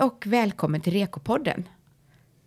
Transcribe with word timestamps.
Hej 0.00 0.06
och 0.06 0.26
välkommen 0.26 0.80
till 0.80 0.92
Rekopodden. 0.92 1.68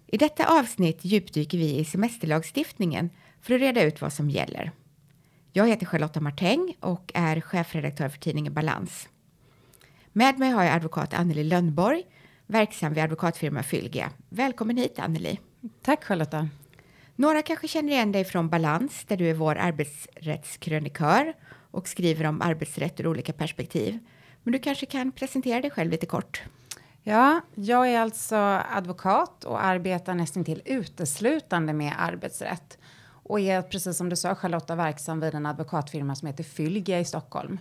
I 0.07 0.17
detta 0.17 0.59
avsnitt 0.59 0.99
djupdyker 1.01 1.57
vi 1.57 1.77
i 1.77 1.85
semesterlagstiftningen 1.85 3.09
för 3.41 3.55
att 3.55 3.61
reda 3.61 3.83
ut 3.83 4.01
vad 4.01 4.13
som 4.13 4.29
gäller. 4.29 4.71
Jag 5.51 5.67
heter 5.67 5.85
Charlotta 5.85 6.19
Martäng 6.19 6.77
och 6.79 7.11
är 7.13 7.41
chefredaktör 7.41 8.09
för 8.09 8.17
tidningen 8.17 8.53
Balans. 8.53 9.09
Med 10.11 10.39
mig 10.39 10.51
har 10.51 10.63
jag 10.63 10.73
advokat 10.73 11.13
Anneli 11.13 11.43
Lönnborg, 11.43 12.03
verksam 12.45 12.93
vid 12.93 13.03
advokatfirma 13.03 13.63
Fylgia. 13.63 14.09
Välkommen 14.29 14.77
hit 14.77 14.99
Anneli. 14.99 15.39
Tack 15.81 16.03
Charlotta. 16.03 16.49
Några 17.15 17.41
kanske 17.41 17.67
känner 17.67 17.93
igen 17.93 18.11
dig 18.11 18.25
från 18.25 18.49
Balans 18.49 19.05
där 19.07 19.17
du 19.17 19.29
är 19.29 19.33
vår 19.33 19.55
arbetsrättskrönikör 19.55 21.33
och 21.71 21.87
skriver 21.87 22.25
om 22.25 22.41
arbetsrätt 22.41 22.99
ur 22.99 23.07
olika 23.07 23.33
perspektiv. 23.33 23.99
Men 24.43 24.51
du 24.51 24.59
kanske 24.59 24.85
kan 24.85 25.11
presentera 25.11 25.61
dig 25.61 25.71
själv 25.71 25.91
lite 25.91 26.05
kort. 26.05 26.43
Ja, 27.05 27.41
jag 27.55 27.89
är 27.89 27.99
alltså 27.99 28.35
advokat 28.71 29.43
och 29.43 29.63
arbetar 29.63 30.13
nästan 30.13 30.45
till 30.45 30.61
uteslutande 30.65 31.73
med 31.73 31.93
arbetsrätt 31.97 32.77
och 33.23 33.39
är 33.39 33.61
precis 33.61 33.97
som 33.97 34.09
du 34.09 34.15
sa 34.15 34.35
Charlotta 34.35 34.75
verksam 34.75 35.19
vid 35.19 35.35
en 35.35 35.45
advokatfirma 35.45 36.15
som 36.15 36.27
heter 36.27 36.43
Fylgia 36.43 36.99
i 36.99 37.05
Stockholm. 37.05 37.59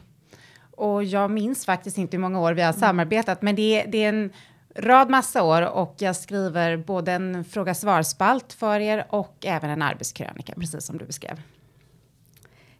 Och 0.71 1.05
jag 1.05 1.31
minns 1.31 1.67
faktiskt 1.67 1.99
inte 1.99 2.17
hur 2.17 2.23
många 2.23 2.41
år 2.41 2.53
vi 2.53 2.63
har 2.63 2.73
samarbetat, 2.73 3.43
men 3.43 3.57
det 3.57 3.83
är, 3.83 3.87
det 3.87 4.05
är 4.05 4.09
en 4.09 4.31
rad 4.77 5.11
massa 5.11 5.43
år 5.43 5.63
och 5.63 5.95
jag 5.99 6.17
skriver 6.17 6.77
både 6.77 7.13
en 7.13 7.45
fråga 7.45 7.75
svarspalt 7.75 8.53
för 8.53 8.81
er 8.81 9.07
och 9.11 9.37
även 9.47 9.71
en 9.71 9.83
arbetskrönika, 9.83 10.55
precis 10.55 10.85
som 10.85 10.99
du 10.99 11.05
beskrev. 11.05 11.41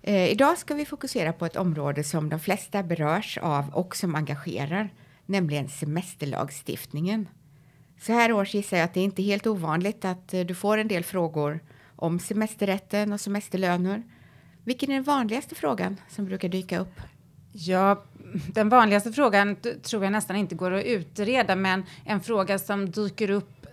Eh, 0.03 0.31
idag 0.31 0.59
ska 0.59 0.75
vi 0.75 0.85
fokusera 0.85 1.33
på 1.33 1.47
ett 1.47 1.57
område 1.57 2.05
som 2.05 2.29
de 2.29 2.41
flesta 2.41 2.83
berörs 2.83 3.39
av 3.43 3.69
och 3.75 3.97
som 3.97 4.15
engagerar, 4.15 4.91
nämligen 5.33 5.69
semesterlagstiftningen. 5.69 7.29
Så 8.01 8.13
här 8.13 8.33
års 8.33 8.55
gissar 8.55 8.77
jag 8.77 8.85
att 8.85 8.95
det 8.95 9.01
är 9.01 9.05
inte 9.05 9.23
helt 9.23 9.47
ovanligt 9.47 10.05
att 10.05 10.35
eh, 10.35 10.41
du 10.41 10.55
får 10.55 10.79
en 10.79 10.89
del 10.89 11.05
frågor 11.05 11.61
om 11.97 12.19
semesterrätten 12.19 13.13
och 13.13 13.21
semesterlöner. 13.21 14.03
Vilken 14.65 14.91
är 14.91 14.95
den 14.95 15.03
vanligaste 15.03 15.55
frågan 15.55 15.97
som 16.09 16.25
brukar 16.25 16.49
dyka 16.49 16.79
upp? 16.79 17.01
Ja, 17.53 18.05
den 18.49 18.69
vanligaste 18.69 19.13
frågan 19.13 19.57
tror 19.83 20.05
jag 20.05 20.13
nästan 20.13 20.37
inte 20.37 20.55
går 20.55 20.71
att 20.73 20.85
utreda, 20.85 21.57
men 21.57 21.85
en 22.05 22.21
fråga 22.21 22.59
som 22.59 22.91
dyker 22.91 23.31
upp 23.31 23.67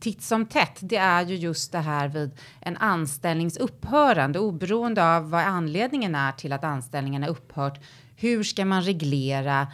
titt 0.00 0.22
som 0.22 0.46
tätt, 0.46 0.78
det 0.80 0.96
är 0.96 1.24
ju 1.24 1.34
just 1.34 1.72
det 1.72 1.78
här 1.78 2.08
vid 2.08 2.30
en 2.60 2.76
anställnings 2.76 3.56
upphörande, 3.56 4.38
oberoende 4.38 5.16
av 5.16 5.30
vad 5.30 5.40
anledningen 5.40 6.14
är 6.14 6.32
till 6.32 6.52
att 6.52 6.64
anställningen 6.64 7.22
har 7.22 7.30
upphört. 7.30 7.80
Hur 8.16 8.42
ska 8.42 8.64
man 8.64 8.82
reglera 8.82 9.66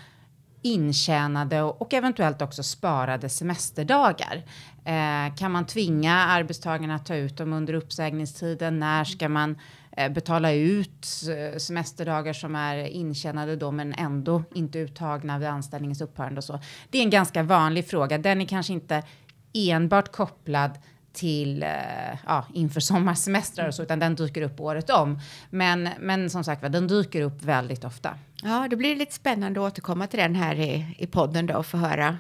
intjänade 0.65 1.63
och 1.63 1.95
eventuellt 1.95 2.43
också 2.43 2.63
sparade 2.63 3.29
semesterdagar? 3.29 4.43
Eh, 4.85 5.35
kan 5.37 5.53
man 5.53 5.67
tvinga 5.67 6.15
arbetstagarna 6.15 6.95
att 6.95 7.07
ta 7.07 7.15
ut 7.15 7.37
dem 7.37 7.53
under 7.53 7.75
uppsägningstiden? 7.75 8.81
När 8.81 9.05
ska 9.05 9.29
man 9.29 9.59
eh, 9.97 10.13
betala 10.13 10.53
ut 10.53 11.07
eh, 11.29 11.59
semesterdagar 11.59 12.33
som 12.33 12.57
är 12.57 12.77
intjänade 12.77 13.57
då 13.57 13.71
men 13.71 13.95
ändå 13.95 14.43
inte 14.55 14.79
uttagna 14.79 15.39
vid 15.39 15.49
anställningens 15.49 16.01
upphörande 16.01 16.39
och 16.39 16.45
så? 16.45 16.61
Det 16.91 16.99
är 16.99 17.03
en 17.03 17.11
ganska 17.11 17.43
vanlig 17.43 17.89
fråga. 17.89 18.19
Den 18.19 18.41
är 18.41 18.47
kanske 18.47 18.73
inte 18.73 19.03
enbart 19.53 20.13
kopplad 20.13 20.71
till 21.15 21.63
eh, 21.63 21.69
ja, 22.27 22.45
inför 22.53 22.81
sommarsemestrar 22.81 23.69
och 23.69 23.75
så, 23.75 23.83
utan 23.83 23.99
den 23.99 24.15
dyker 24.15 24.43
upp 24.43 24.61
året 24.61 24.91
om. 24.91 25.21
Men, 25.51 25.89
men 26.01 26.31
som 26.31 26.45
sagt 26.45 26.73
den 26.73 26.87
dyker 26.87 27.23
upp 27.23 27.43
väldigt 27.43 27.85
ofta. 27.85 28.19
Ja, 28.43 28.67
det 28.71 28.77
blir 28.77 28.97
lite 28.97 29.15
spännande 29.15 29.61
att 29.61 29.73
återkomma 29.73 30.07
till 30.07 30.19
den 30.19 30.35
här 30.35 30.55
i, 30.55 30.97
i 30.99 31.07
podden 31.07 31.47
då 31.47 31.55
och 31.55 31.67
få 31.67 31.77
höra 31.77 32.19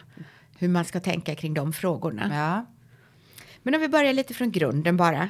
hur 0.59 0.69
man 0.69 0.85
ska 0.85 1.01
tänka 1.01 1.35
kring 1.35 1.55
de 1.55 1.73
frågorna. 1.73 2.31
Ja. 2.33 2.67
Men 3.63 3.75
om 3.75 3.81
vi 3.81 3.89
börjar 3.89 4.13
lite 4.13 4.35
från 4.35 4.51
grunden 4.51 4.97
bara. 4.97 5.29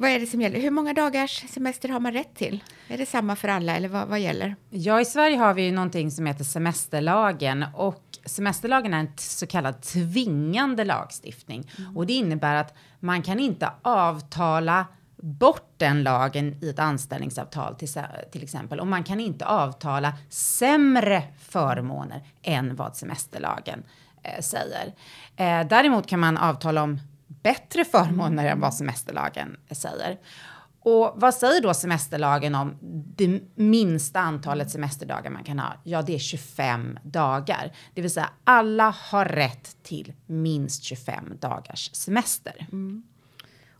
Vad 0.00 0.10
är 0.10 0.20
det 0.20 0.26
som 0.26 0.40
gäller? 0.40 0.60
Hur 0.60 0.70
många 0.70 0.92
dagars 0.92 1.44
semester 1.48 1.88
har 1.88 2.00
man 2.00 2.12
rätt 2.12 2.34
till? 2.34 2.64
Är 2.88 2.98
det 2.98 3.06
samma 3.06 3.36
för 3.36 3.48
alla 3.48 3.76
eller 3.76 3.88
vad, 3.88 4.08
vad 4.08 4.20
gäller? 4.20 4.56
Ja, 4.70 5.00
i 5.00 5.04
Sverige 5.04 5.36
har 5.36 5.54
vi 5.54 5.62
ju 5.62 5.72
någonting 5.72 6.10
som 6.10 6.26
heter 6.26 6.44
semesterlagen 6.44 7.64
och 7.74 8.04
semesterlagen 8.24 8.94
är 8.94 8.98
en 8.98 9.12
så 9.16 9.46
kallad 9.46 9.82
tvingande 9.82 10.84
lagstiftning 10.84 11.70
mm. 11.78 11.96
och 11.96 12.06
det 12.06 12.12
innebär 12.12 12.54
att 12.54 12.74
man 13.00 13.22
kan 13.22 13.40
inte 13.40 13.72
avtala 13.82 14.86
bort 15.16 15.74
den 15.76 16.02
lagen 16.02 16.64
i 16.64 16.68
ett 16.68 16.78
anställningsavtal 16.78 17.74
till, 17.74 17.88
till 18.32 18.42
exempel 18.42 18.80
och 18.80 18.86
man 18.86 19.04
kan 19.04 19.20
inte 19.20 19.46
avtala 19.46 20.12
sämre 20.28 21.22
förmåner 21.38 22.22
än 22.42 22.76
vad 22.76 22.96
semesterlagen 22.96 23.82
eh, 24.22 24.40
säger. 24.40 24.94
Eh, 25.36 25.68
däremot 25.68 26.06
kan 26.06 26.20
man 26.20 26.36
avtala 26.36 26.82
om 26.82 27.00
bättre 27.42 27.84
förmåner 27.84 28.46
än 28.46 28.60
vad 28.60 28.74
semesterlagen 28.74 29.56
säger. 29.70 30.18
Och 30.82 31.12
vad 31.16 31.34
säger 31.34 31.62
då 31.62 31.74
semesterlagen 31.74 32.54
om 32.54 32.78
det 33.16 33.40
minsta 33.54 34.20
antalet 34.20 34.70
semesterdagar 34.70 35.30
man 35.30 35.44
kan 35.44 35.58
ha? 35.58 35.72
Ja, 35.84 36.02
det 36.02 36.14
är 36.14 36.18
25 36.18 36.98
dagar, 37.02 37.72
det 37.94 38.00
vill 38.00 38.10
säga 38.10 38.30
alla 38.44 38.94
har 38.98 39.24
rätt 39.24 39.76
till 39.82 40.12
minst 40.26 40.82
25 40.82 41.36
dagars 41.40 41.90
semester. 41.94 42.66
Mm. 42.72 43.02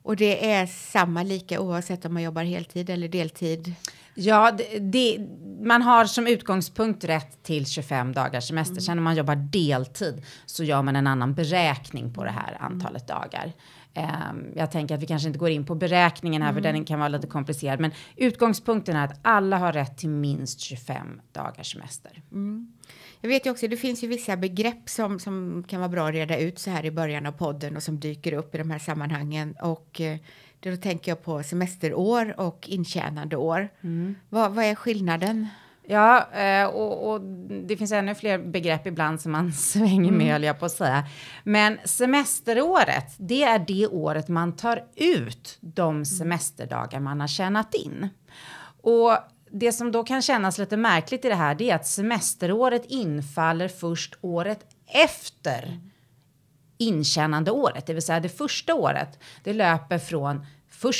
Och 0.02 0.16
det 0.16 0.50
är 0.52 0.66
samma 0.66 1.22
lika 1.22 1.60
oavsett 1.60 2.04
om 2.04 2.14
man 2.14 2.22
jobbar 2.22 2.44
heltid 2.44 2.90
eller 2.90 3.08
deltid? 3.08 3.74
Ja, 4.14 4.50
det, 4.50 4.78
det, 4.78 5.18
man 5.62 5.82
har 5.82 6.04
som 6.04 6.26
utgångspunkt 6.26 7.04
rätt 7.04 7.42
till 7.42 7.66
25 7.66 8.12
dagars 8.12 8.48
semester. 8.48 8.74
Mm. 8.74 8.82
Sen 8.82 8.98
om 8.98 9.04
man 9.04 9.16
jobbar 9.16 9.36
deltid 9.36 10.22
så 10.46 10.64
gör 10.64 10.82
man 10.82 10.96
en 10.96 11.06
annan 11.06 11.34
beräkning 11.34 12.14
på 12.14 12.24
det 12.24 12.30
här 12.30 12.56
antalet 12.60 13.06
dagar. 13.06 13.52
Um, 13.94 14.52
jag 14.56 14.70
tänker 14.70 14.94
att 14.94 15.02
vi 15.02 15.06
kanske 15.06 15.28
inte 15.28 15.38
går 15.38 15.50
in 15.50 15.66
på 15.66 15.74
beräkningen 15.74 16.42
här, 16.42 16.50
mm. 16.50 16.62
för 16.62 16.72
den 16.72 16.84
kan 16.84 16.98
vara 16.98 17.08
lite 17.08 17.26
komplicerad. 17.26 17.80
Men 17.80 17.90
utgångspunkten 18.16 18.96
är 18.96 19.04
att 19.04 19.20
alla 19.22 19.58
har 19.58 19.72
rätt 19.72 19.98
till 19.98 20.08
minst 20.08 20.60
25 20.60 21.20
dagars 21.32 21.72
semester. 21.72 22.22
Mm. 22.32 22.72
Jag 23.20 23.28
vet 23.28 23.46
ju 23.46 23.50
också, 23.50 23.68
det 23.68 23.76
finns 23.76 24.04
ju 24.04 24.08
vissa 24.08 24.36
begrepp 24.36 24.88
som, 24.88 25.18
som 25.18 25.64
kan 25.68 25.80
vara 25.80 25.88
bra 25.88 26.08
att 26.08 26.14
reda 26.14 26.38
ut 26.38 26.58
så 26.58 26.70
här 26.70 26.84
i 26.84 26.90
början 26.90 27.26
av 27.26 27.32
podden 27.32 27.76
och 27.76 27.82
som 27.82 28.00
dyker 28.00 28.32
upp 28.32 28.54
i 28.54 28.58
de 28.58 28.70
här 28.70 28.78
sammanhangen. 28.78 29.56
Och 29.62 30.00
eh, 30.00 30.18
då 30.60 30.76
tänker 30.76 31.10
jag 31.10 31.22
på 31.22 31.42
semesterår 31.42 32.40
och 32.40 32.68
intjänande 32.68 33.36
år. 33.36 33.68
Mm. 33.80 34.14
Vad, 34.28 34.52
vad 34.52 34.64
är 34.64 34.74
skillnaden? 34.74 35.48
Ja, 35.86 36.32
eh, 36.32 36.66
och, 36.66 37.10
och, 37.10 37.20
det 37.66 37.76
finns 37.76 37.92
ännu 37.92 38.14
fler 38.14 38.38
begrepp 38.38 38.86
ibland 38.86 39.20
som 39.20 39.32
man 39.32 39.52
svänger 39.72 40.12
med, 40.12 40.30
mm. 40.30 40.42
jag 40.42 40.58
på 40.58 40.66
att 40.66 40.72
säga. 40.72 41.04
Men 41.44 41.78
semesteråret, 41.84 43.14
det 43.18 43.42
är 43.42 43.58
det 43.58 43.86
året 43.86 44.28
man 44.28 44.56
tar 44.56 44.84
ut 44.96 45.58
de 45.60 46.04
semesterdagar 46.04 47.00
man 47.00 47.20
har 47.20 47.28
tjänat 47.28 47.74
in. 47.74 48.08
Och 48.82 49.12
det 49.52 49.72
som 49.72 49.92
då 49.92 50.04
kan 50.04 50.22
kännas 50.22 50.58
lite 50.58 50.76
märkligt 50.76 51.24
i 51.24 51.28
det 51.28 51.34
här, 51.34 51.54
det 51.54 51.70
är 51.70 51.74
att 51.74 51.86
semesteråret 51.86 52.84
infaller 52.88 53.68
först 53.68 54.14
året 54.20 54.66
efter 54.86 55.80
intjänande 56.78 57.50
året, 57.50 57.86
det 57.86 57.94
vill 57.94 58.02
säga 58.02 58.20
det 58.20 58.28
första 58.28 58.74
året. 58.74 59.18
Det 59.44 59.52
löper 59.52 59.98
från 59.98 60.46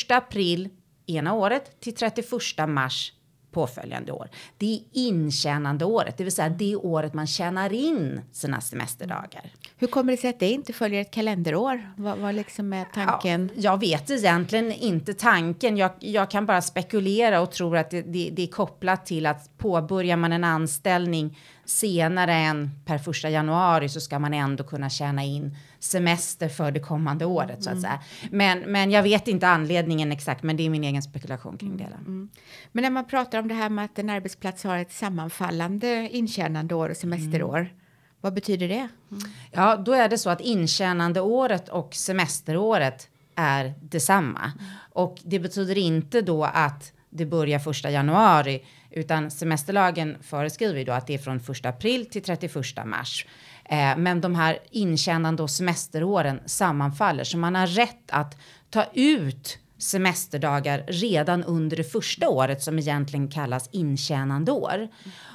1 0.07 0.11
april 0.11 0.69
ena 1.07 1.33
året 1.33 1.81
till 1.81 1.95
31 1.95 2.69
mars 2.69 3.13
påföljande 3.51 4.13
år. 4.13 4.29
Det 4.59 4.75
är 4.75 4.81
intjänande 4.93 5.85
året, 5.85 6.17
det 6.17 6.25
vill 6.25 6.33
säga 6.33 6.49
det 6.49 6.77
året 6.77 7.15
man 7.15 7.27
tjänar 7.27 7.73
in 7.73 8.21
sina 8.33 8.61
semesterdagar. 8.61 9.53
Hur 9.77 9.87
kommer 9.87 10.13
det 10.13 10.17
sig 10.17 10.31
att 10.31 10.41
det 10.41 10.51
inte 10.51 10.73
följer 10.73 11.01
ett 11.01 11.11
kalenderår? 11.11 11.93
Vad, 11.97 12.19
vad 12.19 12.35
liksom 12.35 12.73
är 12.73 12.85
tanken? 12.95 13.51
Ja, 13.55 13.61
jag 13.63 13.81
vet 13.81 14.11
egentligen 14.11 14.73
inte 14.73 15.15
tanken. 15.15 15.77
Jag, 15.77 15.91
jag 15.99 16.31
kan 16.31 16.47
bara 16.47 16.63
spekulera 16.63 17.41
och 17.41 17.53
tror 17.53 17.77
att 17.77 17.91
det, 17.91 18.03
det, 18.03 18.31
det 18.33 18.43
är 18.43 18.47
kopplat 18.47 19.07
till 19.07 19.27
att 19.27 19.59
påbörjar 19.59 20.17
man 20.17 20.33
en 20.33 20.45
anställning 20.45 21.39
senare 21.65 22.35
än 22.35 22.71
per 22.85 22.99
första 22.99 23.31
januari 23.31 23.89
så 23.89 24.01
ska 24.01 24.19
man 24.19 24.35
ändå 24.35 24.65
kunna 24.65 24.91
tjäna 24.91 25.25
in 25.25 25.57
semester 25.81 26.49
för 26.49 26.71
det 26.71 26.81
kommande 26.81 27.25
året 27.25 27.51
mm. 27.51 27.63
så 27.63 27.71
att 27.71 27.77
mm. 27.77 27.83
säga. 27.83 28.01
Men, 28.31 28.59
men 28.59 28.91
jag 28.91 29.03
vet 29.03 29.29
inte 29.29 29.49
anledningen 29.49 30.13
exakt, 30.13 30.43
men 30.43 30.57
det 30.57 30.67
är 30.67 30.71
min 30.71 30.85
egen 30.85 31.03
spekulation 31.03 31.59
kring 31.59 31.77
det. 31.77 31.85
Mm. 31.85 32.31
Men 32.73 32.83
när 32.83 32.91
man 32.91 33.05
pratar 33.05 33.39
om 33.39 33.49
det 33.49 33.55
här 33.55 33.69
med 33.69 33.85
att 33.85 33.99
en 33.99 34.11
arbetsplats 34.11 34.65
har 34.65 34.79
ett 34.79 34.93
sammanfallande 34.93 36.09
intjänande 36.13 36.75
år 36.75 36.89
och 36.89 36.97
semesterår, 36.97 37.59
mm. 37.59 37.73
vad 38.21 38.35
betyder 38.35 38.69
det? 38.69 38.89
Mm. 39.11 39.23
Ja, 39.51 39.77
då 39.77 39.93
är 39.93 40.09
det 40.09 40.19
så 40.19 40.31
att 40.31 40.41
intjänande 40.41 41.21
året 41.21 41.69
och 41.69 41.95
semesteråret 41.95 43.09
är 43.35 43.75
detsamma. 43.83 44.41
Mm. 44.41 44.73
Och 44.93 45.19
det 45.25 45.39
betyder 45.39 45.79
inte 45.79 46.23
då 46.23 46.45
att 46.45 46.93
det 47.11 47.27
börjar 47.27 47.59
första 47.59 47.91
januari, 47.91 48.65
utan 48.91 49.31
semesterlagen 49.31 50.17
föreskriver 50.23 50.85
då 50.85 50.93
att 50.93 51.07
det 51.07 51.15
är 51.15 51.19
från 51.19 51.37
1 51.37 51.67
april 51.67 52.07
till 52.07 52.23
31 52.23 52.55
mars. 52.87 53.27
Eh, 53.71 53.97
men 53.97 54.21
de 54.21 54.35
här 54.35 54.59
intjänande 54.71 55.43
och 55.43 55.51
semesteråren 55.51 56.41
sammanfaller, 56.47 57.25
så 57.25 57.39
man 57.39 57.55
har 57.55 57.67
rätt 57.67 58.11
att 58.11 58.37
ta 58.71 58.85
ut 58.95 59.59
semesterdagar 59.79 60.85
redan 60.89 61.45
under 61.45 61.77
det 61.77 61.85
första 61.85 62.29
året 62.29 62.63
som 62.63 62.79
egentligen 62.79 63.29
kallas 63.29 63.69
intjänande 63.73 64.53
år. 64.53 64.89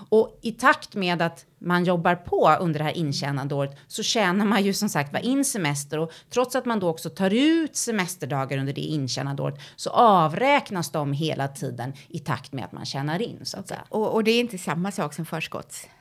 Och 0.09 0.39
i 0.41 0.51
takt 0.51 0.95
med 0.95 1.21
att 1.21 1.45
man 1.59 1.83
jobbar 1.83 2.15
på 2.15 2.55
under 2.59 2.79
det 2.79 2.83
här 2.83 2.97
intjänande 2.97 3.55
året 3.55 3.77
så 3.87 4.03
tjänar 4.03 4.45
man 4.45 4.63
ju 4.63 4.73
som 4.73 4.89
sagt 4.89 5.13
var 5.13 5.19
in 5.19 5.45
semester 5.45 5.99
och 5.99 6.11
trots 6.29 6.55
att 6.55 6.65
man 6.65 6.79
då 6.79 6.89
också 6.89 7.09
tar 7.09 7.33
ut 7.33 7.75
semesterdagar 7.75 8.57
under 8.57 8.73
det 8.73 8.81
intjänande 8.81 9.43
året 9.43 9.59
så 9.75 9.89
avräknas 9.89 10.91
de 10.91 11.13
hela 11.13 11.47
tiden 11.47 11.93
i 12.07 12.19
takt 12.19 12.53
med 12.53 12.65
att 12.65 12.71
man 12.71 12.85
tjänar 12.85 13.21
in 13.21 13.39
så 13.43 13.59
att 13.59 13.67
säga. 13.67 13.83
Och, 13.89 14.13
och 14.13 14.23
det 14.23 14.31
är 14.31 14.39
inte 14.39 14.57
samma 14.57 14.91
sak 14.91 15.13
som 15.13 15.25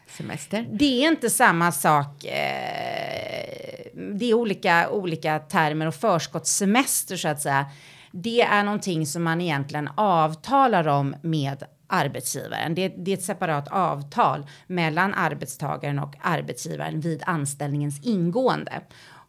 förskottssemester? 0.06 0.66
Det 0.70 1.04
är 1.04 1.08
inte 1.08 1.30
samma 1.30 1.72
sak. 1.72 2.24
Eh, 2.24 3.54
det 3.94 4.30
är 4.30 4.34
olika, 4.34 4.90
olika 4.90 5.38
termer 5.38 5.86
och 5.86 5.94
förskottssemester 5.94 7.16
så 7.16 7.28
att 7.28 7.40
säga. 7.40 7.66
Det 8.12 8.42
är 8.42 8.64
någonting 8.64 9.06
som 9.06 9.22
man 9.22 9.40
egentligen 9.40 9.88
avtalar 9.96 10.88
om 10.88 11.16
med 11.22 11.64
arbetsgivaren. 11.86 12.74
Det, 12.74 12.88
det, 12.88 13.10
är 13.10 13.16
ett 13.16 13.24
separat 13.24 13.68
avtal 13.68 14.46
mellan 14.66 15.14
arbetstagaren 15.14 15.98
och 15.98 16.14
arbetsgivaren 16.20 17.00
vid 17.00 17.22
anställningens 17.26 18.00
ingående. 18.02 18.80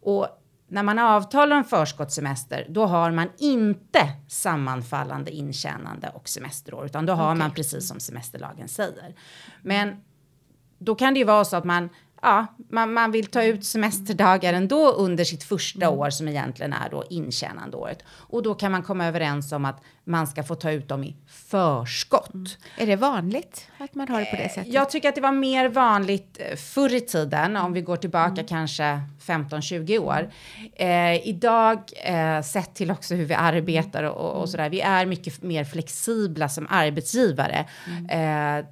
Och 0.01 0.27
när 0.67 0.83
man 0.83 0.99
avtalar 0.99 1.57
om 1.57 1.63
förskottssemester, 1.63 2.65
då 2.69 2.85
har 2.85 3.11
man 3.11 3.29
inte 3.37 4.11
sammanfallande 4.27 5.31
intjänande 5.31 6.11
och 6.13 6.29
semesterår, 6.29 6.85
utan 6.85 7.05
då 7.05 7.13
har 7.13 7.31
okay. 7.31 7.39
man 7.39 7.51
precis 7.51 7.87
som 7.87 7.99
semesterlagen 7.99 8.67
säger. 8.67 9.15
Men 9.61 9.95
då 10.85 10.95
kan 10.95 11.13
det 11.13 11.19
ju 11.19 11.25
vara 11.25 11.45
så 11.45 11.55
att 11.55 11.65
man 11.65 11.89
ja, 12.25 12.45
man, 12.69 12.93
man 12.93 13.11
vill 13.11 13.25
ta 13.25 13.43
ut 13.43 13.65
semesterdagar 13.65 14.53
ändå 14.53 14.91
under 14.91 15.23
sitt 15.23 15.43
första 15.43 15.89
år 15.89 16.09
som 16.09 16.27
egentligen 16.27 16.73
är 16.73 16.89
då 16.89 17.03
intjänandeåret. 17.09 18.03
Och 18.07 18.43
då 18.43 18.55
kan 18.55 18.71
man 18.71 18.83
komma 18.83 19.05
överens 19.05 19.51
om 19.51 19.65
att 19.65 19.83
man 20.03 20.27
ska 20.27 20.43
få 20.43 20.55
ta 20.55 20.71
ut 20.71 20.87
dem 20.87 21.03
i 21.03 21.15
förskott. 21.27 22.33
Mm. 22.33 22.47
Är 22.77 22.87
det 22.87 22.95
vanligt 22.95 23.67
att 23.77 23.95
man 23.95 24.07
har 24.07 24.19
det 24.19 24.25
på 24.25 24.35
det 24.35 24.43
eh, 24.43 24.49
sättet? 24.49 24.73
Jag 24.73 24.89
tycker 24.89 25.09
att 25.09 25.15
det 25.15 25.21
var 25.21 25.31
mer 25.31 25.69
vanligt 25.69 26.37
eh, 26.39 26.55
förr 26.55 26.93
i 26.93 27.01
tiden, 27.01 27.55
om 27.55 27.73
vi 27.73 27.81
går 27.81 27.97
tillbaka 27.97 28.31
mm. 28.31 28.47
kanske 28.47 29.01
15-20 29.25 29.99
år. 29.99 30.31
Eh, 30.75 31.27
idag, 31.27 31.79
eh, 32.03 32.41
sett 32.41 32.75
till 32.75 32.91
också 32.91 33.15
hur 33.15 33.25
vi 33.25 33.33
arbetar 33.33 34.03
och, 34.03 34.17
och, 34.17 34.29
och 34.29 34.37
mm. 34.37 34.47
sådär, 34.47 34.69
vi 34.69 34.81
är 34.81 35.05
mycket 35.05 35.43
mer 35.43 35.63
flexibla 35.63 36.49
som 36.49 36.67
arbetsgivare. 36.69 37.65
Mm. 37.87 38.59
Eh, 38.59 38.65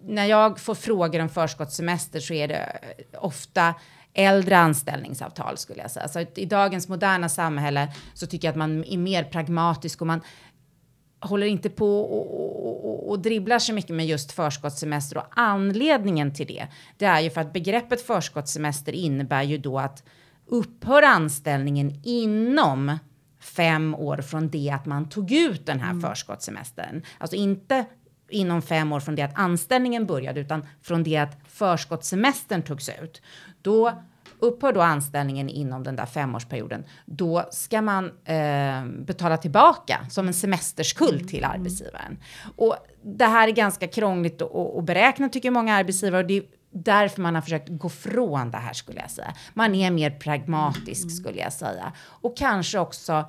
när 0.00 0.26
jag 0.26 0.60
får 0.60 0.74
frågor 0.74 1.20
om 1.20 1.28
förskottssemester 1.28 2.20
så 2.20 2.34
är 2.34 2.48
det 2.48 2.80
ofta 3.18 3.74
äldre 4.14 4.58
anställningsavtal 4.58 5.56
skulle 5.56 5.82
jag 5.82 5.90
säga. 5.90 6.08
Så 6.08 6.20
i 6.34 6.46
dagens 6.46 6.88
moderna 6.88 7.28
samhälle 7.28 7.92
så 8.14 8.26
tycker 8.26 8.48
jag 8.48 8.52
att 8.52 8.58
man 8.58 8.84
är 8.84 8.98
mer 8.98 9.24
pragmatisk 9.24 10.00
och 10.00 10.06
man 10.06 10.20
håller 11.20 11.46
inte 11.46 11.70
på 11.70 12.00
och, 12.00 12.84
och, 12.84 13.10
och, 13.10 13.18
dribblar 13.18 13.58
så 13.58 13.72
mycket 13.72 13.96
med 13.96 14.06
just 14.06 14.32
förskottssemester 14.32 15.18
och 15.18 15.24
anledningen 15.30 16.34
till 16.34 16.46
det, 16.46 16.66
det 16.98 17.04
är 17.04 17.20
ju 17.20 17.30
för 17.30 17.40
att 17.40 17.52
begreppet 17.52 18.06
förskottssemester 18.06 18.92
innebär 18.92 19.42
ju 19.42 19.58
då 19.58 19.78
att 19.78 20.02
upphör 20.46 21.02
anställningen 21.02 22.00
inom 22.02 22.98
fem 23.40 23.94
år 23.94 24.16
från 24.16 24.50
det 24.50 24.70
att 24.70 24.86
man 24.86 25.08
tog 25.08 25.32
ut 25.32 25.66
den 25.66 25.80
här 25.80 25.90
mm. 25.90 26.02
förskottssemestern. 26.02 27.02
Alltså 27.18 27.36
inte 27.36 27.84
inom 28.28 28.62
fem 28.62 28.92
år 28.92 29.00
från 29.00 29.14
det 29.14 29.22
att 29.22 29.38
anställningen 29.38 30.06
började, 30.06 30.40
utan 30.40 30.66
från 30.82 31.02
det 31.02 31.16
att 31.16 31.38
förskottssemestern 31.48 32.62
togs 32.62 32.88
ut. 32.88 33.22
Då 33.62 33.92
upphör 34.38 34.72
då 34.72 34.80
anställningen 34.80 35.48
inom 35.48 35.82
den 35.82 35.96
där 35.96 36.06
femårsperioden, 36.06 36.84
då 37.04 37.48
ska 37.50 37.82
man 37.82 38.04
eh, 38.24 38.86
betala 38.86 39.36
tillbaka 39.36 40.06
som 40.10 40.26
en 40.26 40.34
semesterskuld 40.34 41.28
till 41.28 41.44
mm. 41.44 41.50
arbetsgivaren. 41.50 42.18
Och 42.56 42.76
det 43.02 43.26
här 43.26 43.48
är 43.48 43.52
ganska 43.52 43.88
krångligt 43.88 44.42
att 44.42 44.84
beräkna 44.84 45.28
tycker 45.28 45.50
många 45.50 45.74
arbetsgivare 45.74 46.20
och 46.22 46.28
det 46.28 46.36
är 46.36 46.44
därför 46.70 47.22
man 47.22 47.34
har 47.34 47.42
försökt 47.42 47.68
gå 47.68 47.88
från 47.88 48.50
det 48.50 48.58
här 48.58 48.72
skulle 48.72 49.00
jag 49.00 49.10
säga. 49.10 49.34
Man 49.54 49.74
är 49.74 49.90
mer 49.90 50.10
pragmatisk 50.10 51.02
mm. 51.02 51.14
skulle 51.14 51.40
jag 51.40 51.52
säga 51.52 51.92
och 52.02 52.36
kanske 52.36 52.78
också 52.78 53.24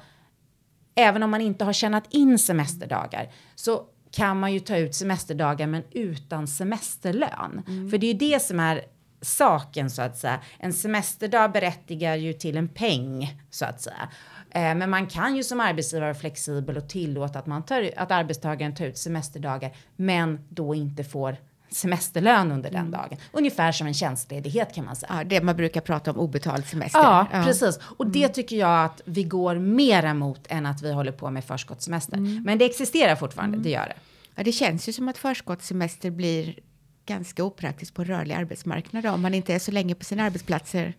även 0.95 1.23
om 1.23 1.31
man 1.31 1.41
inte 1.41 1.65
har 1.65 1.73
tjänat 1.73 2.03
in 2.09 2.39
semesterdagar 2.39 3.31
så 3.55 3.85
kan 4.15 4.39
man 4.39 4.53
ju 4.53 4.59
ta 4.59 4.77
ut 4.77 4.95
semesterdagar 4.95 5.67
men 5.67 5.83
utan 5.91 6.47
semesterlön. 6.47 7.63
Mm. 7.67 7.89
För 7.89 7.97
det 7.97 8.07
är 8.07 8.13
ju 8.13 8.19
det 8.19 8.39
som 8.41 8.59
är 8.59 8.81
saken 9.21 9.89
så 9.89 10.01
att 10.01 10.17
säga. 10.17 10.39
En 10.59 10.73
semesterdag 10.73 11.51
berättigar 11.51 12.15
ju 12.15 12.33
till 12.33 12.57
en 12.57 12.67
peng 12.67 13.41
så 13.49 13.65
att 13.65 13.81
säga. 13.81 14.09
Eh, 14.51 14.75
men 14.75 14.89
man 14.89 15.07
kan 15.07 15.35
ju 15.35 15.43
som 15.43 15.59
arbetsgivare 15.59 16.05
vara 16.05 16.19
flexibel 16.19 16.77
och 16.77 16.89
tillåta 16.89 17.39
att, 17.39 17.45
man 17.45 17.63
tar, 17.63 17.89
att 17.97 18.11
arbetstagaren 18.11 18.75
tar 18.75 18.85
ut 18.85 18.97
semesterdagar 18.97 19.75
men 19.95 20.39
då 20.49 20.75
inte 20.75 21.03
får 21.03 21.37
semesterlön 21.69 22.51
under 22.51 22.71
den 22.71 22.79
mm. 22.79 22.91
dagen. 22.91 23.17
Ungefär 23.31 23.71
som 23.71 23.87
en 23.87 23.93
tjänstledighet 23.93 24.75
kan 24.75 24.85
man 24.85 24.95
säga. 24.95 25.13
Ja, 25.17 25.23
det 25.23 25.41
man 25.41 25.55
brukar 25.55 25.81
prata 25.81 26.11
om 26.11 26.17
obetald 26.17 26.65
semester. 26.65 26.99
Ja, 26.99 27.27
ja. 27.33 27.43
precis. 27.43 27.79
Och 27.97 28.07
det 28.07 28.23
mm. 28.23 28.33
tycker 28.33 28.55
jag 28.55 28.85
att 28.85 29.01
vi 29.05 29.23
går 29.23 29.55
mer 29.55 30.03
emot 30.03 30.47
än 30.49 30.65
att 30.65 30.81
vi 30.81 30.93
håller 30.93 31.11
på 31.11 31.29
med 31.29 31.43
förskottssemester. 31.43 32.17
Mm. 32.17 32.43
Men 32.43 32.57
det 32.57 32.65
existerar 32.65 33.15
fortfarande, 33.15 33.55
mm. 33.55 33.63
det 33.63 33.69
gör 33.69 33.85
det. 33.85 33.95
Ja, 34.35 34.43
det 34.43 34.51
känns 34.51 34.89
ju 34.89 34.93
som 34.93 35.07
att 35.07 35.17
förskottssemester 35.17 36.11
blir 36.11 36.59
ganska 37.05 37.43
opraktiskt 37.43 37.93
på 37.93 38.03
rörlig 38.03 38.35
arbetsmarknad 38.35 39.03
då, 39.03 39.11
om 39.11 39.21
man 39.21 39.33
inte 39.33 39.53
är 39.53 39.59
så 39.59 39.71
länge 39.71 39.95
på 39.95 40.05
sina 40.05 40.23
arbetsplatser 40.23 40.93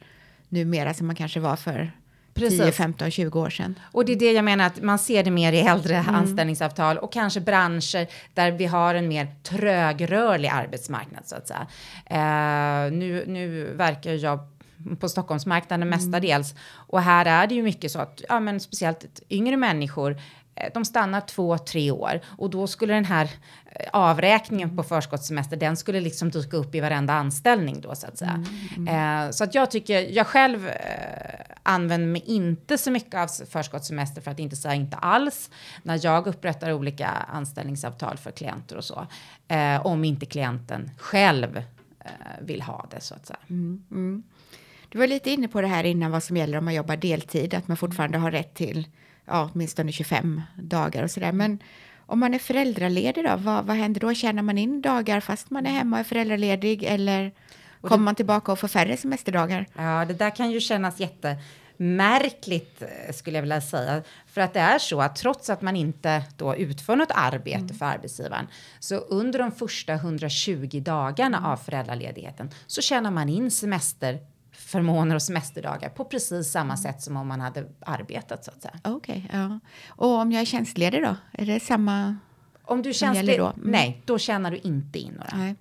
numera 0.48 0.94
som 0.94 1.06
man 1.06 1.16
kanske 1.16 1.40
var 1.40 1.56
för 1.56 1.92
Precis. 2.36 2.60
10, 2.60 2.72
15, 2.72 3.10
20 3.10 3.40
år 3.40 3.50
sedan. 3.50 3.78
Och 3.92 4.04
det 4.04 4.12
är 4.12 4.16
det 4.16 4.32
jag 4.32 4.44
menar 4.44 4.66
att 4.66 4.82
man 4.82 4.98
ser 4.98 5.24
det 5.24 5.30
mer 5.30 5.52
i 5.52 5.60
äldre 5.60 5.96
mm. 5.96 6.14
anställningsavtal 6.14 6.98
och 6.98 7.12
kanske 7.12 7.40
branscher 7.40 8.06
där 8.34 8.50
vi 8.50 8.66
har 8.66 8.94
en 8.94 9.08
mer 9.08 9.28
trögrörlig 9.42 10.48
arbetsmarknad 10.48 11.22
så 11.26 11.36
att 11.36 11.48
säga. 11.48 11.66
Uh, 12.10 12.92
nu, 12.92 13.24
nu 13.26 13.74
verkar 13.74 14.12
jag 14.12 14.38
på 15.00 15.08
Stockholmsmarknaden 15.08 15.88
mm. 15.88 15.98
mestadels 15.98 16.54
och 16.72 17.02
här 17.02 17.26
är 17.26 17.46
det 17.46 17.54
ju 17.54 17.62
mycket 17.62 17.92
så 17.92 17.98
att 17.98 18.22
ja, 18.28 18.40
men 18.40 18.60
speciellt 18.60 19.22
yngre 19.30 19.56
människor 19.56 20.10
Eh, 20.12 20.20
de 20.74 20.84
stannar 20.84 21.20
två, 21.20 21.58
tre 21.58 21.90
år 21.90 22.20
och 22.26 22.50
då 22.50 22.66
skulle 22.66 22.94
den 22.94 23.04
här 23.04 23.30
eh, 23.66 23.88
avräkningen 23.92 24.76
på 24.76 24.82
förskottssemester, 24.82 25.56
den 25.56 25.76
skulle 25.76 26.00
liksom 26.00 26.30
dyka 26.30 26.56
upp 26.56 26.74
i 26.74 26.80
varenda 26.80 27.12
anställning 27.12 27.80
då 27.80 27.94
så 27.94 28.06
att 28.06 28.18
säga. 28.18 28.44
Mm, 28.76 28.88
mm. 28.88 29.26
Eh, 29.26 29.30
så 29.30 29.44
att 29.44 29.54
jag 29.54 29.70
tycker, 29.70 30.00
jag 30.00 30.26
själv 30.26 30.68
eh, 30.68 30.74
använder 31.62 32.06
mig 32.06 32.22
inte 32.26 32.78
så 32.78 32.90
mycket 32.90 33.14
av 33.14 33.26
förskottssemester 33.26 34.20
för 34.20 34.30
att 34.30 34.38
inte 34.38 34.56
säga 34.56 34.74
inte 34.74 34.96
alls 34.96 35.50
när 35.82 36.00
jag 36.02 36.26
upprättar 36.26 36.72
olika 36.72 37.08
anställningsavtal 37.08 38.16
för 38.16 38.30
klienter 38.30 38.76
och 38.76 38.84
så. 38.84 39.06
Eh, 39.48 39.86
om 39.86 40.04
inte 40.04 40.26
klienten 40.26 40.90
själv 40.98 41.56
eh, 42.00 42.10
vill 42.40 42.62
ha 42.62 42.86
det 42.90 43.00
så 43.00 43.14
att 43.14 43.26
säga. 43.26 43.38
Mm, 43.50 43.84
mm. 43.90 44.22
du 44.88 44.98
var 44.98 45.06
lite 45.06 45.30
inne 45.30 45.48
på 45.48 45.60
det 45.60 45.66
här 45.66 45.84
innan 45.84 46.10
vad 46.10 46.22
som 46.22 46.36
gäller 46.36 46.58
om 46.58 46.64
man 46.64 46.74
jobbar 46.74 46.96
deltid, 46.96 47.54
att 47.54 47.68
man 47.68 47.76
fortfarande 47.76 48.18
har 48.18 48.30
rätt 48.30 48.54
till 48.54 48.88
ja, 49.26 49.50
åtminstone 49.52 49.92
25 49.92 50.42
dagar 50.56 51.02
och 51.02 51.10
sådär. 51.10 51.32
Men 51.32 51.58
om 52.06 52.20
man 52.20 52.34
är 52.34 52.38
föräldraledig 52.38 53.24
då, 53.24 53.36
vad, 53.36 53.64
vad 53.64 53.76
händer 53.76 54.00
då? 54.00 54.14
Tjänar 54.14 54.42
man 54.42 54.58
in 54.58 54.80
dagar 54.82 55.20
fast 55.20 55.50
man 55.50 55.66
är 55.66 55.70
hemma 55.70 55.96
och 55.96 56.00
är 56.00 56.04
föräldraledig 56.04 56.84
eller 56.84 57.32
och 57.80 57.88
kommer 57.88 58.04
man 58.04 58.14
tillbaka 58.14 58.52
och 58.52 58.58
får 58.58 58.68
färre 58.68 58.96
semesterdagar? 58.96 59.66
Ja, 59.76 60.04
det 60.04 60.14
där 60.14 60.36
kan 60.36 60.50
ju 60.50 60.60
kännas 60.60 61.00
jättemärkligt 61.00 62.82
eh, 62.82 63.14
skulle 63.14 63.36
jag 63.36 63.42
vilja 63.42 63.60
säga. 63.60 64.02
För 64.26 64.40
att 64.40 64.54
det 64.54 64.60
är 64.60 64.78
så 64.78 65.00
att 65.00 65.16
trots 65.16 65.50
att 65.50 65.62
man 65.62 65.76
inte 65.76 66.22
då 66.36 66.56
utför 66.56 66.96
något 66.96 67.10
arbete 67.14 67.56
mm. 67.56 67.74
för 67.74 67.86
arbetsgivaren 67.86 68.46
så 68.78 68.96
under 68.96 69.38
de 69.38 69.52
första 69.52 69.92
120 69.92 70.82
dagarna 70.84 71.52
av 71.52 71.56
föräldraledigheten 71.56 72.50
så 72.66 72.82
tjänar 72.82 73.10
man 73.10 73.28
in 73.28 73.50
semester 73.50 74.18
förmåner 74.66 75.14
och 75.14 75.22
semesterdagar 75.22 75.88
på 75.88 76.04
precis 76.04 76.50
samma 76.50 76.64
mm. 76.64 76.76
sätt 76.76 77.02
som 77.02 77.16
om 77.16 77.28
man 77.28 77.40
hade 77.40 77.66
arbetat 77.80 78.44
så 78.44 78.50
att 78.50 78.62
säga. 78.62 78.80
Okej, 78.84 79.24
okay, 79.26 79.40
ja. 79.40 79.60
Och 79.88 80.08
om 80.08 80.32
jag 80.32 80.40
är 80.40 80.46
tjänstledig 80.46 81.02
då? 81.02 81.16
Är 81.32 81.46
det 81.46 81.60
samma? 81.60 82.16
Om 82.62 82.82
du 82.82 82.92
tjänstledig? 82.92 83.38
Då? 83.38 83.46
Mm. 83.46 83.70
Nej, 83.70 84.02
då 84.04 84.18
tjänar 84.18 84.50
du 84.50 84.56
inte 84.56 84.98
in 84.98 85.12
några. 85.12 85.36
Nej. 85.36 85.54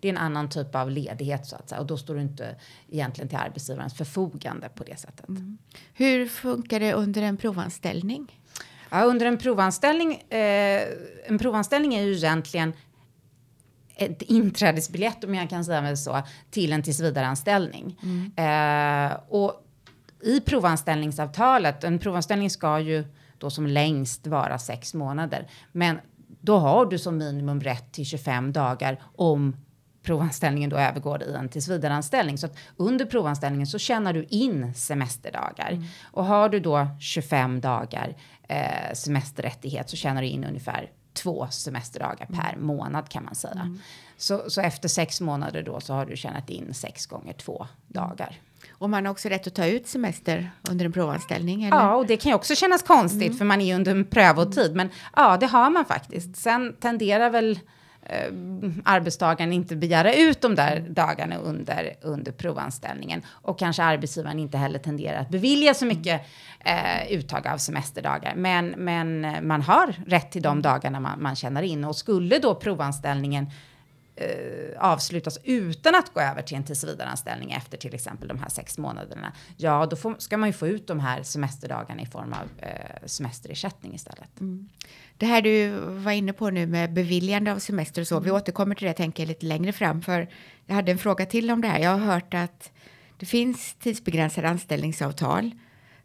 Det 0.00 0.08
är 0.08 0.12
en 0.12 0.18
annan 0.18 0.48
typ 0.48 0.74
av 0.74 0.90
ledighet 0.90 1.46
så 1.46 1.56
att 1.56 1.68
säga 1.68 1.80
och 1.80 1.86
då 1.86 1.96
står 1.96 2.14
du 2.14 2.20
inte 2.20 2.56
egentligen 2.88 3.28
till 3.28 3.38
arbetsgivarens 3.38 3.94
förfogande 3.94 4.68
på 4.68 4.84
det 4.84 5.00
sättet. 5.00 5.28
Mm. 5.28 5.58
Hur 5.94 6.26
funkar 6.26 6.80
det 6.80 6.92
under 6.92 7.22
en 7.22 7.36
provanställning? 7.36 8.40
Ja, 8.90 9.02
under 9.02 9.26
en 9.26 9.38
provanställning, 9.38 10.14
eh, 10.14 10.82
en 11.26 11.38
provanställning 11.38 11.94
är 11.94 12.02
ju 12.02 12.12
egentligen 12.12 12.72
ett 13.96 14.22
inträdesbiljett, 14.22 15.24
om 15.24 15.34
jag 15.34 15.50
kan 15.50 15.64
säga 15.64 15.80
det 15.80 15.96
så, 15.96 16.22
till 16.50 16.72
en 16.72 16.82
tillsvidareanställning. 16.82 17.98
Mm. 18.02 19.10
Eh, 19.10 19.18
och 19.28 19.64
i 20.22 20.40
provanställningsavtalet, 20.40 21.84
en 21.84 21.98
provanställning 21.98 22.50
ska 22.50 22.80
ju 22.80 23.04
då 23.38 23.50
som 23.50 23.66
längst 23.66 24.26
vara 24.26 24.58
sex 24.58 24.94
månader, 24.94 25.48
men 25.72 25.98
då 26.40 26.58
har 26.58 26.86
du 26.86 26.98
som 26.98 27.18
minimum 27.18 27.60
rätt 27.60 27.92
till 27.92 28.06
25 28.06 28.52
dagar 28.52 29.02
om 29.16 29.56
provanställningen 30.02 30.70
då 30.70 30.76
övergår 30.76 31.22
i 31.22 31.34
en 31.34 31.48
tillsvidareanställning. 31.48 32.38
Så 32.38 32.46
att 32.46 32.56
under 32.76 33.04
provanställningen 33.04 33.66
så 33.66 33.78
tjänar 33.78 34.12
du 34.12 34.24
in 34.24 34.74
semesterdagar. 34.74 35.70
Mm. 35.70 35.84
Och 36.04 36.24
har 36.24 36.48
du 36.48 36.60
då 36.60 36.86
25 37.00 37.60
dagar 37.60 38.16
eh, 38.48 38.92
semesterrättighet 38.94 39.90
så 39.90 39.96
tjänar 39.96 40.22
du 40.22 40.28
in 40.28 40.44
ungefär 40.44 40.90
två 41.22 41.46
semesterdagar 41.50 42.26
mm. 42.28 42.40
per 42.40 42.56
månad 42.56 43.08
kan 43.08 43.24
man 43.24 43.34
säga. 43.34 43.60
Mm. 43.60 43.78
Så, 44.16 44.50
så 44.50 44.60
efter 44.60 44.88
sex 44.88 45.20
månader 45.20 45.62
då 45.62 45.80
så 45.80 45.92
har 45.92 46.06
du 46.06 46.16
tjänat 46.16 46.50
in 46.50 46.74
sex 46.74 47.06
gånger 47.06 47.32
två 47.32 47.66
dagar. 47.88 48.40
Och 48.70 48.90
man 48.90 49.06
har 49.06 49.12
också 49.12 49.28
rätt 49.28 49.46
att 49.46 49.54
ta 49.54 49.66
ut 49.66 49.88
semester 49.88 50.50
under 50.70 50.84
en 50.84 50.92
provanställning? 50.92 51.64
Eller? 51.64 51.76
Ja, 51.76 51.94
och 51.94 52.06
det 52.06 52.16
kan 52.16 52.30
ju 52.30 52.36
också 52.36 52.54
kännas 52.54 52.82
konstigt 52.82 53.22
mm. 53.22 53.38
för 53.38 53.44
man 53.44 53.60
är 53.60 53.74
under 53.74 53.92
en 53.92 54.04
prövotid. 54.04 54.76
Men 54.76 54.88
ja, 55.16 55.36
det 55.36 55.46
har 55.46 55.70
man 55.70 55.84
faktiskt. 55.84 56.36
Sen 56.36 56.76
tenderar 56.80 57.30
väl 57.30 57.58
eh, 58.02 58.32
arbetstagaren 58.84 59.52
inte 59.52 59.76
begära 59.76 60.14
ut 60.14 60.40
de 60.40 60.54
där 60.54 60.86
dagarna 60.88 61.36
under, 61.36 61.96
under 62.00 62.32
provanställningen. 62.32 63.22
Och 63.28 63.58
kanske 63.58 63.82
arbetsgivaren 63.82 64.38
inte 64.38 64.58
heller 64.58 64.78
tenderar 64.78 65.20
att 65.20 65.30
bevilja 65.30 65.74
så 65.74 65.86
mycket 65.86 66.20
eh, 66.60 67.12
uttag 67.12 67.46
av 67.48 67.58
semesterdagar. 67.58 68.34
Men, 68.36 68.68
men 68.68 69.36
man 69.46 69.62
har 69.62 69.94
rätt 70.06 70.32
till 70.32 70.42
de 70.42 70.62
dagarna 70.62 71.00
man, 71.00 71.22
man 71.22 71.36
tjänar 71.36 71.62
in. 71.62 71.84
Och 71.84 71.96
skulle 71.96 72.38
då 72.38 72.54
provanställningen 72.54 73.46
eh, 74.16 74.78
avslutas 74.78 75.38
utan 75.44 75.94
att 75.94 76.14
gå 76.14 76.20
över 76.20 76.42
till 76.42 76.56
en 76.56 76.64
tillsvidareanställning 76.64 77.52
efter 77.52 77.78
till 77.78 77.94
exempel 77.94 78.28
de 78.28 78.38
här 78.38 78.48
sex 78.48 78.78
månaderna, 78.78 79.32
ja 79.56 79.86
då 79.86 79.96
får, 79.96 80.14
ska 80.18 80.36
man 80.36 80.48
ju 80.48 80.52
få 80.52 80.66
ut 80.66 80.86
de 80.86 81.00
här 81.00 81.22
semesterdagarna 81.22 82.02
i 82.02 82.06
form 82.06 82.32
av 82.32 82.66
eh, 82.66 83.06
semesterersättning 83.06 83.94
istället. 83.94 84.40
Mm. 84.40 84.68
Det 85.22 85.26
här 85.26 85.42
du 85.42 85.70
var 85.78 86.12
inne 86.12 86.32
på 86.32 86.50
nu 86.50 86.66
med 86.66 86.92
beviljande 86.92 87.52
av 87.52 87.58
semester 87.58 88.00
och 88.00 88.08
så, 88.08 88.14
mm. 88.14 88.24
vi 88.24 88.30
återkommer 88.30 88.74
till 88.74 88.86
det 88.86 88.92
tänker 88.92 89.22
jag 89.22 89.28
lite 89.28 89.46
längre 89.46 89.72
fram, 89.72 90.02
för 90.02 90.28
jag 90.66 90.74
hade 90.74 90.92
en 90.92 90.98
fråga 90.98 91.26
till 91.26 91.50
om 91.50 91.60
det 91.60 91.68
här. 91.68 91.78
Jag 91.78 91.90
har 91.90 91.98
hört 92.14 92.34
att 92.34 92.72
det 93.18 93.26
finns 93.26 93.74
tidsbegränsade 93.74 94.48
anställningsavtal 94.48 95.50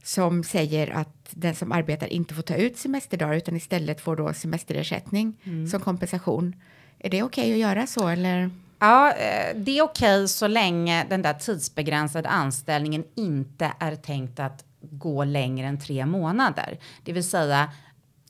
som 0.04 0.44
säger 0.44 0.90
att 0.90 1.30
den 1.32 1.56
som 1.56 1.72
arbetar 1.72 2.08
inte 2.08 2.34
får 2.34 2.42
ta 2.42 2.56
ut 2.56 2.78
semesterdagar 2.78 3.34
utan 3.34 3.56
istället 3.56 4.02
får 4.02 4.16
då 4.16 4.34
semesterersättning 4.34 5.38
mm. 5.44 5.68
som 5.68 5.82
kompensation. 5.82 6.56
Är 7.00 7.10
det 7.10 7.24
okej 7.24 7.44
okay 7.44 7.54
att 7.54 7.60
göra 7.60 7.88
så 7.88 8.08
eller? 8.08 8.50
Ja, 8.80 9.12
eh, 9.12 9.56
det 9.56 9.78
är 9.78 9.84
okej 9.84 10.18
okay 10.20 10.28
så 10.28 10.48
länge 10.48 11.06
den 11.10 11.22
där 11.22 11.34
tidsbegränsade 11.34 12.30
anställningen 12.30 13.04
inte 13.16 13.72
är 13.80 13.96
tänkt 13.96 14.40
att 14.40 14.64
gå 14.82 15.24
längre 15.24 15.68
än 15.68 15.80
tre 15.80 16.06
månader. 16.06 16.78
Det 17.04 17.14
vill 17.14 17.30
säga... 17.30 17.70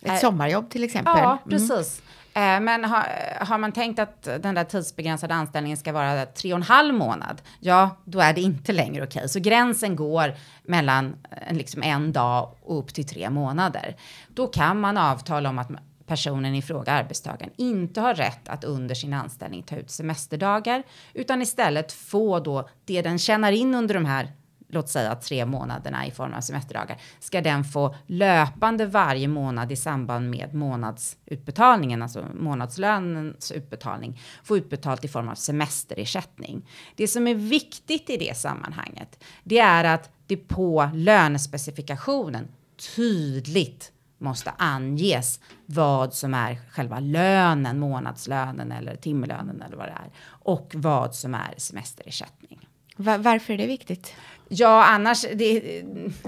Ett 0.01 0.12
är, 0.12 0.18
sommarjobb 0.18 0.70
till 0.70 0.84
exempel? 0.84 1.13
Ja, 1.18 1.32
mm. 1.32 1.50
precis. 1.50 2.01
Mm. 2.01 2.63
Men 2.63 2.86
har, 2.86 3.06
har, 3.46 3.58
man 3.58 3.72
tänkt 3.72 4.00
att 4.00 4.24
den 4.24 4.56
där 4.56 4.63
tidsbegränsade 4.63 5.34
anställningen 5.34 5.77
ska 5.77 5.92
vara 5.92 6.25
tre 6.25 6.54
och 6.54 6.58
en 6.58 6.63
halv 6.63 6.94
månad, 6.94 7.42
ja, 7.60 7.89
då 8.06 8.20
är 8.20 8.34
det 8.34 8.42
inte 8.42 8.74
längre 8.74 9.04
okej. 9.04 9.20
Okay. 9.20 9.27
Så 9.27 9.39
gränsen 9.39 9.96
går 9.96 10.36
mellan 10.63 11.16
liksom 11.51 11.84
en 11.84 12.13
dag 12.13 12.56
och 12.62 12.80
upp 12.80 12.94
till 12.94 13.08
tre 13.08 13.30
månader. 13.30 13.96
Då 14.27 14.48
kan 14.48 14.80
man 14.80 14.98
avtala 14.98 15.50
om 15.50 15.60
att 15.60 15.68
personen 16.06 16.56
i 16.56 16.62
fråga, 16.62 16.92
arbetstagaren, 16.92 17.54
inte 17.56 18.01
har 18.01 18.13
rätt 18.13 18.50
att 18.50 18.63
under 18.63 18.96
sin 18.96 19.13
anställning 19.13 19.63
ta 19.63 19.75
ut 19.75 19.92
semesterdagar, 19.92 20.84
utan 21.13 21.42
istället 21.42 21.92
få 21.92 22.39
då 22.39 22.70
det 22.86 23.01
den 23.01 23.20
tjänar 23.20 23.51
in 23.51 23.75
under 23.75 23.94
de 23.94 24.06
här 24.06 24.32
låt 24.69 24.89
säga 24.89 25.15
tre 25.15 25.45
månaderna 25.45 26.07
i 26.07 26.12
form 26.12 26.33
av 26.33 26.41
semesterdagar, 26.41 26.97
ska 27.19 27.41
den 27.41 27.63
få 27.63 27.95
löpande 28.07 28.86
varje 28.86 29.27
månad 29.27 29.71
i 29.71 29.75
samband 29.75 30.29
med 30.29 30.53
månadsutbetalningen, 30.53 32.01
alltså 32.01 32.25
månadslönens 32.33 33.51
utbetalning, 33.51 34.21
få 34.43 34.57
utbetalt 34.57 35.05
i 35.05 35.07
form 35.07 35.29
av 35.29 35.36
semesterersättning. 35.36 36.69
Det 36.95 37.07
som 37.07 37.27
är 37.27 37.36
viktigt 37.36 38.09
i 38.09 38.17
det 38.17 38.38
sammanhanget, 38.38 39.24
det 39.43 39.59
är 39.59 39.83
att 39.83 40.09
det 40.27 40.38
på 40.38 40.89
lönespecifikationen 40.93 42.47
tydligt 42.95 43.91
måste 44.17 44.51
anges 44.57 45.39
vad 45.65 46.13
som 46.13 46.33
är 46.33 46.59
själva 46.71 47.00
lönen, 47.00 47.79
månadslönen 47.79 48.71
eller 48.71 48.95
timlönen 48.95 49.62
eller 49.62 49.77
vad 49.77 49.86
det 49.86 49.91
är 49.91 50.12
och 50.27 50.71
vad 50.75 51.15
som 51.15 51.33
är 51.33 51.53
semesterersättning. 51.57 52.67
varför 52.95 53.53
är 53.53 53.57
det 53.57 53.67
viktigt? 53.67 54.13
Ja, 54.50 54.86
annars, 54.86 55.25
det, 55.36 55.84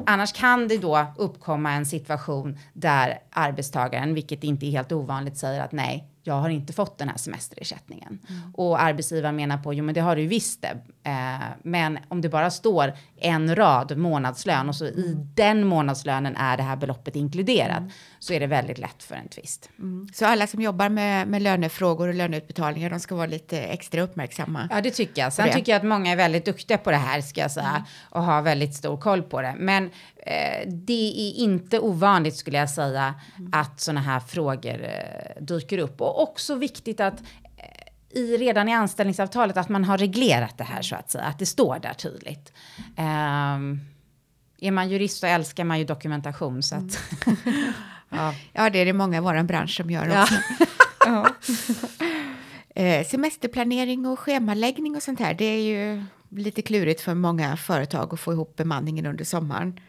annars 0.05 0.33
kan 0.33 0.67
det 0.67 0.77
då 0.77 1.05
uppkomma 1.17 1.71
en 1.71 1.85
situation 1.85 2.57
där 2.73 3.19
arbetstagaren, 3.29 4.13
vilket 4.13 4.43
inte 4.43 4.65
är 4.65 4.71
helt 4.71 4.91
ovanligt, 4.91 5.37
säger 5.37 5.61
att 5.61 5.71
nej, 5.71 6.09
jag 6.23 6.33
har 6.33 6.49
inte 6.49 6.73
fått 6.73 6.97
den 6.97 7.09
här 7.09 7.17
semesterersättningen. 7.17 8.19
Mm. 8.29 8.55
Och 8.55 8.81
arbetsgivaren 8.81 9.35
menar 9.35 9.57
på, 9.57 9.73
jo 9.73 9.83
men 9.83 9.95
det 9.95 10.01
har 10.01 10.15
du 10.15 10.27
visst 10.27 10.61
det. 10.61 10.77
Eh, 11.03 11.47
men 11.63 11.99
om 12.07 12.21
det 12.21 12.29
bara 12.29 12.51
står 12.51 12.93
en 13.15 13.55
rad 13.55 13.97
månadslön 13.97 14.69
och 14.69 14.75
så 14.75 14.85
mm. 14.85 14.99
i 14.99 15.15
den 15.35 15.67
månadslönen 15.67 16.35
är 16.35 16.57
det 16.57 16.63
här 16.63 16.75
beloppet 16.75 17.15
inkluderat 17.15 17.77
mm. 17.77 17.89
Så 18.19 18.33
är 18.33 18.39
det 18.39 18.47
väldigt 18.47 18.77
lätt 18.77 19.03
för 19.03 19.15
en 19.15 19.27
tvist. 19.27 19.69
Mm. 19.79 20.07
Så 20.13 20.25
alla 20.25 20.47
som 20.47 20.61
jobbar 20.61 20.89
med, 20.89 21.27
med 21.27 21.41
lönefrågor 21.41 22.07
och 22.07 22.13
löneutbetalningar, 22.13 22.89
de 22.89 22.99
ska 22.99 23.15
vara 23.15 23.27
lite 23.27 23.59
extra 23.59 24.01
uppmärksamma? 24.01 24.67
Ja, 24.71 24.81
det 24.81 24.91
tycker 24.91 25.21
jag. 25.21 25.33
Sen 25.33 25.53
tycker 25.53 25.71
jag 25.71 25.79
att 25.79 25.87
många 25.87 26.11
är 26.11 26.15
väldigt 26.15 26.45
duktiga 26.45 26.77
på 26.77 26.91
det 26.91 26.97
här, 26.97 27.21
ska 27.21 27.41
jag 27.41 27.51
säga, 27.51 27.69
mm. 27.69 27.81
och 28.09 28.23
har 28.23 28.41
väldigt 28.41 28.75
stor 28.75 28.97
koll 28.97 29.23
på 29.23 29.41
det. 29.41 29.55
Men 29.57 29.83
eh, 30.25 30.67
det 30.67 31.13
är 31.17 31.43
inte 31.43 31.79
ovanligt, 31.79 32.35
skulle 32.35 32.57
jag 32.57 32.69
säga, 32.69 33.15
mm. 33.37 33.51
att 33.53 33.79
sådana 33.79 34.01
här 34.01 34.19
frågor 34.19 34.83
eh, 34.83 35.43
dyker 35.43 35.77
upp. 35.77 36.01
Och 36.01 36.21
också 36.21 36.55
viktigt 36.55 36.99
att 36.99 37.21
i, 38.09 38.37
redan 38.37 38.69
i 38.69 38.73
anställningsavtalet 38.73 39.57
att 39.57 39.69
man 39.69 39.83
har 39.83 39.97
reglerat 39.97 40.57
det 40.57 40.63
här 40.63 40.81
så 40.81 40.95
att 40.95 41.11
säga, 41.11 41.23
att 41.23 41.39
det 41.39 41.45
står 41.45 41.79
där 41.79 41.93
tydligt. 41.93 42.53
Um, 42.97 43.81
är 44.61 44.71
man 44.71 44.89
jurist 44.89 45.19
så 45.19 45.27
älskar 45.27 45.63
man 45.63 45.79
ju 45.79 45.85
dokumentation 45.85 46.63
så 46.63 46.75
att... 46.75 46.99
Mm. 47.25 47.37
ja. 48.09 48.33
ja, 48.53 48.69
det 48.69 48.79
är 48.79 48.85
det 48.85 48.93
många 48.93 49.17
i 49.17 49.19
vår 49.19 49.43
bransch 49.43 49.75
som 49.75 49.89
gör 49.89 50.21
också. 50.21 50.35
ja. 51.05 51.29
eh, 52.75 53.07
semesterplanering 53.07 54.05
och 54.05 54.19
schemaläggning 54.19 54.95
och 54.95 55.03
sånt 55.03 55.19
här, 55.19 55.33
det 55.33 55.45
är 55.45 55.61
ju 55.61 56.03
lite 56.29 56.61
klurigt 56.61 57.01
för 57.01 57.13
många 57.13 57.57
företag 57.57 58.13
att 58.13 58.19
få 58.19 58.33
ihop 58.33 58.55
bemanningen 58.55 59.05
under 59.05 59.25
sommaren. 59.25 59.79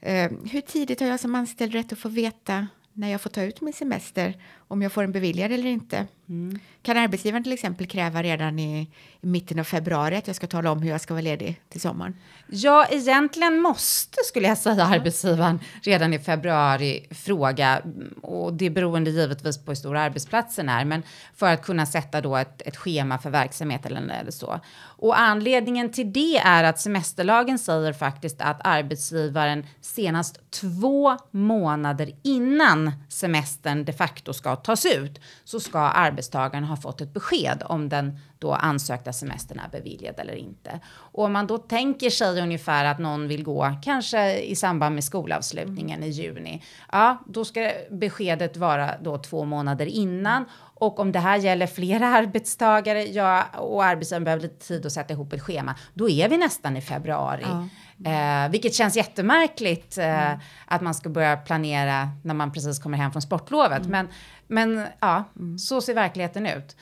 Eh, 0.00 0.30
hur 0.50 0.60
tidigt 0.60 1.00
har 1.00 1.06
jag 1.06 1.20
som 1.20 1.34
anställd 1.34 1.72
rätt 1.72 1.92
att 1.92 1.98
få 1.98 2.08
veta 2.08 2.66
när 2.92 3.08
jag 3.08 3.20
får 3.20 3.30
ta 3.30 3.42
ut 3.42 3.60
min 3.60 3.72
semester, 3.72 4.34
om 4.74 4.82
jag 4.82 4.92
får 4.92 5.02
den 5.02 5.12
beviljad 5.12 5.52
eller 5.52 5.66
inte? 5.66 6.06
Mm. 6.28 6.58
Kan 6.82 6.96
arbetsgivaren 6.96 7.42
till 7.42 7.52
exempel 7.52 7.86
kräva 7.86 8.22
redan 8.22 8.58
i, 8.58 8.80
i, 9.20 9.26
mitten 9.26 9.58
av 9.58 9.64
februari 9.64 10.16
att 10.16 10.26
jag 10.26 10.36
ska 10.36 10.46
tala 10.46 10.70
om 10.70 10.82
hur 10.82 10.90
jag 10.90 11.00
ska 11.00 11.14
vara 11.14 11.22
ledig 11.22 11.60
till 11.68 11.80
sommaren? 11.80 12.16
Ja, 12.46 12.86
egentligen 12.90 13.60
måste, 13.60 14.18
skulle 14.24 14.48
jag 14.48 14.58
säga, 14.58 14.84
arbetsgivaren 14.84 15.60
redan 15.82 16.14
i 16.14 16.18
februari 16.18 17.06
fråga, 17.10 17.82
och 18.22 18.52
det 18.52 18.66
är 18.66 18.70
beroende 18.70 19.10
givetvis 19.10 19.64
på 19.64 19.70
hur 19.70 19.76
stor 19.76 19.96
arbetsplatsen 19.96 20.68
är, 20.68 20.84
men 20.84 21.02
för 21.34 21.52
att 21.52 21.62
kunna 21.62 21.86
sätta 21.86 22.20
då 22.20 22.36
ett, 22.36 22.62
ett 22.62 22.76
schema 22.76 23.18
för 23.18 23.30
verksamhet 23.30 23.86
eller, 23.86 24.20
eller 24.20 24.30
så. 24.30 24.60
Och 24.80 25.18
anledningen 25.20 25.92
till 25.92 26.12
det 26.12 26.38
är 26.38 26.64
att 26.64 26.80
semesterlagen 26.80 27.58
säger 27.58 27.92
faktiskt 27.92 28.40
att 28.40 28.60
arbetsgivaren 28.64 29.66
senast 29.80 30.50
två 30.50 31.16
månader 31.30 32.10
innan 32.22 32.92
semestern 33.08 33.84
de 33.84 33.92
facto 33.92 34.32
ska 34.32 34.56
tas 34.64 34.86
ut 34.86 35.20
så 35.44 35.60
ska 35.60 35.78
arbetstagaren 35.78 36.64
ha 36.64 36.76
fått 36.76 37.00
ett 37.00 37.14
besked 37.14 37.62
om 37.66 37.88
den 37.88 38.18
då 38.38 38.52
ansökta 38.52 39.12
semestern 39.12 39.58
är 39.58 39.68
beviljad 39.68 40.14
eller 40.18 40.34
inte. 40.34 40.80
Och 40.86 41.24
om 41.24 41.32
man 41.32 41.46
då 41.46 41.58
tänker 41.58 42.10
sig 42.10 42.42
ungefär 42.42 42.84
att 42.84 42.98
någon 42.98 43.28
vill 43.28 43.44
gå 43.44 43.74
kanske 43.82 44.38
i 44.40 44.56
samband 44.56 44.94
med 44.94 45.04
skolavslutningen 45.04 46.02
i 46.02 46.08
juni, 46.08 46.62
ja, 46.92 47.24
då 47.26 47.44
ska 47.44 47.72
beskedet 47.90 48.56
vara 48.56 48.94
då 49.00 49.18
två 49.18 49.44
månader 49.44 49.86
innan 49.86 50.44
och 50.74 51.00
om 51.00 51.12
det 51.12 51.18
här 51.18 51.36
gäller 51.36 51.66
flera 51.66 52.06
arbetstagare 52.16 53.04
ja, 53.04 53.44
och 53.44 53.84
arbetsgivaren 53.84 54.24
behöver 54.24 54.42
lite 54.42 54.66
tid 54.66 54.86
att 54.86 54.92
sätta 54.92 55.12
ihop 55.12 55.32
ett 55.32 55.42
schema, 55.42 55.74
då 55.94 56.08
är 56.08 56.28
vi 56.28 56.36
nästan 56.36 56.76
i 56.76 56.80
februari. 56.80 57.44
Ja. 57.46 57.68
Eh, 58.10 58.50
vilket 58.50 58.74
känns 58.74 58.96
jättemärkligt 58.96 59.98
eh, 59.98 60.26
mm. 60.26 60.38
att 60.66 60.82
man 60.82 60.94
ska 60.94 61.08
börja 61.08 61.36
planera 61.36 62.10
när 62.22 62.34
man 62.34 62.52
precis 62.52 62.78
kommer 62.78 62.98
hem 62.98 63.12
från 63.12 63.22
sportlovet. 63.22 63.86
Mm. 63.86 63.90
Men, 63.90 64.08
men 64.46 64.86
ja, 65.00 65.24
mm. 65.36 65.58
så 65.58 65.80
ser 65.80 65.94
verkligheten 65.94 66.46
ut. 66.46 66.76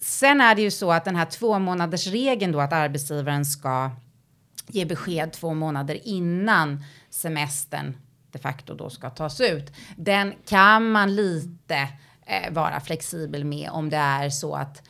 Sen 0.00 0.40
är 0.40 0.54
det 0.54 0.62
ju 0.62 0.70
så 0.70 0.92
att 0.92 1.04
den 1.04 1.16
här 1.16 1.24
två 1.24 1.58
månaders 1.58 2.06
regeln 2.06 2.52
då 2.52 2.60
att 2.60 2.72
arbetsgivaren 2.72 3.44
ska 3.44 3.90
ge 4.66 4.84
besked 4.84 5.32
två 5.32 5.54
månader 5.54 5.98
innan 6.04 6.84
semestern 7.10 7.96
de 8.32 8.38
facto 8.38 8.74
då 8.74 8.90
ska 8.90 9.10
tas 9.10 9.40
ut. 9.40 9.72
Den 9.96 10.34
kan 10.46 10.90
man 10.90 11.14
lite 11.14 11.88
eh, 12.26 12.52
vara 12.52 12.80
flexibel 12.80 13.44
med 13.44 13.70
om 13.70 13.90
det 13.90 13.96
är 13.96 14.30
så 14.30 14.54
att 14.54 14.82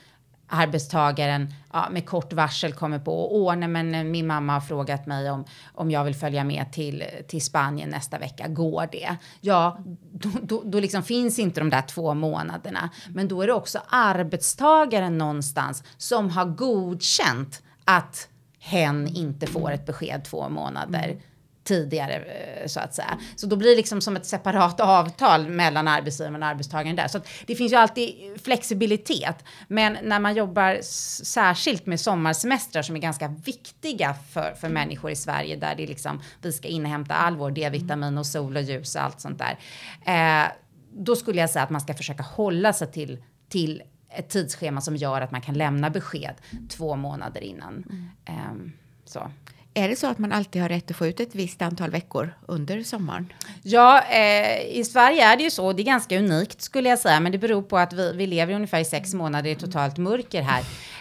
arbetstagaren 0.52 1.54
ja, 1.72 1.88
med 1.90 2.06
kort 2.06 2.32
varsel 2.32 2.72
kommer 2.72 2.98
på 2.98 3.36
åh 3.36 3.56
nej 3.56 3.68
men 3.68 3.94
eh, 3.94 4.04
min 4.04 4.26
mamma 4.26 4.52
har 4.52 4.60
frågat 4.60 5.06
mig 5.06 5.30
om, 5.30 5.44
om 5.74 5.90
jag 5.90 6.04
vill 6.04 6.14
följa 6.14 6.44
med 6.44 6.72
till, 6.72 7.04
till 7.28 7.44
Spanien 7.44 7.90
nästa 7.90 8.18
vecka, 8.18 8.48
går 8.48 8.88
det? 8.92 9.16
Ja, 9.40 9.78
då, 10.12 10.28
då, 10.42 10.62
då 10.64 10.80
liksom 10.80 11.02
finns 11.02 11.38
inte 11.38 11.60
de 11.60 11.70
där 11.70 11.82
två 11.82 12.14
månaderna. 12.14 12.90
Men 13.08 13.28
då 13.28 13.42
är 13.42 13.46
det 13.46 13.52
också 13.52 13.80
arbetstagaren 13.88 15.18
någonstans 15.18 15.84
som 15.96 16.30
har 16.30 16.44
godkänt 16.44 17.62
att 17.84 18.28
hen 18.58 19.08
inte 19.08 19.46
får 19.46 19.72
ett 19.72 19.86
besked 19.86 20.24
två 20.24 20.48
månader 20.48 21.16
tidigare 21.64 22.14
eh, 22.14 22.66
så 22.66 22.80
att 22.80 22.94
säga. 22.94 23.18
Så 23.36 23.46
då 23.46 23.56
blir 23.56 23.70
det 23.70 23.76
liksom 23.76 24.00
som 24.00 24.16
ett 24.16 24.26
separat 24.26 24.80
avtal 24.80 25.48
mellan 25.48 25.88
arbetsgivaren 25.88 26.42
och 26.42 26.48
arbetstagaren 26.48 26.96
där. 26.96 27.08
Så 27.08 27.20
det 27.46 27.54
finns 27.54 27.72
ju 27.72 27.76
alltid 27.76 28.40
flexibilitet. 28.44 29.44
Men 29.68 29.98
när 30.02 30.20
man 30.20 30.34
jobbar 30.34 30.78
särskilt 31.24 31.86
med 31.86 32.00
sommarsemestrar 32.00 32.82
som 32.82 32.96
är 32.96 33.00
ganska 33.00 33.28
viktiga 33.28 34.14
för, 34.32 34.54
för 34.60 34.68
människor 34.68 35.10
i 35.10 35.16
Sverige 35.16 35.56
där 35.56 35.74
det 35.74 35.86
liksom 35.86 36.22
vi 36.42 36.52
ska 36.52 36.68
inhämta 36.68 37.14
all 37.14 37.36
vår 37.36 37.50
D-vitamin 37.50 38.18
och 38.18 38.26
sol 38.26 38.56
och 38.56 38.62
ljus 38.62 38.94
och 38.94 39.02
allt 39.02 39.20
sånt 39.20 39.38
där. 39.38 39.58
Eh, 40.04 40.52
då 40.94 41.16
skulle 41.16 41.40
jag 41.40 41.50
säga 41.50 41.62
att 41.62 41.70
man 41.70 41.80
ska 41.80 41.94
försöka 41.94 42.22
hålla 42.22 42.72
sig 42.72 42.92
till, 42.92 43.22
till 43.48 43.82
ett 44.08 44.28
tidsschema 44.28 44.80
som 44.80 44.96
gör 44.96 45.20
att 45.20 45.30
man 45.30 45.40
kan 45.40 45.54
lämna 45.54 45.90
besked 45.90 46.34
två 46.68 46.96
månader 46.96 47.40
innan. 47.40 47.84
Mm. 47.90 48.10
Eh, 48.24 48.72
så. 49.04 49.30
Är 49.74 49.88
det 49.88 49.96
så 49.96 50.06
att 50.06 50.18
man 50.18 50.32
alltid 50.32 50.62
har 50.62 50.68
rätt 50.68 50.90
att 50.90 50.96
få 50.96 51.06
ut 51.06 51.20
ett 51.20 51.34
visst 51.34 51.62
antal 51.62 51.90
veckor 51.90 52.34
under 52.46 52.82
sommaren? 52.82 53.32
Ja, 53.62 54.02
eh, 54.02 54.78
i 54.78 54.84
Sverige 54.84 55.24
är 55.24 55.36
det 55.36 55.42
ju 55.42 55.50
så. 55.50 55.72
Det 55.72 55.82
är 55.82 55.84
ganska 55.84 56.18
unikt 56.18 56.62
skulle 56.62 56.88
jag 56.88 56.98
säga, 56.98 57.20
men 57.20 57.32
det 57.32 57.38
beror 57.38 57.62
på 57.62 57.78
att 57.78 57.92
vi, 57.92 58.12
vi 58.12 58.26
lever 58.26 58.54
ungefär 58.54 58.80
i 58.80 58.84
sex 58.84 59.14
månader 59.14 59.50
i 59.50 59.54
totalt 59.54 59.98
mörker 59.98 60.42
här. 60.42 60.60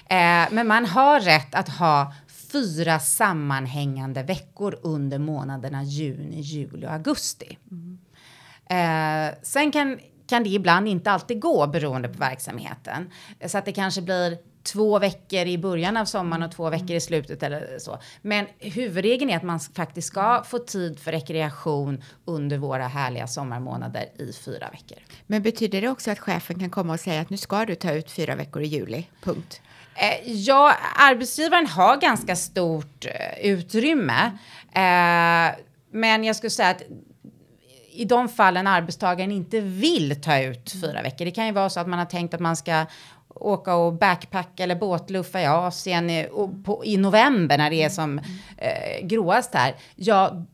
Eh, 0.09 0.49
men 0.51 0.67
man 0.67 0.85
har 0.85 1.19
rätt 1.19 1.55
att 1.55 1.69
ha 1.69 2.13
fyra 2.51 2.99
sammanhängande 2.99 4.23
veckor 4.23 4.79
under 4.81 5.19
månaderna 5.19 5.83
juni, 5.83 6.41
juli 6.41 6.85
och 6.85 6.91
augusti. 6.91 7.57
Mm. 7.71 7.99
Eh, 8.69 9.35
sen 9.41 9.71
kan, 9.71 9.99
kan 10.27 10.43
det 10.43 10.49
ibland 10.49 10.87
inte 10.87 11.11
alltid 11.11 11.39
gå 11.39 11.67
beroende 11.67 12.09
på 12.09 12.17
verksamheten. 12.19 13.11
Så 13.45 13.57
att 13.57 13.65
det 13.65 13.71
kanske 13.71 14.01
blir 14.01 14.37
två 14.63 14.99
veckor 14.99 15.39
i 15.39 15.57
början 15.57 15.97
av 15.97 16.05
sommaren 16.05 16.43
och 16.43 16.51
två 16.51 16.69
veckor 16.69 16.91
i 16.91 17.01
slutet 17.01 17.43
eller 17.43 17.79
så. 17.79 17.99
Men 18.21 18.45
huvudregeln 18.59 19.31
är 19.31 19.37
att 19.37 19.43
man 19.43 19.59
faktiskt 19.59 20.07
ska 20.07 20.43
få 20.43 20.59
tid 20.59 20.99
för 20.99 21.11
rekreation 21.11 22.03
under 22.25 22.57
våra 22.57 22.87
härliga 22.87 23.27
sommarmånader 23.27 24.05
i 24.19 24.33
fyra 24.33 24.69
veckor. 24.71 24.97
Men 25.27 25.41
betyder 25.41 25.81
det 25.81 25.89
också 25.89 26.11
att 26.11 26.19
chefen 26.19 26.59
kan 26.59 26.69
komma 26.69 26.93
och 26.93 26.99
säga 26.99 27.21
att 27.21 27.29
nu 27.29 27.37
ska 27.37 27.65
du 27.65 27.75
ta 27.75 27.91
ut 27.91 28.11
fyra 28.11 28.35
veckor 28.35 28.61
i 28.61 28.67
juli? 28.67 29.07
Punkt. 29.23 29.61
Eh, 29.95 30.31
ja, 30.31 30.75
arbetsgivaren 30.95 31.67
har 31.67 31.97
ganska 31.97 32.35
stort 32.35 33.05
eh, 33.05 33.45
utrymme. 33.45 34.31
Eh, 34.73 35.55
men 35.93 36.23
jag 36.23 36.35
skulle 36.35 36.49
säga 36.49 36.69
att 36.69 36.83
i 37.93 38.05
de 38.05 38.29
fallen 38.29 38.67
arbetstagaren 38.67 39.31
inte 39.31 39.59
vill 39.59 40.21
ta 40.21 40.41
ut 40.41 40.71
fyra 40.81 41.01
veckor. 41.01 41.25
Det 41.25 41.31
kan 41.31 41.45
ju 41.45 41.51
vara 41.51 41.69
så 41.69 41.79
att 41.79 41.87
man 41.87 41.99
har 41.99 42.05
tänkt 42.05 42.33
att 42.33 42.39
man 42.39 42.55
ska 42.55 42.85
åka 43.35 43.75
och 43.75 43.93
backpacka 43.93 44.63
eller 44.63 44.75
båtluffa 44.75 45.41
i 45.41 45.45
Asien 45.45 46.09
i, 46.09 46.27
på, 46.65 46.85
i 46.85 46.97
november 46.97 47.57
när 47.57 47.69
det 47.69 47.83
är 47.83 47.89
som 47.89 48.19
eh, 48.57 49.05
gråast 49.07 49.53
här. 49.53 49.75
Ja, 49.95 50.45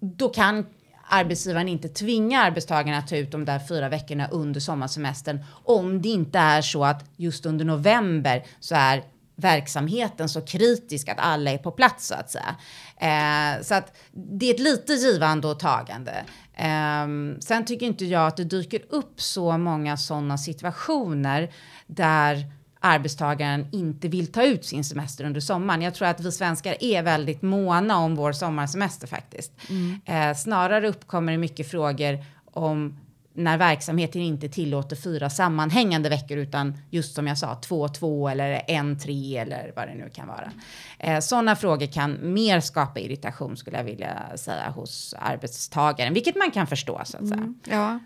då 0.00 0.28
kan 0.28 0.66
arbetsgivaren 1.08 1.68
inte 1.68 1.88
tvinga 1.88 2.42
arbetstagarna 2.42 2.98
att 2.98 3.08
ta 3.08 3.16
ut 3.16 3.30
de 3.30 3.44
där 3.44 3.58
fyra 3.68 3.88
veckorna 3.88 4.28
under 4.28 4.60
sommarsemestern 4.60 5.44
om 5.64 6.02
det 6.02 6.08
inte 6.08 6.38
är 6.38 6.62
så 6.62 6.84
att 6.84 7.04
just 7.16 7.46
under 7.46 7.64
november 7.64 8.44
så 8.60 8.74
är 8.74 9.02
verksamheten 9.36 10.28
så 10.28 10.40
kritisk 10.40 11.08
att 11.08 11.18
alla 11.18 11.50
är 11.50 11.58
på 11.58 11.70
plats 11.70 12.06
så 12.06 12.14
att 12.14 12.30
säga. 12.30 12.56
Eh, 12.96 13.62
så 13.62 13.74
att 13.74 13.96
det 14.12 14.46
är 14.46 14.54
ett 14.54 14.60
lite 14.60 14.92
givande 14.92 15.48
och 15.48 15.58
tagande. 15.58 16.24
Eh, 16.54 17.06
sen 17.40 17.64
tycker 17.66 17.86
inte 17.86 18.04
jag 18.04 18.26
att 18.26 18.36
det 18.36 18.44
dyker 18.44 18.82
upp 18.88 19.20
så 19.20 19.58
många 19.58 19.96
sådana 19.96 20.38
situationer 20.38 21.50
där 21.86 22.46
arbetstagaren 22.80 23.66
inte 23.72 24.08
vill 24.08 24.32
ta 24.32 24.42
ut 24.42 24.64
sin 24.64 24.84
semester 24.84 25.24
under 25.24 25.40
sommaren. 25.40 25.82
Jag 25.82 25.94
tror 25.94 26.08
att 26.08 26.20
vi 26.20 26.32
svenskar 26.32 26.76
är 26.80 27.02
väldigt 27.02 27.42
måna 27.42 27.98
om 27.98 28.14
vår 28.14 28.32
sommarsemester 28.32 29.06
faktiskt. 29.06 29.52
Mm. 29.70 30.00
Eh, 30.04 30.36
snarare 30.36 30.88
uppkommer 30.88 31.32
det 31.32 31.38
mycket 31.38 31.70
frågor 31.70 32.24
om 32.44 32.98
när 33.34 33.58
verksamheten 33.58 34.20
inte 34.20 34.48
tillåter 34.48 34.96
fyra 34.96 35.30
sammanhängande 35.30 36.08
veckor 36.08 36.38
utan 36.38 36.78
just 36.90 37.14
som 37.14 37.26
jag 37.26 37.38
sa 37.38 37.54
två, 37.54 37.88
två 37.88 38.28
eller 38.28 38.62
en, 38.68 38.98
tre 38.98 39.36
eller 39.36 39.72
vad 39.76 39.88
det 39.88 39.94
nu 39.94 40.10
kan 40.14 40.28
vara. 40.28 40.52
Eh, 40.98 41.20
Sådana 41.20 41.56
frågor 41.56 41.86
kan 41.86 42.32
mer 42.32 42.60
skapa 42.60 43.00
irritation 43.00 43.56
skulle 43.56 43.76
jag 43.76 43.84
vilja 43.84 44.36
säga 44.36 44.70
hos 44.70 45.14
arbetstagaren, 45.18 46.14
vilket 46.14 46.36
man 46.36 46.50
kan 46.50 46.66
förstå 46.66 47.00
så 47.04 47.16
att 47.16 47.28
säga. 47.28 47.40
Mm, 47.40 47.58
ja. 47.64 47.98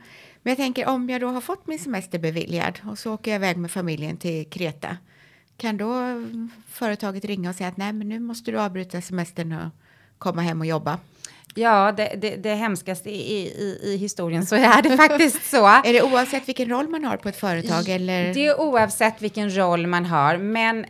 Men 0.43 0.51
jag 0.51 0.57
tänker 0.57 0.89
om 0.89 1.11
jag 1.11 1.21
då 1.21 1.29
har 1.29 1.41
fått 1.41 1.67
min 1.67 1.79
semester 1.79 2.19
beviljad 2.19 2.79
och 2.85 2.99
så 2.99 3.15
åker 3.15 3.31
jag 3.31 3.39
iväg 3.39 3.57
med 3.57 3.71
familjen 3.71 4.17
till 4.17 4.51
Kreta. 4.51 4.97
Kan 5.57 5.77
då 5.77 5.93
företaget 6.69 7.25
ringa 7.25 7.51
och 7.51 7.57
säga 7.57 7.69
att 7.69 7.77
nej, 7.77 7.93
men 7.93 8.09
nu 8.09 8.21
måste 8.21 8.51
du 8.51 8.61
avbryta 8.61 9.01
semestern 9.01 9.53
och 9.53 9.69
komma 10.19 10.43
hem 10.43 10.61
och 10.61 10.67
jobba? 10.67 10.99
Ja, 11.59 11.92
det, 11.92 12.12
det, 12.16 12.37
det 12.37 12.55
hemskaste 12.55 13.11
i, 13.11 13.47
i, 13.47 13.79
i, 13.83 13.97
historien 13.97 14.47
så 14.47 14.55
är 14.57 14.83
det 14.83 14.97
faktiskt 14.97 15.51
så. 15.51 15.66
är 15.85 15.92
det 15.92 16.03
oavsett 16.03 16.49
vilken 16.49 16.69
roll 16.69 16.88
man 16.88 17.05
har 17.05 17.16
på 17.16 17.29
ett 17.29 17.37
företag? 17.37 17.88
Eller? 17.88 18.35
Det 18.35 18.47
är 18.47 18.61
oavsett 18.61 19.23
vilken 19.23 19.57
roll 19.57 19.87
man 19.87 20.05
har, 20.05 20.37
men 20.37 20.87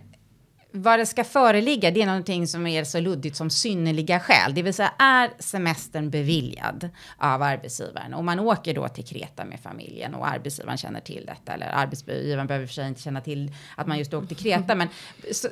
vad 0.76 0.98
det 0.98 1.06
ska 1.06 1.24
föreligga, 1.24 1.90
det 1.90 2.02
är 2.02 2.06
någonting 2.06 2.46
som 2.46 2.66
är 2.66 2.84
så 2.84 3.00
luddigt 3.00 3.36
som 3.36 3.50
synnerliga 3.50 4.20
skäl. 4.20 4.54
Det 4.54 4.62
vill 4.62 4.74
säga, 4.74 4.92
är 4.98 5.30
semestern 5.38 6.10
beviljad 6.10 6.90
av 7.18 7.42
arbetsgivaren 7.42 8.14
och 8.14 8.24
man 8.24 8.40
åker 8.40 8.74
då 8.74 8.88
till 8.88 9.04
Kreta 9.04 9.44
med 9.44 9.60
familjen 9.60 10.14
och 10.14 10.28
arbetsgivaren 10.28 10.78
känner 10.78 11.00
till 11.00 11.26
detta, 11.26 11.52
eller 11.52 11.66
arbetsgivaren 11.66 12.46
behöver 12.46 12.66
för 12.66 12.74
sig 12.74 12.88
inte 12.88 13.02
känna 13.02 13.20
till 13.20 13.54
att 13.76 13.86
man 13.86 13.98
just 13.98 14.14
åkte 14.14 14.34
till 14.34 14.44
Kreta, 14.44 14.74
men 14.74 14.88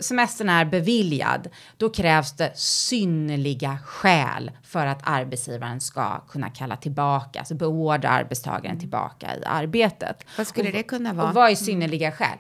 semestern 0.01 0.49
är 0.49 0.65
beviljad. 0.65 1.49
Då 1.77 1.91
krävs 1.91 2.33
det 2.33 2.53
synnerliga 2.55 3.79
skäl 3.85 4.51
för 4.63 4.87
att 4.87 5.01
arbetsgivaren 5.03 5.81
ska 5.81 6.21
kunna 6.21 6.51
kalla 6.51 6.77
tillbaka, 6.77 7.39
alltså 7.39 7.55
beordra 7.55 8.09
arbetstagaren 8.09 8.81
tillbaka 8.81 9.37
i 9.37 9.45
arbetet. 9.45 10.27
Vad 10.39 10.47
skulle 10.47 10.71
det 10.71 10.83
kunna 10.83 11.13
vara? 11.13 11.29
Och 11.29 11.35
vad 11.35 11.51
är 11.51 11.55
synnerliga 11.55 12.13
skäl? 12.13 12.39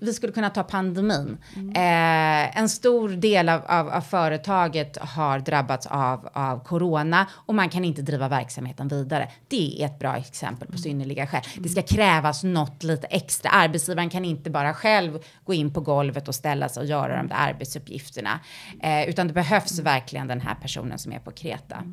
Vi 0.00 0.12
skulle 0.12 0.32
kunna 0.32 0.50
ta 0.50 0.62
pandemin. 0.62 1.38
Mm. 1.56 1.68
Eh, 1.70 2.58
en 2.58 2.68
stor 2.68 3.08
del 3.08 3.48
av, 3.48 3.62
av, 3.66 3.88
av, 3.88 4.00
företaget 4.00 4.96
har 4.96 5.38
drabbats 5.38 5.86
av, 5.86 6.28
av 6.32 6.64
corona 6.64 7.26
och 7.32 7.54
man 7.54 7.68
kan 7.68 7.84
inte 7.84 8.02
driva 8.02 8.28
verksamheten 8.28 8.88
vidare. 8.88 9.30
Det 9.48 9.82
är 9.82 9.86
ett 9.86 9.98
bra 9.98 10.16
exempel 10.16 10.68
på 10.68 10.72
mm. 10.72 10.82
synnerliga 10.82 11.26
skäl. 11.26 11.42
Mm. 11.52 11.62
Det 11.62 11.68
ska 11.68 11.82
krävas 11.82 12.44
något 12.44 12.82
lite 12.82 13.06
extra. 13.06 13.50
Arbetsgivaren 13.50 14.10
kan 14.10 14.24
inte 14.24 14.50
bara 14.50 14.74
själv 14.74 15.18
gå 15.44 15.54
in 15.54 15.72
på 15.72 15.80
golvet 15.80 16.28
och 16.28 16.34
ställa 16.34 16.68
sig 16.68 16.80
och 16.80 16.86
göra 16.86 17.16
de 17.16 17.28
där 17.28 17.36
arbetsuppgifterna, 17.36 18.40
eh, 18.82 19.08
utan 19.08 19.26
det 19.26 19.32
behövs 19.32 19.72
mm. 19.72 19.84
verkligen 19.84 20.26
den 20.26 20.40
här 20.40 20.54
personen 20.54 20.98
som 20.98 21.12
är 21.12 21.18
på 21.18 21.30
Kreta. 21.30 21.84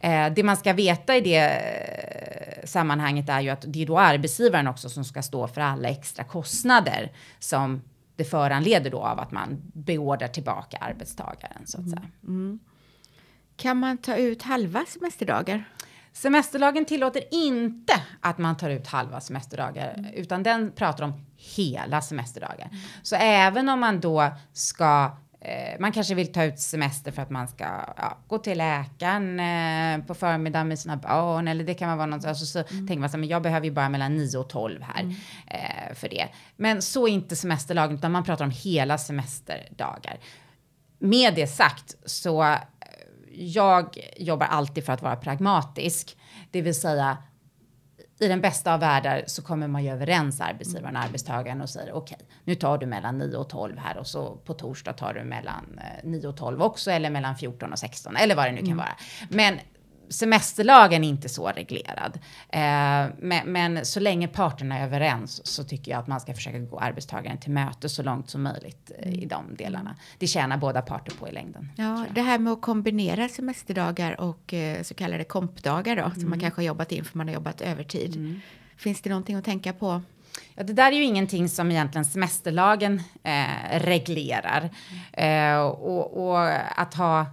Eh, 0.00 0.32
det 0.32 0.42
man 0.42 0.56
ska 0.56 0.72
veta 0.72 1.16
i 1.16 1.20
det 1.20 1.36
eh, 1.36 2.66
sammanhanget 2.66 3.28
är 3.28 3.40
ju 3.40 3.48
att 3.48 3.64
det 3.66 3.82
är 3.82 3.86
då 3.86 3.98
arbetsgivaren 3.98 4.66
också 4.66 4.88
som 4.88 5.04
ska 5.04 5.22
stå 5.22 5.48
för 5.48 5.60
alla 5.60 5.88
extra 5.88 6.24
kostnader 6.24 7.12
som 7.38 7.82
det 8.16 8.24
föranleder 8.24 8.90
då 8.90 8.98
av 8.98 9.20
att 9.20 9.32
man 9.32 9.60
beordrar 9.62 10.28
tillbaka 10.28 10.76
arbetstagaren 10.76 11.66
så 11.66 11.78
att 11.78 11.86
mm. 11.86 11.90
säga. 11.90 12.10
Mm. 12.26 12.58
Kan 13.56 13.76
man 13.76 13.98
ta 13.98 14.16
ut 14.16 14.42
halva 14.42 14.84
semesterdagar? 14.88 15.64
Semesterlagen 16.12 16.84
tillåter 16.84 17.22
inte 17.30 17.92
att 18.20 18.38
man 18.38 18.56
tar 18.56 18.70
ut 18.70 18.86
halva 18.86 19.20
semesterdagar, 19.20 19.94
mm. 19.98 20.14
utan 20.14 20.42
den 20.42 20.72
pratar 20.72 21.04
om 21.04 21.26
hela 21.36 22.00
semesterdagar. 22.00 22.70
Så 23.02 23.16
även 23.16 23.68
om 23.68 23.80
man 23.80 24.00
då 24.00 24.30
ska 24.52 25.16
man 25.78 25.92
kanske 25.92 26.14
vill 26.14 26.32
ta 26.32 26.44
ut 26.44 26.58
semester 26.58 27.12
för 27.12 27.22
att 27.22 27.30
man 27.30 27.48
ska 27.48 27.64
ja, 27.96 28.18
gå 28.26 28.38
till 28.38 28.58
läkaren 28.58 29.40
eh, 29.40 30.06
på 30.06 30.14
förmiddagen 30.14 30.68
med 30.68 30.78
sina 30.78 30.96
barn 30.96 31.48
eller 31.48 31.64
det 31.64 31.74
kan 31.74 31.98
vara 31.98 32.06
något 32.06 32.24
alltså, 32.24 32.46
så 32.46 32.58
mm. 32.58 32.86
tänker 32.86 33.00
man 33.00 33.10
så 33.10 33.18
men 33.18 33.28
jag 33.28 33.42
behöver 33.42 33.66
ju 33.66 33.72
bara 33.72 33.88
mellan 33.88 34.16
9 34.16 34.38
och 34.38 34.48
12 34.48 34.82
här 34.82 35.00
mm. 35.00 35.14
eh, 35.46 35.94
för 35.94 36.08
det. 36.08 36.28
Men 36.56 36.82
så 36.82 37.08
är 37.08 37.12
inte 37.12 37.36
semesterlagen 37.36 37.96
utan 37.96 38.12
man 38.12 38.24
pratar 38.24 38.44
om 38.44 38.50
hela 38.50 38.98
semesterdagar. 38.98 40.18
Med 40.98 41.34
det 41.34 41.46
sagt 41.46 41.94
så 42.04 42.42
eh, 42.42 42.58
jag 43.32 43.98
jobbar 44.16 44.46
alltid 44.46 44.84
för 44.84 44.92
att 44.92 45.02
vara 45.02 45.16
pragmatisk, 45.16 46.16
det 46.50 46.62
vill 46.62 46.80
säga 46.80 47.16
i 48.20 48.28
den 48.28 48.40
bästa 48.40 48.74
av 48.74 48.80
världar 48.80 49.24
så 49.26 49.42
kommer 49.42 49.68
man 49.68 49.84
ju 49.84 49.90
överens 49.90 50.40
arbetsgivaren 50.40 50.96
och 50.96 51.02
arbetstagaren 51.02 51.60
och 51.60 51.70
säger 51.70 51.92
okej, 51.92 52.16
okay, 52.16 52.26
nu 52.44 52.54
tar 52.54 52.78
du 52.78 52.86
mellan 52.86 53.18
9 53.18 53.36
och 53.36 53.48
12 53.48 53.78
här 53.78 53.98
och 53.98 54.06
så 54.06 54.36
på 54.36 54.54
torsdag 54.54 54.92
tar 54.92 55.14
du 55.14 55.24
mellan 55.24 55.80
9 56.04 56.22
eh, 56.22 56.28
och 56.28 56.36
12 56.36 56.62
också 56.62 56.90
eller 56.90 57.10
mellan 57.10 57.36
14 57.36 57.72
och 57.72 57.78
16 57.78 58.16
eller 58.16 58.36
vad 58.36 58.46
det 58.46 58.52
nu 58.52 58.58
kan 58.58 58.66
mm. 58.66 58.76
vara. 58.76 58.96
Men 59.28 59.58
semesterlagen 60.10 61.04
är 61.04 61.08
inte 61.08 61.28
så 61.28 61.48
reglerad. 61.48 62.18
Eh, 62.48 62.60
men, 63.18 63.52
men, 63.52 63.86
så 63.86 64.00
länge 64.00 64.28
parterna 64.28 64.78
är 64.78 64.84
överens 64.84 65.46
så 65.46 65.64
tycker 65.64 65.90
jag 65.90 66.00
att 66.00 66.06
man 66.06 66.20
ska 66.20 66.34
försöka 66.34 66.58
gå 66.58 66.78
arbetstagaren 66.78 67.38
till 67.38 67.50
möte 67.50 67.88
så 67.88 68.02
långt 68.02 68.30
som 68.30 68.42
möjligt 68.42 68.90
eh, 68.98 69.12
i 69.12 69.26
de 69.26 69.54
delarna. 69.56 69.96
Det 70.18 70.26
tjänar 70.26 70.56
båda 70.56 70.82
parter 70.82 71.12
på 71.16 71.28
i 71.28 71.32
längden. 71.32 71.68
Ja, 71.76 72.06
det 72.14 72.22
här 72.22 72.38
med 72.38 72.52
att 72.52 72.60
kombinera 72.60 73.28
semesterdagar 73.28 74.20
och 74.20 74.54
eh, 74.54 74.82
så 74.82 74.94
kallade 74.94 75.24
kompdagar 75.24 75.96
då, 75.96 76.02
mm. 76.02 76.14
som 76.14 76.22
man 76.22 76.32
mm. 76.32 76.40
kanske 76.40 76.60
har 76.60 76.66
jobbat 76.66 76.92
in 76.92 77.04
för 77.04 77.18
man 77.18 77.28
har 77.28 77.34
jobbat 77.34 77.60
övertid. 77.60 78.16
Mm. 78.16 78.40
Finns 78.76 79.02
det 79.02 79.10
någonting 79.10 79.36
att 79.36 79.44
tänka 79.44 79.72
på? 79.72 80.02
Ja, 80.54 80.62
det 80.62 80.72
där 80.72 80.92
är 80.92 80.96
ju 80.96 81.04
ingenting 81.04 81.48
som 81.48 81.70
egentligen 81.70 82.04
semesterlagen 82.04 83.02
eh, 83.22 83.78
reglerar. 83.78 84.70
Eh, 85.12 85.60
och, 85.60 86.28
och, 86.28 86.48
att 86.80 86.94
ha 86.94 87.26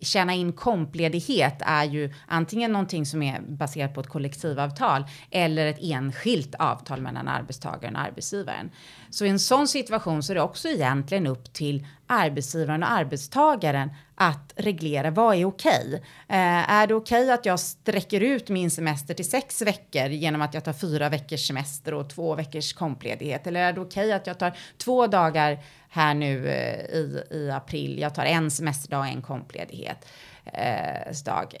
tjäna 0.00 0.34
in 0.34 0.52
kompledighet 0.52 1.56
är 1.60 1.84
ju 1.84 2.12
antingen 2.26 2.72
någonting 2.72 3.06
som 3.06 3.22
är 3.22 3.40
baserat 3.40 3.94
på 3.94 4.00
ett 4.00 4.08
kollektivavtal 4.08 5.04
eller 5.30 5.66
ett 5.66 5.78
enskilt 5.80 6.54
avtal 6.54 7.00
mellan 7.00 7.28
arbetstagaren 7.28 7.96
och 7.96 8.02
arbetsgivaren. 8.02 8.70
Så 9.10 9.24
i 9.24 9.28
en 9.28 9.38
sån 9.38 9.68
situation 9.68 10.22
så 10.22 10.32
är 10.32 10.34
det 10.34 10.42
också 10.42 10.68
egentligen 10.68 11.26
upp 11.26 11.52
till 11.52 11.86
arbetsgivaren 12.06 12.82
och 12.82 12.90
arbetstagaren 12.90 13.90
att 14.14 14.52
reglera 14.56 15.10
vad 15.10 15.36
är 15.36 15.44
okej. 15.44 16.02
Eh, 16.28 16.70
är 16.70 16.86
det 16.86 16.94
okej 16.94 17.30
att 17.30 17.46
jag 17.46 17.60
sträcker 17.60 18.20
ut 18.20 18.48
min 18.48 18.70
semester 18.70 19.14
till 19.14 19.30
sex 19.30 19.62
veckor 19.62 20.06
genom 20.06 20.42
att 20.42 20.54
jag 20.54 20.64
tar 20.64 20.72
fyra 20.72 21.08
veckors 21.08 21.46
semester 21.46 21.94
och 21.94 22.10
två 22.10 22.34
veckors 22.34 22.72
kompledighet? 22.72 23.46
Eller 23.46 23.60
är 23.60 23.72
det 23.72 23.80
okej 23.80 24.12
att 24.12 24.26
jag 24.26 24.38
tar 24.38 24.52
två 24.78 25.06
dagar 25.06 25.58
här 25.90 26.14
nu 26.14 26.48
eh, 26.48 26.94
i, 26.94 27.22
i 27.30 27.50
april. 27.50 27.98
Jag 27.98 28.14
tar 28.14 28.24
en 28.24 28.50
semesterdag 28.50 29.00
och 29.00 29.06
en 29.06 29.22
kompledighet. 29.22 30.08
Eh. 30.44 31.08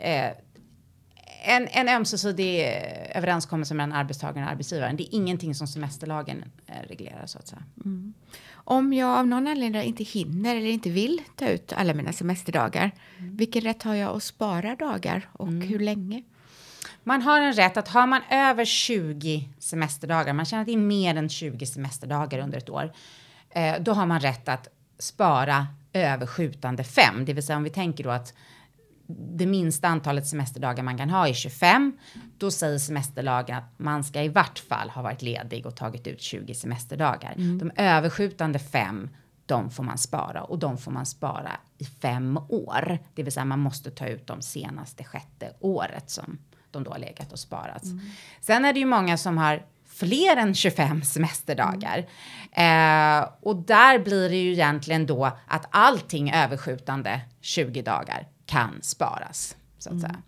Eh, 0.00 0.32
en, 1.42 1.68
en 1.68 1.88
ömsesidig 1.88 2.60
överenskommelse 3.14 3.74
mellan 3.74 3.92
arbetstagaren 3.92 4.44
och 4.44 4.50
arbetsgivaren. 4.50 4.96
Det 4.96 5.02
är 5.02 5.14
ingenting 5.14 5.54
som 5.54 5.66
semesterlagen 5.66 6.44
eh, 6.66 6.88
reglerar 6.88 7.26
så 7.26 7.38
att 7.38 7.48
säga. 7.48 7.62
Mm. 7.84 8.14
Om 8.52 8.92
jag 8.92 9.18
av 9.18 9.26
någon 9.26 9.46
anledning 9.46 9.82
inte 9.82 10.04
hinner 10.04 10.56
eller 10.56 10.70
inte 10.70 10.90
vill 10.90 11.22
ta 11.36 11.48
ut 11.48 11.72
alla 11.72 11.94
mina 11.94 12.12
semesterdagar, 12.12 12.90
mm. 13.18 13.36
vilken 13.36 13.62
rätt 13.62 13.82
har 13.82 13.94
jag 13.94 14.16
att 14.16 14.22
spara 14.22 14.76
dagar 14.76 15.28
och 15.32 15.48
mm. 15.48 15.68
hur 15.68 15.78
länge? 15.78 16.22
Man 17.04 17.22
har 17.22 17.40
en 17.40 17.52
rätt 17.52 17.76
att 17.76 17.88
har 17.88 18.06
man 18.06 18.22
över 18.30 18.64
20 18.64 19.48
semesterdagar, 19.58 20.32
man 20.32 20.44
tjänar 20.44 20.68
in 20.68 20.86
mer 20.86 21.16
än 21.16 21.28
20 21.28 21.66
semesterdagar 21.66 22.38
under 22.38 22.58
ett 22.58 22.70
år, 22.70 22.92
eh, 23.50 23.74
då 23.80 23.92
har 23.92 24.06
man 24.06 24.20
rätt 24.20 24.48
att 24.48 24.68
spara 24.98 25.66
överskjutande 25.92 26.84
fem. 26.84 27.24
Det 27.24 27.32
vill 27.32 27.46
säga 27.46 27.56
om 27.56 27.62
vi 27.62 27.70
tänker 27.70 28.04
då 28.04 28.10
att 28.10 28.34
det 29.18 29.46
minsta 29.46 29.88
antalet 29.88 30.26
semesterdagar 30.26 30.82
man 30.82 30.98
kan 30.98 31.10
ha 31.10 31.28
är 31.28 31.32
25. 31.32 31.98
Då 32.38 32.50
säger 32.50 32.78
semesterlagen 32.78 33.56
att 33.56 33.78
man 33.78 34.04
ska 34.04 34.22
i 34.22 34.28
vart 34.28 34.58
fall 34.58 34.90
ha 34.90 35.02
varit 35.02 35.22
ledig 35.22 35.66
och 35.66 35.76
tagit 35.76 36.06
ut 36.06 36.20
20 36.20 36.54
semesterdagar. 36.54 37.34
Mm. 37.36 37.58
De 37.58 37.70
överskjutande 37.76 38.58
fem, 38.58 39.08
de 39.46 39.70
får 39.70 39.82
man 39.82 39.98
spara 39.98 40.42
och 40.44 40.58
de 40.58 40.78
får 40.78 40.90
man 40.90 41.06
spara 41.06 41.52
i 41.78 41.84
fem 41.84 42.38
år. 42.48 42.98
Det 43.14 43.22
vill 43.22 43.32
säga 43.32 43.44
man 43.44 43.58
måste 43.58 43.90
ta 43.90 44.06
ut 44.06 44.26
de 44.26 44.42
senaste 44.42 45.04
sjätte 45.04 45.52
året 45.60 46.10
som 46.10 46.38
de 46.70 46.84
då 46.84 46.90
har 46.90 46.98
legat 46.98 47.32
och 47.32 47.38
sparats. 47.38 47.84
Mm. 47.84 48.00
Sen 48.40 48.64
är 48.64 48.72
det 48.72 48.80
ju 48.80 48.86
många 48.86 49.16
som 49.16 49.38
har 49.38 49.62
fler 50.00 50.36
än 50.36 50.54
25 50.54 51.02
semesterdagar. 51.02 51.98
Eh, 52.52 53.28
och 53.40 53.56
där 53.56 53.98
blir 53.98 54.28
det 54.28 54.36
ju 54.36 54.52
egentligen 54.52 55.06
då 55.06 55.30
att 55.46 55.66
allting 55.70 56.32
överskjutande 56.32 57.20
20 57.40 57.82
dagar 57.82 58.28
kan 58.46 58.78
sparas. 58.82 59.56
Så 59.78 59.88
att 59.88 59.92
mm. 59.92 60.00
säga. 60.00 60.22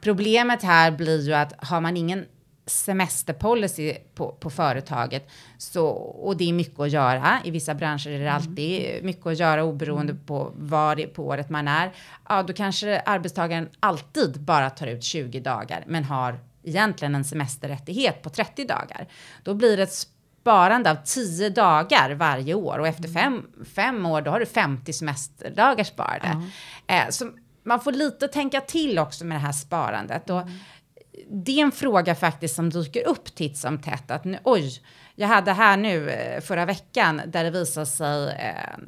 Problemet 0.00 0.62
här 0.62 0.90
blir 0.90 1.20
ju 1.20 1.34
att 1.34 1.64
har 1.64 1.80
man 1.80 1.96
ingen 1.96 2.24
semesterpolicy 2.66 3.94
på, 4.14 4.32
på 4.32 4.50
företaget 4.50 5.28
så, 5.58 5.86
och 5.86 6.36
det 6.36 6.48
är 6.48 6.52
mycket 6.52 6.80
att 6.80 6.90
göra. 6.90 7.38
I 7.44 7.50
vissa 7.50 7.74
branscher 7.74 8.08
är 8.08 8.18
det 8.18 8.28
mm. 8.28 8.34
alltid 8.34 9.04
mycket 9.04 9.26
att 9.26 9.38
göra 9.38 9.64
oberoende 9.64 10.12
mm. 10.12 10.24
på 10.26 10.52
var 10.56 11.06
på 11.06 11.26
året 11.26 11.50
man 11.50 11.68
är. 11.68 11.92
Ja, 12.28 12.42
då 12.42 12.52
kanske 12.52 13.00
arbetstagaren 13.00 13.68
alltid 13.80 14.40
bara 14.40 14.70
tar 14.70 14.86
ut 14.86 15.04
20 15.04 15.40
dagar 15.40 15.84
men 15.86 16.04
har 16.04 16.38
egentligen 16.64 17.14
en 17.14 17.24
semesterrättighet 17.24 18.22
på 18.22 18.30
30 18.30 18.64
dagar. 18.64 19.08
Då 19.42 19.54
blir 19.54 19.76
det 19.76 19.82
ett 19.82 20.06
sparande 20.42 20.90
av 20.90 20.96
10 21.04 21.50
dagar 21.50 22.10
varje 22.14 22.54
år 22.54 22.78
och 22.78 22.86
efter 22.86 23.08
fem, 23.08 23.46
fem 23.74 24.06
år 24.06 24.20
då 24.22 24.30
har 24.30 24.40
du 24.40 24.46
50 24.46 24.92
semesterdagar 24.92 25.84
sparade. 25.84 26.26
Mm. 26.26 26.48
Eh, 26.86 27.10
så 27.10 27.30
man 27.64 27.80
får 27.80 27.92
lite 27.92 28.28
tänka 28.28 28.60
till 28.60 28.98
också 28.98 29.24
med 29.24 29.36
det 29.36 29.40
här 29.40 29.52
sparandet. 29.52 30.30
Och 30.30 30.42
det 31.30 31.52
är 31.52 31.62
en 31.62 31.72
fråga 31.72 32.14
faktiskt 32.14 32.54
som 32.54 32.70
dyker 32.70 33.06
upp 33.08 33.34
titt 33.34 33.58
som 33.58 33.82
tätt. 33.82 34.10
Att 34.10 34.24
nu, 34.24 34.38
oj, 34.44 34.82
jag 35.14 35.28
hade 35.28 35.52
här 35.52 35.76
nu 35.76 36.10
eh, 36.10 36.40
förra 36.40 36.64
veckan 36.64 37.22
där 37.26 37.44
det 37.44 37.50
visade 37.50 37.86
sig 37.86 38.28
eh, 38.28 38.78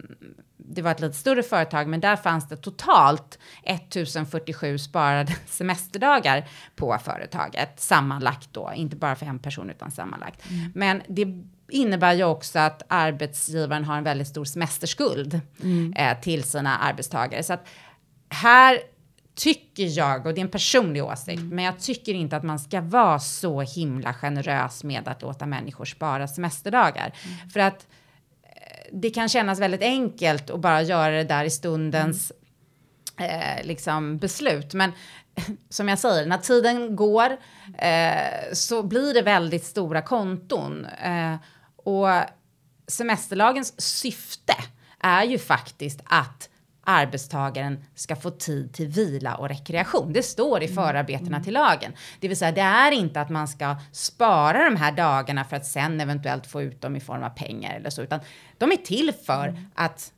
det 0.56 0.82
var 0.82 0.90
ett 0.90 1.00
lite 1.00 1.14
större 1.14 1.42
företag, 1.42 1.88
men 1.88 2.00
där 2.00 2.16
fanns 2.16 2.48
det 2.48 2.56
totalt 2.56 3.38
1047 3.62 4.78
sparade 4.78 5.32
semesterdagar 5.46 6.48
på 6.76 6.98
företaget 7.04 7.80
sammanlagt 7.80 8.48
då, 8.52 8.72
inte 8.74 8.96
bara 8.96 9.16
för 9.16 9.26
en 9.26 9.38
person 9.38 9.70
utan 9.70 9.90
sammanlagt. 9.90 10.50
Mm. 10.50 10.72
Men 10.74 11.02
det 11.08 11.26
innebär 11.68 12.12
ju 12.12 12.24
också 12.24 12.58
att 12.58 12.82
arbetsgivaren 12.88 13.84
har 13.84 13.98
en 13.98 14.04
väldigt 14.04 14.28
stor 14.28 14.44
semesterskuld 14.44 15.40
mm. 15.62 15.92
eh, 15.92 16.20
till 16.20 16.42
sina 16.42 16.76
arbetstagare. 16.76 17.42
Så 17.42 17.52
att 17.52 17.66
här 18.28 18.78
tycker 19.34 19.98
jag, 19.98 20.26
och 20.26 20.34
det 20.34 20.40
är 20.40 20.44
en 20.44 20.50
personlig 20.50 21.04
åsikt, 21.04 21.38
mm. 21.38 21.56
men 21.56 21.64
jag 21.64 21.80
tycker 21.80 22.14
inte 22.14 22.36
att 22.36 22.42
man 22.42 22.58
ska 22.58 22.80
vara 22.80 23.18
så 23.18 23.60
himla 23.60 24.14
generös 24.14 24.84
med 24.84 25.08
att 25.08 25.22
låta 25.22 25.46
människor 25.46 25.84
spara 25.84 26.28
semesterdagar. 26.28 27.14
Mm. 27.24 27.50
För 27.50 27.60
att 27.60 27.86
det 28.92 29.10
kan 29.10 29.28
kännas 29.28 29.60
väldigt 29.60 29.82
enkelt 29.82 30.50
att 30.50 30.60
bara 30.60 30.82
göra 30.82 31.10
det 31.10 31.24
där 31.24 31.44
i 31.44 31.50
stundens 31.50 32.32
mm. 33.16 33.30
eh, 33.40 33.66
liksom 33.66 34.18
beslut. 34.18 34.74
Men 34.74 34.92
som 35.68 35.88
jag 35.88 35.98
säger, 35.98 36.26
när 36.26 36.38
tiden 36.38 36.96
går 36.96 37.36
eh, 37.78 38.52
så 38.52 38.82
blir 38.82 39.14
det 39.14 39.22
väldigt 39.22 39.64
stora 39.64 40.02
konton. 40.02 40.84
Eh, 40.84 41.34
och 41.76 42.08
semesterlagens 42.86 43.80
syfte 43.80 44.54
är 45.00 45.24
ju 45.24 45.38
faktiskt 45.38 46.00
att 46.04 46.48
arbetstagaren 46.86 47.84
ska 47.94 48.16
få 48.16 48.30
tid 48.30 48.72
till 48.72 48.88
vila 48.88 49.34
och 49.34 49.48
rekreation. 49.48 50.12
Det 50.12 50.22
står 50.22 50.62
i 50.62 50.64
mm. 50.64 50.74
förarbetena 50.74 51.36
mm. 51.36 51.42
till 51.42 51.54
lagen. 51.54 51.92
Det 52.20 52.28
vill 52.28 52.36
säga, 52.36 52.52
det 52.52 52.60
är 52.60 52.92
inte 52.92 53.20
att 53.20 53.30
man 53.30 53.48
ska 53.48 53.76
spara 53.92 54.64
de 54.64 54.76
här 54.76 54.92
dagarna 54.92 55.44
för 55.44 55.56
att 55.56 55.66
sen 55.66 56.00
eventuellt 56.00 56.46
få 56.46 56.62
ut 56.62 56.80
dem 56.80 56.96
i 56.96 57.00
form 57.00 57.22
av 57.22 57.30
pengar 57.30 57.76
eller 57.76 57.90
så, 57.90 58.02
utan 58.02 58.20
de 58.58 58.72
är 58.72 58.76
till 58.76 59.12
för 59.26 59.48
mm. 59.48 59.66
att 59.74 60.12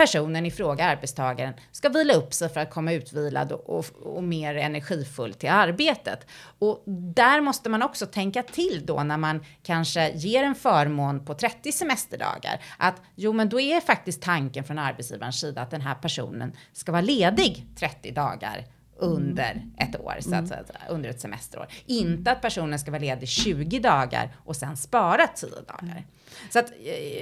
personen 0.00 0.46
i 0.46 0.50
fråga, 0.50 0.84
arbetstagaren, 0.84 1.54
ska 1.72 1.88
vila 1.88 2.14
upp 2.14 2.34
sig 2.34 2.48
för 2.48 2.60
att 2.60 2.70
komma 2.70 2.92
utvilad 2.92 3.52
och, 3.52 3.78
och, 3.78 3.84
och, 4.02 4.22
mer 4.22 4.54
energifull 4.54 5.34
till 5.34 5.48
arbetet. 5.48 6.26
Och 6.58 6.82
där 7.14 7.40
måste 7.40 7.68
man 7.68 7.82
också 7.82 8.06
tänka 8.06 8.42
till 8.42 8.82
då 8.86 9.02
när 9.02 9.16
man 9.16 9.44
kanske 9.62 10.10
ger 10.10 10.44
en 10.44 10.54
förmån 10.54 11.24
på 11.24 11.34
30 11.34 11.72
semesterdagar. 11.72 12.60
Att 12.78 13.02
jo, 13.14 13.32
men 13.32 13.48
då 13.48 13.60
är 13.60 13.80
faktiskt 13.80 14.22
tanken 14.22 14.64
från 14.64 14.78
arbetsgivarens 14.78 15.40
sida 15.40 15.62
att 15.62 15.70
den 15.70 15.80
här 15.80 15.94
personen 15.94 16.52
ska 16.72 16.92
vara 16.92 17.02
ledig 17.02 17.66
30 17.76 18.10
dagar 18.10 18.66
under 19.00 19.62
ett 19.78 20.00
år, 20.00 20.14
så 20.20 20.34
att 20.34 20.50
mm. 20.50 20.64
under 20.88 21.10
ett 21.10 21.20
semesterår. 21.20 21.66
Inte 21.86 22.32
att 22.32 22.40
personen 22.40 22.78
ska 22.78 22.90
vara 22.90 23.00
ledig 23.00 23.28
20 23.28 23.78
dagar 23.78 24.36
och 24.44 24.56
sen 24.56 24.76
spara 24.76 25.26
10 25.26 25.50
dagar. 25.50 26.04
Så 26.50 26.58
att 26.58 26.72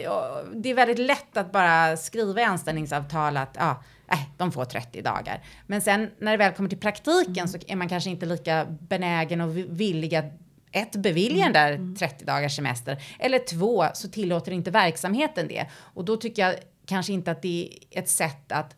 ja, 0.05 0.43
det 0.55 0.71
är 0.71 0.75
väldigt 0.75 0.99
lätt 0.99 1.37
att 1.37 1.53
bara 1.53 1.97
skriva 1.97 2.41
i 2.41 2.45
anställningsavtal 2.45 3.37
att 3.37 3.57
ja, 3.59 3.83
äh, 4.11 4.19
de 4.37 4.53
får 4.53 4.65
30 4.65 5.03
dagar. 5.03 5.45
Men 5.67 5.83
sen 5.83 6.11
när 6.19 6.31
det 6.31 6.39
väl 6.39 6.53
kommer 6.53 6.69
till 6.69 6.79
praktiken 6.79 7.37
mm. 7.37 7.49
så 7.49 7.59
är 7.67 7.77
man 7.77 7.89
kanske 7.89 8.11
inte 8.11 8.27
lika 8.27 8.67
benägen 8.81 9.41
och 9.41 9.57
villig 9.57 10.15
att 10.15 10.41
ett, 10.73 10.97
bevilja 10.97 11.45
den 11.45 11.53
där 11.53 11.97
30 11.99 12.15
mm. 12.15 12.27
dagars 12.27 12.57
semester. 12.57 13.03
Eller 13.19 13.39
två, 13.39 13.87
så 13.95 14.09
tillåter 14.09 14.53
inte 14.53 14.71
verksamheten 14.71 15.49
det. 15.49 15.67
Och 15.75 16.05
då 16.05 16.17
tycker 16.17 16.43
jag 16.43 16.55
kanske 16.87 17.13
inte 17.13 17.31
att 17.31 17.43
det 17.43 17.79
är 17.91 17.99
ett 17.99 18.09
sätt 18.09 18.53
att 18.53 18.77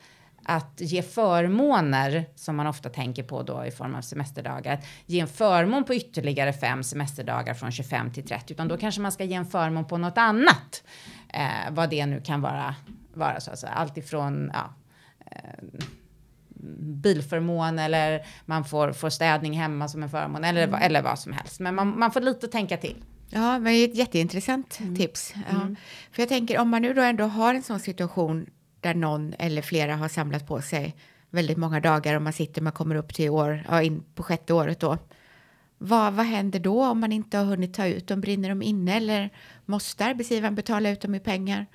att 0.50 0.80
ge 0.80 1.02
förmåner, 1.02 2.24
som 2.34 2.56
man 2.56 2.66
ofta 2.66 2.88
tänker 2.88 3.22
på 3.22 3.42
då 3.42 3.64
i 3.64 3.70
form 3.70 3.94
av 3.94 4.02
semesterdagar, 4.02 4.74
att 4.74 4.84
ge 5.06 5.20
en 5.20 5.28
förmån 5.28 5.84
på 5.84 5.94
ytterligare 5.94 6.52
fem 6.52 6.82
semesterdagar 6.82 7.54
från 7.54 7.72
25 7.72 8.12
till 8.12 8.24
30, 8.26 8.52
utan 8.52 8.68
då 8.68 8.76
kanske 8.76 9.00
man 9.00 9.12
ska 9.12 9.24
ge 9.24 9.34
en 9.34 9.46
förmån 9.46 9.84
på 9.84 9.98
något 9.98 10.18
annat, 10.18 10.82
eh, 11.28 11.70
vad 11.70 11.90
det 11.90 12.06
nu 12.06 12.20
kan 12.20 12.40
vara, 12.40 12.74
vara 13.14 13.40
så 13.40 13.50
att 13.50 13.58
säga. 13.58 13.72
Allt 13.72 13.96
ifrån 13.96 14.50
ja, 14.54 14.74
eh, 15.26 15.64
bilförmån 16.78 17.78
eller 17.78 18.26
man 18.44 18.64
får, 18.64 18.92
får 18.92 19.10
städning 19.10 19.52
hemma 19.52 19.88
som 19.88 20.02
en 20.02 20.10
förmån 20.10 20.44
eller, 20.44 20.68
mm. 20.68 20.82
eller 20.82 21.02
vad 21.02 21.18
som 21.18 21.32
helst. 21.32 21.60
Men 21.60 21.74
man, 21.74 21.98
man 21.98 22.10
får 22.10 22.20
lite 22.20 22.48
tänka 22.48 22.76
till. 22.76 23.04
Ja, 23.28 23.58
men 23.58 23.64
det 23.64 23.78
är 23.78 23.88
ett 23.88 23.96
jätteintressant 23.96 24.80
mm. 24.80 24.96
tips. 24.96 25.34
Ja. 25.50 25.56
Mm. 25.56 25.76
För 26.12 26.22
jag 26.22 26.28
tänker 26.28 26.58
om 26.58 26.68
man 26.68 26.82
nu 26.82 26.94
då 26.94 27.02
ändå 27.02 27.24
har 27.24 27.54
en 27.54 27.62
sån 27.62 27.80
situation 27.80 28.46
där 28.80 28.94
någon 28.94 29.34
eller 29.38 29.62
flera 29.62 29.96
har 29.96 30.08
samlat 30.08 30.46
på 30.46 30.62
sig 30.62 30.96
väldigt 31.30 31.58
många 31.58 31.80
dagar 31.80 32.16
och 32.16 32.22
man 32.22 32.32
sitter, 32.32 32.62
man 32.62 32.72
kommer 32.72 32.94
upp 32.94 33.14
till 33.14 33.30
år, 33.30 33.64
ja, 33.68 33.82
in 33.82 34.02
på 34.14 34.22
sjätte 34.22 34.54
året 34.54 34.80
då. 34.80 34.98
Vad, 35.78 36.12
vad 36.12 36.26
händer 36.26 36.58
då 36.60 36.84
om 36.84 37.00
man 37.00 37.12
inte 37.12 37.38
har 37.38 37.44
hunnit 37.44 37.74
ta 37.74 37.86
ut 37.86 38.06
dem? 38.06 38.20
Brinner 38.20 38.48
de 38.48 38.62
inne 38.62 38.96
eller 38.96 39.30
måste 39.66 40.04
arbetsgivaren 40.04 40.54
betala 40.54 40.90
ut 40.90 41.00
dem 41.00 41.14
i 41.14 41.20
pengar? 41.20 41.66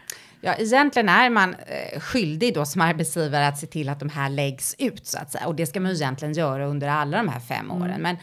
Ja, 0.41 0.54
egentligen 0.54 1.10
är 1.10 1.30
man 1.30 1.54
eh, 1.54 2.00
skyldig 2.00 2.54
då 2.54 2.65
som 2.65 2.82
arbetsgivare 2.82 3.48
att 3.48 3.58
se 3.58 3.68
till 3.68 3.89
att 3.89 4.00
de 4.00 4.10
här 4.10 4.30
läggs 4.30 4.76
ut 4.78 5.08
så 5.08 5.18
att 5.18 5.32
säga. 5.32 5.48
Och 5.48 5.56
det 5.56 5.65
ska 5.65 5.80
man 5.80 5.91
ju 5.91 5.96
egentligen 5.96 6.34
göra 6.34 6.65
under 6.65 6.88
alla 6.88 7.18
de 7.18 7.28
här 7.28 7.39
fem 7.39 7.72
åren. 7.72 7.89
Mm. 7.89 8.02
Men 8.02 8.15
eh, 8.15 8.22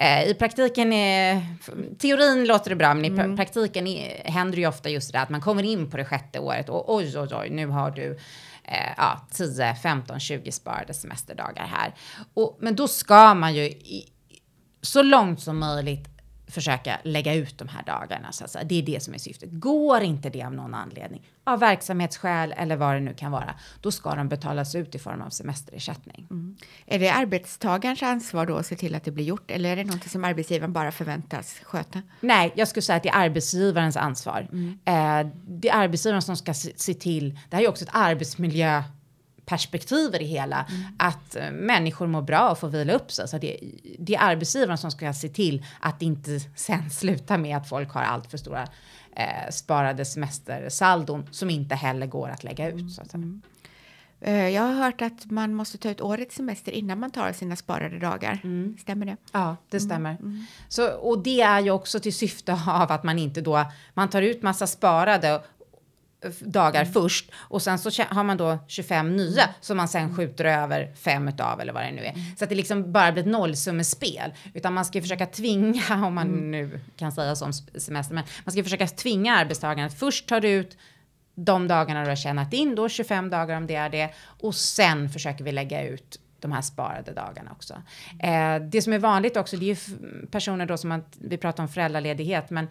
i 0.00 0.34
praktiken, 0.34 0.92
är, 0.92 1.46
teorin 1.98 2.44
låter 2.44 2.70
det 2.70 2.76
bra, 2.76 2.94
men 2.94 3.04
i 3.04 3.08
mm. 3.08 3.36
praktiken 3.36 3.86
är, 3.86 4.30
händer 4.30 4.58
ju 4.58 4.66
ofta 4.66 4.88
just 4.88 5.12
det 5.12 5.20
att 5.20 5.30
man 5.30 5.40
kommer 5.40 5.62
in 5.62 5.90
på 5.90 5.96
det 5.96 6.04
sjätte 6.04 6.38
året 6.38 6.68
och 6.68 6.94
oj, 6.94 7.18
oj, 7.18 7.28
oj, 7.32 7.50
nu 7.50 7.66
har 7.66 7.90
du 7.90 8.18
eh, 8.64 8.92
ja, 8.96 9.26
10, 9.32 9.74
15, 9.74 10.20
20 10.20 10.52
sparade 10.52 10.94
semesterdagar 10.94 11.66
här. 11.66 11.94
Och, 12.34 12.58
men 12.60 12.76
då 12.76 12.88
ska 12.88 13.34
man 13.34 13.54
ju 13.54 13.62
i, 13.62 14.08
så 14.82 15.02
långt 15.02 15.40
som 15.40 15.58
möjligt 15.58 16.17
försöka 16.48 16.98
lägga 17.02 17.34
ut 17.34 17.58
de 17.58 17.68
här 17.68 17.82
dagarna. 17.82 18.32
Så 18.32 18.48
säga. 18.48 18.64
Det 18.64 18.78
är 18.78 18.82
det 18.82 19.02
som 19.02 19.14
är 19.14 19.18
syftet. 19.18 19.48
Går 19.52 20.00
inte 20.00 20.30
det 20.30 20.42
av 20.42 20.54
någon 20.54 20.74
anledning, 20.74 21.22
av 21.44 21.60
verksamhetsskäl 21.60 22.54
eller 22.56 22.76
vad 22.76 22.94
det 22.94 23.00
nu 23.00 23.14
kan 23.14 23.32
vara, 23.32 23.54
då 23.80 23.90
ska 23.90 24.14
de 24.14 24.28
betalas 24.28 24.74
ut 24.74 24.94
i 24.94 24.98
form 24.98 25.22
av 25.22 25.30
semesterersättning. 25.30 26.26
Mm. 26.30 26.56
Är 26.86 26.98
det 26.98 27.08
arbetstagarens 27.08 28.02
ansvar 28.02 28.46
då 28.46 28.56
att 28.56 28.66
se 28.66 28.76
till 28.76 28.94
att 28.94 29.04
det 29.04 29.10
blir 29.10 29.24
gjort 29.24 29.50
eller 29.50 29.70
är 29.70 29.76
det 29.76 29.84
något 29.84 30.10
som 30.10 30.24
arbetsgivaren 30.24 30.72
bara 30.72 30.92
förväntas 30.92 31.60
sköta? 31.62 32.02
Nej, 32.20 32.52
jag 32.56 32.68
skulle 32.68 32.82
säga 32.82 32.96
att 32.96 33.02
det 33.02 33.08
är 33.08 33.16
arbetsgivarens 33.16 33.96
ansvar. 33.96 34.48
Mm. 34.52 34.78
Eh, 34.84 35.32
det 35.46 35.68
är 35.68 35.76
arbetsgivaren 35.76 36.22
som 36.22 36.36
ska 36.36 36.54
se, 36.54 36.72
se 36.76 36.94
till, 36.94 37.38
det 37.48 37.56
här 37.56 37.64
är 37.64 37.68
också 37.68 37.84
ett 37.84 37.90
arbetsmiljö 37.92 38.82
perspektiv 39.48 40.14
i 40.14 40.18
det 40.18 40.24
hela. 40.24 40.66
Mm. 40.68 40.82
Att 40.96 41.36
uh, 41.36 41.50
människor 41.50 42.06
mår 42.06 42.22
bra 42.22 42.50
och 42.50 42.58
får 42.58 42.68
vila 42.68 42.92
upp 42.92 43.12
sig. 43.12 43.28
Så 43.28 43.38
det, 43.38 43.58
det 43.98 44.14
är 44.14 44.20
arbetsgivaren 44.20 44.78
som 44.78 44.90
ska 44.90 45.12
se 45.12 45.28
till 45.28 45.64
att 45.80 46.00
det 46.00 46.06
inte 46.06 46.30
sen 46.56 46.90
slutar 46.90 47.38
med 47.38 47.56
att 47.56 47.68
folk 47.68 47.90
har 47.90 48.02
allt 48.02 48.30
för 48.30 48.38
stora 48.38 48.62
uh, 48.62 49.50
sparade 49.50 50.04
semestersaldon 50.04 51.28
som 51.30 51.50
inte 51.50 51.74
heller 51.74 52.06
går 52.06 52.28
att 52.28 52.44
lägga 52.44 52.68
ut. 52.68 52.98
Att 52.98 53.14
mm. 53.14 53.42
Uh, 54.26 54.48
jag 54.48 54.62
har 54.62 54.74
hört 54.74 55.02
att 55.02 55.30
man 55.30 55.54
måste 55.54 55.78
ta 55.78 55.90
ut 55.90 56.00
årets 56.00 56.36
semester 56.36 56.72
innan 56.72 57.00
man 57.00 57.10
tar 57.10 57.32
sina 57.32 57.56
sparade 57.56 57.98
dagar. 57.98 58.40
Mm. 58.44 58.76
Stämmer 58.80 59.06
det? 59.06 59.16
Ja, 59.32 59.56
det 59.70 59.76
mm. 59.76 59.88
stämmer. 59.88 60.10
Mm. 60.10 60.44
Så, 60.68 60.92
och 60.92 61.22
det 61.22 61.40
är 61.40 61.60
ju 61.60 61.70
också 61.70 62.00
till 62.00 62.14
syfte 62.14 62.52
av 62.66 62.92
att 62.92 63.04
man 63.04 63.18
inte 63.18 63.40
då, 63.40 63.64
man 63.94 64.10
tar 64.10 64.22
ut 64.22 64.42
massa 64.42 64.66
sparade 64.66 65.42
dagar 66.40 66.80
mm. 66.80 66.92
först 66.92 67.30
och 67.34 67.62
sen 67.62 67.78
så 67.78 68.02
har 68.02 68.24
man 68.24 68.36
då 68.36 68.58
25 68.66 69.16
nya 69.16 69.42
mm. 69.42 69.54
som 69.60 69.76
man 69.76 69.88
sen 69.88 70.16
skjuter 70.16 70.44
över 70.44 70.94
fem 70.94 71.28
utav 71.28 71.60
eller 71.60 71.72
vad 71.72 71.82
det 71.82 71.92
nu 71.92 72.04
är. 72.04 72.12
Mm. 72.12 72.36
Så 72.36 72.44
att 72.44 72.50
det 72.50 72.56
liksom 72.56 72.92
bara 72.92 73.12
blir 73.12 73.22
ett 73.22 73.28
nollsummespel. 73.28 74.34
Utan 74.54 74.74
man 74.74 74.84
ska 74.84 75.00
försöka 75.00 75.26
tvinga, 75.26 75.82
om 76.06 76.14
man 76.14 76.28
mm. 76.28 76.50
nu 76.50 76.80
kan 76.96 77.12
säga 77.12 77.36
som 77.36 77.52
semester, 77.52 78.14
men 78.14 78.24
man 78.44 78.52
ska 78.52 78.62
försöka 78.62 78.86
tvinga 78.86 79.36
arbetstagaren 79.36 79.86
att 79.86 79.98
först 79.98 80.28
ta 80.28 80.38
ut 80.38 80.76
de 81.34 81.68
dagarna 81.68 82.02
du 82.02 82.08
har 82.08 82.16
tjänat 82.16 82.52
in, 82.52 82.74
då 82.74 82.88
25 82.88 83.30
dagar 83.30 83.56
om 83.56 83.66
det 83.66 83.74
är 83.74 83.88
det, 83.88 84.14
och 84.40 84.54
sen 84.54 85.10
försöker 85.10 85.44
vi 85.44 85.52
lägga 85.52 85.82
ut 85.82 86.20
de 86.40 86.52
här 86.52 86.62
sparade 86.62 87.12
dagarna 87.12 87.50
också. 87.52 87.74
Eh, 88.22 88.56
det 88.60 88.82
som 88.82 88.92
är 88.92 88.98
vanligt 88.98 89.36
också, 89.36 89.56
det 89.56 89.70
är 89.70 89.74
ju 89.74 89.96
personer 90.26 90.66
då 90.66 90.76
som 90.76 90.88
man, 90.88 91.04
vi 91.20 91.36
pratar 91.36 91.62
om 91.62 91.68
föräldraledighet, 91.68 92.50
men 92.50 92.68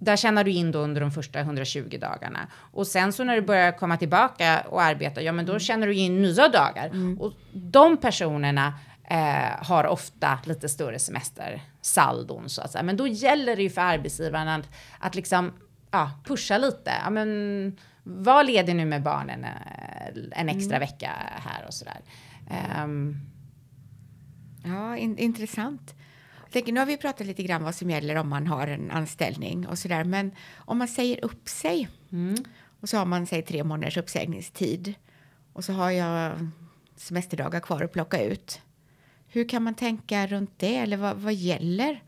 där 0.00 0.16
tjänar 0.16 0.44
du 0.44 0.50
in 0.50 0.72
då 0.72 0.78
under 0.78 1.00
de 1.00 1.10
första 1.10 1.40
120 1.40 1.98
dagarna. 2.00 2.48
Och 2.72 2.86
sen 2.86 3.12
så 3.12 3.24
när 3.24 3.34
du 3.34 3.42
börjar 3.42 3.72
komma 3.72 3.96
tillbaka 3.96 4.60
och 4.60 4.82
arbeta, 4.82 5.22
ja 5.22 5.32
men 5.32 5.46
då 5.46 5.58
tjänar 5.58 5.86
du 5.86 5.94
in 5.94 6.22
nya 6.22 6.48
dagar. 6.48 6.86
Mm. 6.86 7.18
Och 7.20 7.32
de 7.52 7.96
personerna 7.96 8.74
eh, 9.10 9.66
har 9.66 9.86
ofta 9.86 10.38
lite 10.44 10.68
större 10.68 10.98
semestersaldon 10.98 12.48
så 12.48 12.62
att 12.62 12.72
säga. 12.72 12.82
Men 12.82 12.96
då 12.96 13.06
gäller 13.06 13.56
det 13.56 13.62
ju 13.62 13.70
för 13.70 13.80
arbetsgivaren 13.80 14.48
att, 14.48 14.68
att 14.98 15.14
liksom 15.14 15.52
ja, 15.90 16.10
pusha 16.24 16.58
lite. 16.58 16.92
Ja, 17.04 17.10
men, 17.10 17.76
var 18.02 18.44
ledig 18.44 18.76
nu 18.76 18.84
med 18.84 19.02
barnen 19.02 19.44
eh, 19.44 20.40
en 20.40 20.48
extra 20.48 20.76
mm. 20.76 20.88
vecka 20.88 21.10
här 21.46 21.66
och 21.66 21.74
sådär. 21.74 22.00
Um, 22.84 23.16
ja, 24.64 24.96
in, 24.96 25.18
intressant 25.18 25.94
tänker, 26.52 26.72
nu 26.72 26.80
har 26.80 26.86
vi 26.86 26.96
pratat 26.96 27.26
lite 27.26 27.42
grann 27.42 27.64
vad 27.64 27.74
som 27.74 27.90
gäller 27.90 28.16
om 28.16 28.28
man 28.28 28.46
har 28.46 28.66
en 28.66 28.90
anställning 28.90 29.66
och 29.66 29.78
sådär. 29.78 30.04
Men 30.04 30.32
om 30.56 30.78
man 30.78 30.88
säger 30.88 31.24
upp 31.24 31.48
sig 31.48 31.88
mm. 32.12 32.44
och 32.80 32.88
så 32.88 32.96
har 32.96 33.04
man 33.04 33.26
säg 33.26 33.42
tre 33.42 33.64
månaders 33.64 33.96
uppsägningstid 33.96 34.94
och 35.52 35.64
så 35.64 35.72
har 35.72 35.90
jag 35.90 36.48
semesterdagar 36.96 37.60
kvar 37.60 37.82
att 37.82 37.92
plocka 37.92 38.22
ut. 38.22 38.60
Hur 39.28 39.48
kan 39.48 39.62
man 39.62 39.74
tänka 39.74 40.26
runt 40.26 40.50
det 40.56 40.76
eller 40.76 40.96
vad, 40.96 41.16
vad 41.16 41.34
gäller? 41.34 42.02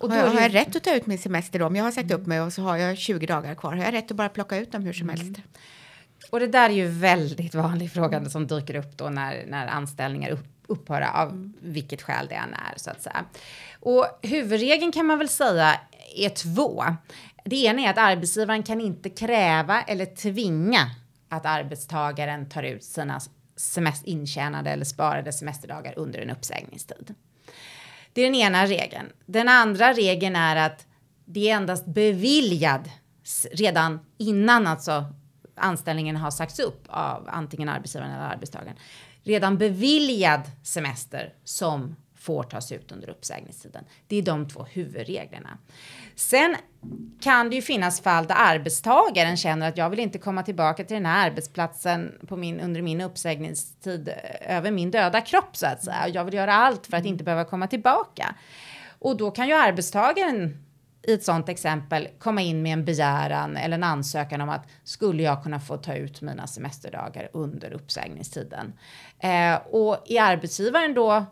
Och 0.00 0.10
har, 0.10 0.16
jag, 0.16 0.30
har 0.30 0.40
jag 0.40 0.54
rätt 0.54 0.76
att 0.76 0.84
ta 0.84 0.94
ut 0.94 1.06
min 1.06 1.18
semester 1.18 1.58
då? 1.58 1.66
Om 1.66 1.76
jag 1.76 1.84
har 1.84 1.90
sagt 1.90 2.10
upp 2.10 2.26
mig 2.26 2.40
och 2.40 2.52
så 2.52 2.62
har 2.62 2.76
jag 2.76 2.98
20 2.98 3.26
dagar 3.26 3.54
kvar, 3.54 3.76
har 3.76 3.84
jag 3.84 3.94
rätt 3.94 4.10
att 4.10 4.16
bara 4.16 4.28
plocka 4.28 4.58
ut 4.58 4.72
dem 4.72 4.82
hur 4.82 4.92
som 4.92 5.10
mm. 5.10 5.20
helst? 5.20 5.40
Och 6.30 6.40
det 6.40 6.46
där 6.46 6.70
är 6.70 6.74
ju 6.74 6.88
väldigt 6.88 7.54
vanlig 7.54 7.92
fråga 7.92 8.24
som 8.24 8.46
dyker 8.46 8.74
upp 8.74 8.96
då 8.96 9.08
när, 9.10 9.46
när 9.46 9.66
anställningar 9.66 10.30
upp, 10.30 10.57
upphöra 10.68 11.12
av 11.12 11.28
mm. 11.28 11.54
vilket 11.60 12.02
skäl 12.02 12.26
det 12.28 12.34
än 12.34 12.54
är 12.54 12.74
så 12.76 12.90
att 12.90 13.02
säga. 13.02 13.24
Och 13.80 14.06
huvudregeln 14.22 14.92
kan 14.92 15.06
man 15.06 15.18
väl 15.18 15.28
säga 15.28 15.80
är 16.16 16.28
två. 16.28 16.84
Det 17.44 17.56
ena 17.56 17.82
är 17.82 17.90
att 17.90 17.98
arbetsgivaren 17.98 18.62
kan 18.62 18.80
inte 18.80 19.10
kräva 19.10 19.82
eller 19.82 20.06
tvinga 20.06 20.90
att 21.28 21.46
arbetstagaren 21.46 22.48
tar 22.48 22.62
ut 22.62 22.84
sina 22.84 23.20
semester, 23.56 24.08
intjänade 24.08 24.70
eller 24.70 24.84
sparade 24.84 25.32
semesterdagar 25.32 25.98
under 25.98 26.18
en 26.18 26.30
uppsägningstid. 26.30 27.14
Det 28.12 28.20
är 28.20 28.24
den 28.24 28.34
ena 28.34 28.66
regeln. 28.66 29.06
Den 29.26 29.48
andra 29.48 29.92
regeln 29.92 30.36
är 30.36 30.56
att 30.56 30.86
det 31.24 31.50
är 31.50 31.56
endast 31.56 31.86
beviljad 31.86 32.90
redan 33.52 34.00
innan 34.18 34.66
alltså 34.66 35.04
anställningen 35.54 36.16
har 36.16 36.30
sagts 36.30 36.58
upp 36.58 36.84
av 36.88 37.28
antingen 37.32 37.68
arbetsgivaren 37.68 38.12
eller 38.12 38.24
arbetstagaren 38.24 38.76
redan 39.28 39.58
beviljad 39.58 40.40
semester 40.62 41.34
som 41.44 41.96
får 42.14 42.42
tas 42.42 42.72
ut 42.72 42.92
under 42.92 43.10
uppsägningstiden. 43.10 43.84
Det 44.06 44.16
är 44.16 44.22
de 44.22 44.48
två 44.48 44.66
huvudreglerna. 44.70 45.58
Sen 46.14 46.56
kan 47.20 47.50
det 47.50 47.56
ju 47.56 47.62
finnas 47.62 48.00
fall 48.00 48.26
där 48.26 48.34
arbetstagaren 48.38 49.36
känner 49.36 49.68
att 49.68 49.76
jag 49.76 49.90
vill 49.90 49.98
inte 49.98 50.18
komma 50.18 50.42
tillbaka 50.42 50.84
till 50.84 50.94
den 50.94 51.06
här 51.06 51.26
arbetsplatsen 51.30 52.14
på 52.26 52.36
min, 52.36 52.60
under 52.60 52.82
min 52.82 53.00
uppsägningstid 53.00 54.08
eh, 54.08 54.56
över 54.56 54.70
min 54.70 54.90
döda 54.90 55.20
kropp 55.20 55.56
så 55.56 55.66
att 55.66 55.84
säga. 55.84 56.08
Jag 56.08 56.24
vill 56.24 56.34
göra 56.34 56.54
allt 56.54 56.86
för 56.86 56.96
att 56.96 57.04
inte 57.04 57.24
behöva 57.24 57.44
komma 57.44 57.66
tillbaka. 57.66 58.34
Och 58.98 59.16
då 59.16 59.30
kan 59.30 59.48
ju 59.48 59.54
arbetstagaren 59.54 60.67
i 61.08 61.12
ett 61.12 61.24
sådant 61.24 61.48
exempel 61.48 62.08
komma 62.18 62.40
in 62.40 62.62
med 62.62 62.72
en 62.72 62.84
begäran 62.84 63.56
eller 63.56 63.74
en 63.74 63.84
ansökan 63.84 64.40
om 64.40 64.48
att 64.48 64.66
skulle 64.84 65.22
jag 65.22 65.42
kunna 65.42 65.60
få 65.60 65.76
ta 65.76 65.94
ut 65.94 66.22
mina 66.22 66.46
semesterdagar 66.46 67.28
under 67.32 67.72
uppsägningstiden? 67.72 68.72
Eh, 69.18 69.54
och 69.54 70.10
är 70.10 70.22
arbetsgivaren 70.22 70.94
då 70.94 71.26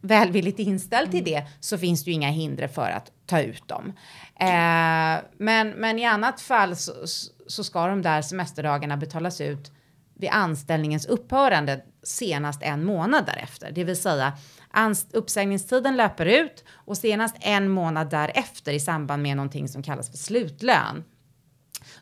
välvilligt 0.00 0.58
inställd 0.58 1.10
till 1.10 1.24
det 1.24 1.46
så 1.60 1.78
finns 1.78 2.04
det 2.04 2.10
ju 2.10 2.14
inga 2.14 2.30
hinder 2.30 2.68
för 2.68 2.90
att 2.90 3.12
ta 3.26 3.40
ut 3.40 3.68
dem. 3.68 3.92
Eh, 4.40 5.24
men, 5.38 5.70
men 5.70 5.98
i 5.98 6.04
annat 6.04 6.40
fall 6.40 6.76
så, 6.76 6.92
så 7.46 7.64
ska 7.64 7.86
de 7.86 8.02
där 8.02 8.22
semesterdagarna 8.22 8.96
betalas 8.96 9.40
ut 9.40 9.72
vid 10.14 10.30
anställningens 10.30 11.06
upphörande 11.06 11.84
senast 12.02 12.62
en 12.62 12.84
månad 12.84 13.26
därefter, 13.26 13.72
det 13.72 13.84
vill 13.84 13.96
säga 13.96 14.32
uppsägningstiden 15.12 15.96
löper 15.96 16.26
ut 16.26 16.64
och 16.70 16.96
senast 16.96 17.36
en 17.40 17.68
månad 17.68 18.10
därefter 18.10 18.72
i 18.72 18.80
samband 18.80 19.22
med 19.22 19.36
någonting 19.36 19.68
som 19.68 19.82
kallas 19.82 20.10
för 20.10 20.18
slutlön. 20.18 21.04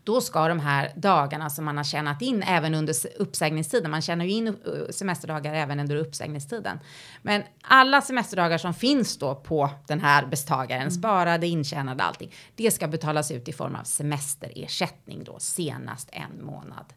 Då 0.04 0.20
ska 0.20 0.48
de 0.48 0.60
här 0.60 0.92
dagarna 0.96 1.50
som 1.50 1.64
man 1.64 1.76
har 1.76 1.84
tjänat 1.84 2.22
in 2.22 2.42
även 2.42 2.74
under 2.74 2.94
uppsägningstiden, 3.18 3.90
man 3.90 4.02
tjänar 4.02 4.24
ju 4.24 4.30
in 4.30 4.56
semesterdagar 4.90 5.54
även 5.54 5.80
under 5.80 5.96
uppsägningstiden. 5.96 6.78
Men 7.22 7.42
alla 7.62 8.02
semesterdagar 8.02 8.58
som 8.58 8.74
finns 8.74 9.18
då 9.18 9.34
på 9.34 9.70
den 9.86 10.00
här 10.00 10.22
arbetstagaren, 10.22 10.82
mm. 10.82 10.90
sparade, 10.90 11.46
intjänade, 11.46 12.02
allting, 12.02 12.34
det 12.54 12.70
ska 12.70 12.88
betalas 12.88 13.30
ut 13.30 13.48
i 13.48 13.52
form 13.52 13.74
av 13.74 13.84
semesterersättning 13.84 15.24
då 15.24 15.38
senast 15.38 16.08
en 16.12 16.44
månad 16.44 16.92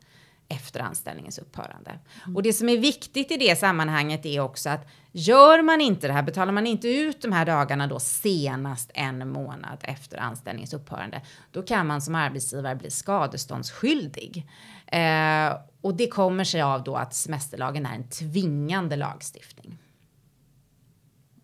efter 0.50 0.80
anställningens 0.80 1.38
upphörande. 1.38 2.00
Mm. 2.24 2.36
Och 2.36 2.44
det 2.44 2.54
som 2.54 2.70
är 2.70 2.78
viktigt 2.78 3.32
i 3.32 3.38
det 3.38 3.60
sammanhanget 3.60 4.26
är 4.26 4.40
också 4.40 4.70
att 4.70 4.88
gör 5.12 5.62
man 5.62 5.82
inte 5.82 6.08
det 6.08 6.14
här, 6.14 6.24
betalar 6.24 6.52
man 6.52 6.68
inte 6.68 6.88
ut 6.88 7.22
de 7.22 7.32
här 7.32 7.46
dagarna 7.46 7.88
då 7.88 8.00
senast 8.00 8.92
en 8.94 9.30
månad 9.30 9.78
efter 9.82 10.18
anställningens 10.18 10.74
upphörande, 10.74 11.22
då 11.52 11.62
kan 11.62 11.88
man 11.88 12.02
som 12.02 12.16
arbetsgivare 12.16 12.76
bli 12.76 12.92
skadeståndsskyldig. 12.92 14.50
Eh, 14.88 15.58
och 15.82 15.96
det 15.96 16.08
kommer 16.08 16.44
sig 16.44 16.62
av 16.62 16.84
då 16.84 16.96
att 16.96 17.14
semesterlagen 17.14 17.86
är 17.86 17.96
en 17.96 18.10
tvingande 18.10 18.96
lagstiftning. 18.96 19.78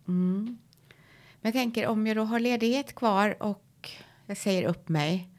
Mm. 0.08 0.58
Men 1.42 1.52
jag 1.52 1.54
tänker 1.54 1.88
om 1.88 2.08
jag 2.08 2.18
då 2.18 2.24
har 2.24 2.40
ledighet 2.40 2.96
kvar 2.96 3.44
och 3.44 3.92
jag 4.26 4.38
säger 4.38 4.64
upp 4.64 4.90
mig 4.90 5.35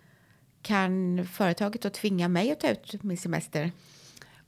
kan 0.67 1.27
företaget 1.33 1.83
då 1.83 1.91
tvinga 1.91 2.29
mig 2.29 2.53
att 2.53 2.61
ta 2.61 2.69
ut 2.69 3.03
min 3.03 3.17
semester? 3.17 3.73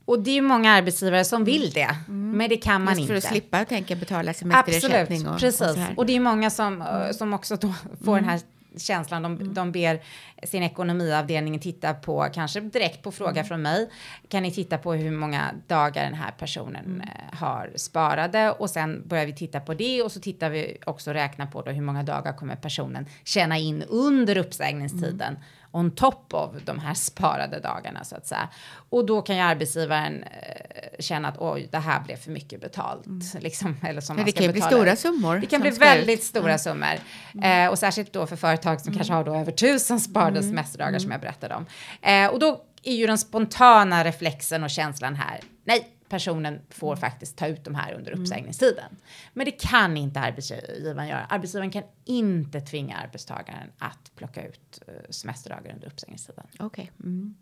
Och 0.05 0.19
det 0.19 0.31
är 0.31 0.35
ju 0.35 0.41
många 0.41 0.71
arbetsgivare 0.71 1.25
som 1.25 1.43
vill 1.43 1.71
det, 1.71 1.95
mm. 2.07 2.37
men 2.37 2.49
det 2.49 2.57
kan 2.57 2.83
man 2.83 2.93
Just 2.93 2.99
inte. 2.99 3.13
för 3.13 3.17
att 3.17 3.33
slippa 3.33 3.65
tänka 3.65 3.95
betala 3.95 4.33
semesterersättning. 4.33 5.27
Absolut, 5.27 5.33
och, 5.33 5.39
precis. 5.39 5.89
Och, 5.91 5.97
och, 5.97 6.05
det 6.05 6.15
är 6.15 6.19
många 6.19 6.49
som, 6.49 6.81
mm. 6.81 7.13
som 7.13 7.33
också 7.33 7.55
då 7.55 7.73
får 8.03 8.15
den 8.15 8.29
här 8.29 8.39
känslan. 8.77 9.23
De, 9.23 9.35
mm. 9.35 9.53
de 9.53 9.71
ber 9.71 10.01
sin 10.43 10.63
ekonomiavdelning 10.63 11.59
titta 11.59 11.93
på, 11.93 12.27
kanske 12.33 12.59
direkt 12.59 13.03
på 13.03 13.11
fråga 13.11 13.31
mm. 13.31 13.45
från 13.45 13.61
mig, 13.61 13.89
kan 14.27 14.43
ni 14.43 14.51
titta 14.51 14.77
på 14.77 14.93
hur 14.93 15.11
många 15.11 15.51
dagar 15.67 16.03
den 16.03 16.13
här 16.13 16.31
personen 16.31 16.85
mm. 16.85 17.01
Eh, 17.01 17.39
har 17.39 17.71
sparade 17.75 18.51
och 18.51 18.69
sen 18.69 19.07
börjar 19.07 19.25
vi 19.25 19.33
titta 19.33 19.59
på 19.59 19.73
det 19.73 20.01
och 20.01 20.11
så 20.11 20.19
tittar 20.19 20.49
vi 20.49 20.77
också 20.85 21.11
räkna 21.11 21.47
på 21.47 21.61
då 21.61 21.71
hur 21.71 21.81
många 21.81 22.03
dagar 22.03 22.33
kommer 22.33 22.55
personen 22.55 23.05
tjäna 23.23 23.57
in 23.57 23.83
under 23.83 24.37
uppsägningstiden. 24.37 25.37
Mm 25.73 25.89
on 25.89 25.91
top 25.91 26.33
of 26.33 26.51
de 26.65 26.79
här 26.79 26.93
sparade 26.93 27.59
dagarna 27.59 28.03
så 28.03 28.15
att 28.15 28.27
säga. 28.27 28.49
Och 28.89 29.05
då 29.05 29.21
kan 29.21 29.35
ju 29.35 29.41
arbetsgivaren 29.41 30.23
eh, 30.23 30.99
känna 30.99 31.27
att 31.27 31.37
oj, 31.37 31.67
det 31.71 31.77
här 31.77 31.99
blev 31.99 32.15
för 32.15 32.31
mycket 32.31 32.61
betalt. 32.61 33.05
Mm. 33.05 33.21
Liksom, 33.39 33.77
eller 33.83 34.01
som 34.01 34.15
Men 34.15 34.25
det 34.25 34.31
kan 34.31 34.45
ju 34.45 34.51
bli 34.51 34.61
stora 34.61 34.95
summor. 34.95 35.37
Det 35.37 35.45
kan 35.45 35.61
bli 35.61 35.69
väldigt 35.69 36.19
ut. 36.19 36.25
stora 36.25 36.43
mm. 36.43 36.59
summor. 36.59 36.99
Eh, 37.43 37.67
och 37.67 37.79
särskilt 37.79 38.13
då 38.13 38.27
för 38.27 38.35
företag 38.35 38.81
som 38.81 38.87
mm. 38.87 38.97
kanske 38.97 39.13
har 39.13 39.23
då 39.23 39.35
över 39.35 39.51
tusen 39.51 39.99
sparade 39.99 40.39
mm. 40.39 40.49
semesterdagar 40.49 40.99
som 40.99 41.11
mm. 41.11 41.11
jag 41.11 41.21
berättade 41.21 41.55
om. 41.55 41.65
Eh, 42.01 42.27
och 42.27 42.39
då 42.39 42.65
är 42.83 42.95
ju 42.95 43.07
den 43.07 43.17
spontana 43.17 44.03
reflexen 44.03 44.63
och 44.63 44.69
känslan 44.69 45.15
här, 45.15 45.39
nej, 45.63 45.98
personen 46.09 46.61
får 46.69 46.95
faktiskt 46.95 47.37
ta 47.37 47.47
ut 47.47 47.63
de 47.63 47.75
här 47.75 47.93
under 47.93 48.11
mm. 48.11 48.21
uppsägningstiden. 48.21 48.95
Men 49.33 49.45
det 49.45 49.51
kan 49.51 49.97
inte 49.97 50.19
arbetsgivaren 50.19 51.07
göra. 51.07 51.25
Arbetsgivaren 51.25 51.71
kan 51.71 51.83
inte 52.05 52.61
tvinga 52.61 52.97
arbetstagaren 52.97 53.71
att 53.77 54.11
plocka 54.15 54.47
ut 54.47 54.81
eh, 54.87 54.93
semesterdagar 55.09 55.73
under 55.73 55.87
uppsägningstiden. 55.87 56.45
Okej. 56.59 56.65
Okay. 56.65 57.09
Mm. 57.09 57.35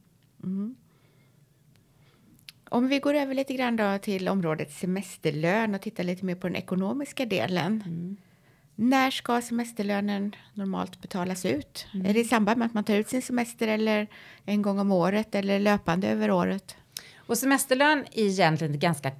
Mm. 0.43 0.75
Om 2.69 2.88
vi 2.88 2.99
går 2.99 3.13
över 3.13 3.34
lite 3.34 3.53
grann 3.53 3.75
då 3.75 3.97
till 3.97 4.27
området 4.27 4.71
semesterlön 4.71 5.75
och 5.75 5.82
tittar 5.82 6.03
lite 6.03 6.25
mer 6.25 6.36
på 6.36 6.47
den 6.47 6.56
ekonomiska 6.56 7.25
delen. 7.25 7.84
Mm. 7.86 8.17
När 8.75 9.12
ska 9.12 9.41
semesterlönen 9.41 10.36
normalt 10.53 11.01
betalas 11.01 11.45
ut? 11.45 11.88
Mm. 11.93 12.06
Är 12.06 12.13
det 12.13 12.19
i 12.19 12.23
samband 12.23 12.58
med 12.58 12.65
att 12.65 12.73
man 12.73 12.84
tar 12.84 12.95
ut 12.95 13.10
sin 13.10 13.21
semester 13.21 13.67
eller 13.67 14.08
en 14.45 14.62
gång 14.62 14.80
om 14.80 14.91
året 14.91 15.36
eller 15.36 15.60
löpande 15.60 16.08
över 16.08 16.32
året? 16.32 16.77
Och 17.27 17.37
semesterlön 17.37 18.05
är 18.11 18.23
egentligen 18.23 18.73
en 18.73 18.79
ganska 18.79 19.11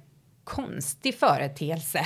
konstig 0.44 1.18
företeelse. 1.18 1.98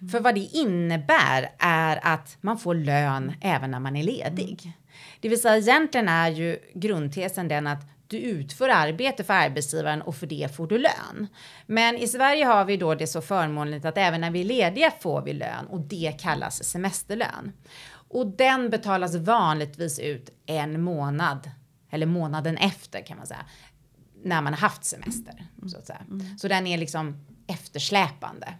Mm. 0.00 0.10
För 0.10 0.20
vad 0.20 0.34
det 0.34 0.40
innebär 0.40 1.52
är 1.58 2.00
att 2.02 2.36
man 2.40 2.58
får 2.58 2.74
lön 2.74 3.32
även 3.40 3.70
när 3.70 3.80
man 3.80 3.96
är 3.96 4.02
ledig. 4.02 4.60
Mm. 4.62 4.72
Det 5.20 5.28
vill 5.28 5.40
säga 5.40 5.56
egentligen 5.56 6.08
är 6.08 6.28
ju 6.28 6.58
grundtesen 6.74 7.48
den 7.48 7.66
att 7.66 7.82
du 8.06 8.18
utför 8.18 8.68
arbete 8.68 9.24
för 9.24 9.34
arbetsgivaren 9.34 10.02
och 10.02 10.16
för 10.16 10.26
det 10.26 10.56
får 10.56 10.66
du 10.66 10.78
lön. 10.78 11.26
Men 11.66 11.96
i 11.96 12.06
Sverige 12.06 12.44
har 12.44 12.64
vi 12.64 12.76
då 12.76 12.94
det 12.94 13.06
så 13.06 13.20
förmånligt 13.20 13.84
att 13.84 13.98
även 13.98 14.20
när 14.20 14.30
vi 14.30 14.40
är 14.40 14.44
lediga 14.44 14.90
får 15.00 15.22
vi 15.22 15.32
lön 15.32 15.66
och 15.66 15.80
det 15.80 16.14
kallas 16.20 16.64
semesterlön. 16.64 17.52
Och 17.92 18.26
den 18.26 18.70
betalas 18.70 19.16
vanligtvis 19.16 19.98
ut 19.98 20.30
en 20.46 20.82
månad 20.82 21.50
eller 21.90 22.06
månaden 22.06 22.56
efter 22.56 23.06
kan 23.06 23.16
man 23.16 23.26
säga 23.26 23.46
när 24.24 24.42
man 24.42 24.52
har 24.52 24.60
haft 24.60 24.84
semester. 24.84 25.46
Så 25.66 25.78
att 25.78 25.86
säga. 25.86 26.00
Mm. 26.10 26.38
Så 26.38 26.48
den 26.48 26.66
är 26.66 26.78
liksom 26.78 27.16
eftersläpande. 27.46 28.54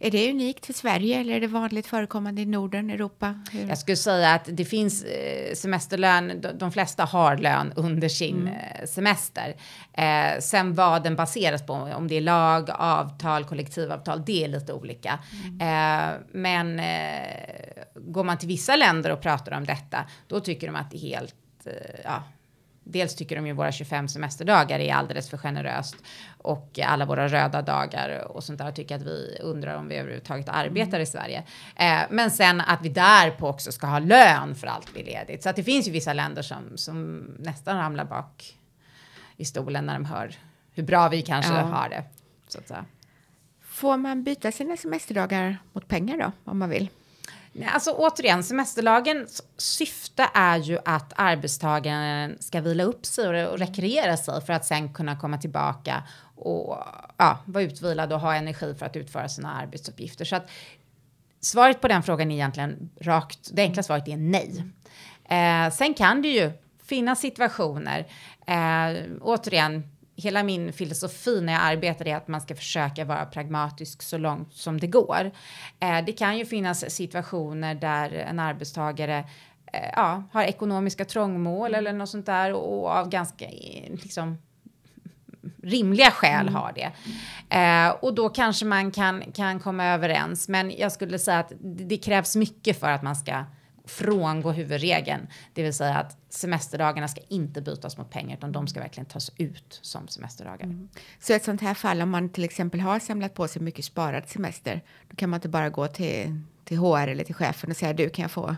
Är 0.00 0.10
det 0.10 0.30
unikt 0.30 0.66
för 0.66 0.72
Sverige 0.72 1.20
eller 1.20 1.34
är 1.34 1.40
det 1.40 1.46
vanligt 1.46 1.86
förekommande 1.86 2.42
i 2.42 2.46
Norden, 2.46 2.90
Europa? 2.90 3.42
Hur? 3.52 3.68
Jag 3.68 3.78
skulle 3.78 3.96
säga 3.96 4.34
att 4.34 4.48
det 4.52 4.64
finns 4.64 5.04
eh, 5.04 5.54
semesterlön, 5.54 6.44
de 6.58 6.72
flesta 6.72 7.04
har 7.04 7.36
lön 7.36 7.72
under 7.76 8.08
sin 8.08 8.40
mm. 8.40 8.54
Eh, 8.54 8.86
semester. 8.86 9.56
Eh, 9.92 10.40
sen 10.40 10.74
vad 10.74 11.02
den 11.02 11.16
baseras 11.16 11.66
på, 11.66 11.72
om 11.72 12.08
det 12.08 12.16
är 12.16 12.20
lag, 12.20 12.70
avtal, 12.70 13.44
kollektivavtal, 13.44 14.22
det 14.26 14.44
är 14.44 14.48
lite 14.48 14.72
olika. 14.72 15.18
Mm. 15.44 15.60
Eh, 15.60 16.20
men 16.32 16.80
eh, 16.80 17.84
går 17.94 18.24
man 18.24 18.38
till 18.38 18.48
vissa 18.48 18.76
länder 18.76 19.12
och 19.12 19.20
pratar 19.20 19.52
om 19.52 19.64
detta, 19.64 20.04
då 20.26 20.40
tycker 20.40 20.66
de 20.66 20.76
att 20.76 20.90
det 20.90 20.96
är 20.96 21.00
helt, 21.00 21.36
eh, 21.64 22.00
ja, 22.04 22.22
dels 22.88 23.14
tycker 23.14 23.36
de 23.36 23.46
ju 23.46 23.52
våra 23.52 23.72
25 23.72 24.08
semesterdagar 24.08 24.78
är 24.78 24.94
alldeles 24.94 25.30
för 25.30 25.38
generöst 25.38 25.96
och 26.38 26.78
alla 26.84 27.04
våra 27.04 27.28
röda 27.28 27.62
dagar 27.62 28.36
och 28.36 28.44
sånt 28.44 28.58
där 28.58 28.72
tycker 28.72 28.96
att 28.96 29.02
vi 29.02 29.38
undrar 29.42 29.74
om 29.74 29.88
vi 29.88 29.96
överhuvudtaget 29.96 30.48
arbetar 30.48 30.88
mm. 30.88 31.02
i 31.02 31.06
Sverige. 31.06 31.44
Eh, 31.76 32.00
men 32.10 32.30
sen 32.30 32.60
att 32.60 32.82
vi 32.82 32.88
därpå 32.88 33.48
också 33.48 33.72
ska 33.72 33.86
ha 33.86 33.98
lön 33.98 34.54
för 34.54 34.66
allt 34.66 34.88
vi 34.94 35.02
ledigt. 35.02 35.42
Så 35.42 35.48
att 35.48 35.56
det 35.56 35.64
finns 35.64 35.88
ju 35.88 35.92
vissa 35.92 36.12
länder 36.12 36.42
som, 36.42 36.76
som 36.76 37.16
nästan 37.38 37.76
ramlar 37.76 38.04
bak 38.04 38.58
i 39.36 39.44
stolen 39.44 39.86
när 39.86 39.94
de 39.94 40.04
hör 40.04 40.34
hur 40.72 40.82
bra 40.82 41.08
vi 41.08 41.22
kanske 41.22 41.52
ja. 41.52 41.60
har 41.60 41.88
det. 41.88 42.04
Så 42.48 42.58
att 42.58 42.68
säga. 42.68 42.84
Får 43.62 43.96
man 43.96 44.24
byta 44.24 44.52
sina 44.52 44.76
semesterdagar 44.76 45.58
mot 45.72 45.88
pengar 45.88 46.18
då, 46.18 46.50
om 46.50 46.58
man 46.58 46.70
vill? 46.70 46.88
Alltså 47.66 47.90
återigen, 47.90 48.44
semesterlagens 48.44 49.42
syfte 49.56 50.28
är 50.34 50.56
ju 50.56 50.78
att 50.84 51.12
arbetstagaren 51.16 52.36
ska 52.40 52.60
vila 52.60 52.84
upp 52.84 53.06
sig 53.06 53.46
och 53.46 53.58
rekreera 53.58 54.16
sig 54.16 54.40
för 54.40 54.52
att 54.52 54.64
sen 54.64 54.94
kunna 54.94 55.16
komma 55.16 55.38
tillbaka 55.38 56.02
och 56.36 56.78
ja, 57.16 57.38
vara 57.44 57.64
utvilad 57.64 58.12
och 58.12 58.20
ha 58.20 58.34
energi 58.34 58.74
för 58.74 58.86
att 58.86 58.96
utföra 58.96 59.28
sina 59.28 59.54
arbetsuppgifter. 59.54 60.24
Så 60.24 60.36
att 60.36 60.50
svaret 61.40 61.80
på 61.80 61.88
den 61.88 62.02
frågan 62.02 62.30
är 62.30 62.34
egentligen 62.34 62.90
rakt, 63.00 63.50
det 63.52 63.62
enkla 63.62 63.82
svaret 63.82 64.08
är 64.08 64.16
nej. 64.16 64.64
Eh, 65.24 65.72
sen 65.72 65.94
kan 65.94 66.22
det 66.22 66.28
ju 66.28 66.52
finnas 66.82 67.20
situationer, 67.20 68.06
eh, 68.46 69.04
återigen, 69.20 69.97
hela 70.18 70.42
min 70.42 70.72
filosofi 70.72 71.40
när 71.40 71.52
jag 71.52 71.62
arbetar 71.62 72.08
är 72.08 72.16
att 72.16 72.28
man 72.28 72.40
ska 72.40 72.54
försöka 72.54 73.04
vara 73.04 73.26
pragmatisk 73.26 74.02
så 74.02 74.18
långt 74.18 74.54
som 74.54 74.80
det 74.80 74.86
går. 74.86 75.30
Eh, 75.80 76.04
det 76.06 76.12
kan 76.12 76.38
ju 76.38 76.44
finnas 76.44 76.90
situationer 76.90 77.74
där 77.74 78.12
en 78.12 78.38
arbetstagare 78.38 79.18
eh, 79.72 79.90
ja, 79.96 80.22
har 80.32 80.42
ekonomiska 80.42 81.04
trångmål 81.04 81.74
eller 81.74 81.92
något 81.92 82.08
sånt 82.08 82.26
där 82.26 82.52
och 82.52 82.90
av 82.90 83.08
ganska 83.08 83.46
liksom, 83.90 84.38
rimliga 85.62 86.10
skäl 86.10 86.48
mm. 86.48 86.54
har 86.54 86.72
det. 86.72 86.92
Eh, 87.56 87.90
och 87.90 88.14
då 88.14 88.28
kanske 88.28 88.64
man 88.64 88.90
kan, 88.90 89.32
kan 89.32 89.60
komma 89.60 89.84
överens. 89.84 90.48
Men 90.48 90.72
jag 90.78 90.92
skulle 90.92 91.18
säga 91.18 91.38
att 91.38 91.52
det 91.60 91.96
krävs 91.96 92.36
mycket 92.36 92.80
för 92.80 92.90
att 92.90 93.02
man 93.02 93.16
ska 93.16 93.44
frångå 93.90 94.52
huvudregeln, 94.52 95.26
det 95.54 95.62
vill 95.62 95.74
säga 95.74 95.94
att 95.94 96.16
semesterdagarna 96.28 97.08
ska 97.08 97.20
inte 97.28 97.62
bytas 97.62 97.98
mot 97.98 98.10
pengar 98.10 98.36
utan 98.36 98.52
de 98.52 98.66
ska 98.66 98.80
verkligen 98.80 99.06
tas 99.06 99.32
ut 99.36 99.78
som 99.82 100.08
semesterdagar. 100.08 100.64
Mm. 100.64 100.88
Så 101.20 101.32
ett 101.32 101.44
sånt 101.44 101.60
här 101.60 101.74
fall 101.74 102.02
om 102.02 102.10
man 102.10 102.28
till 102.28 102.44
exempel 102.44 102.80
har 102.80 102.98
samlat 102.98 103.34
på 103.34 103.48
sig 103.48 103.62
mycket 103.62 103.84
sparad 103.84 104.28
semester, 104.28 104.80
då 105.08 105.16
kan 105.16 105.30
man 105.30 105.38
inte 105.38 105.48
bara 105.48 105.70
gå 105.70 105.86
till, 105.86 106.40
till 106.64 106.78
HR 106.78 107.08
eller 107.08 107.24
till 107.24 107.34
chefen 107.34 107.70
och 107.70 107.76
säga 107.76 107.92
du 107.92 108.10
kan 108.10 108.22
jag 108.22 108.30
få 108.30 108.56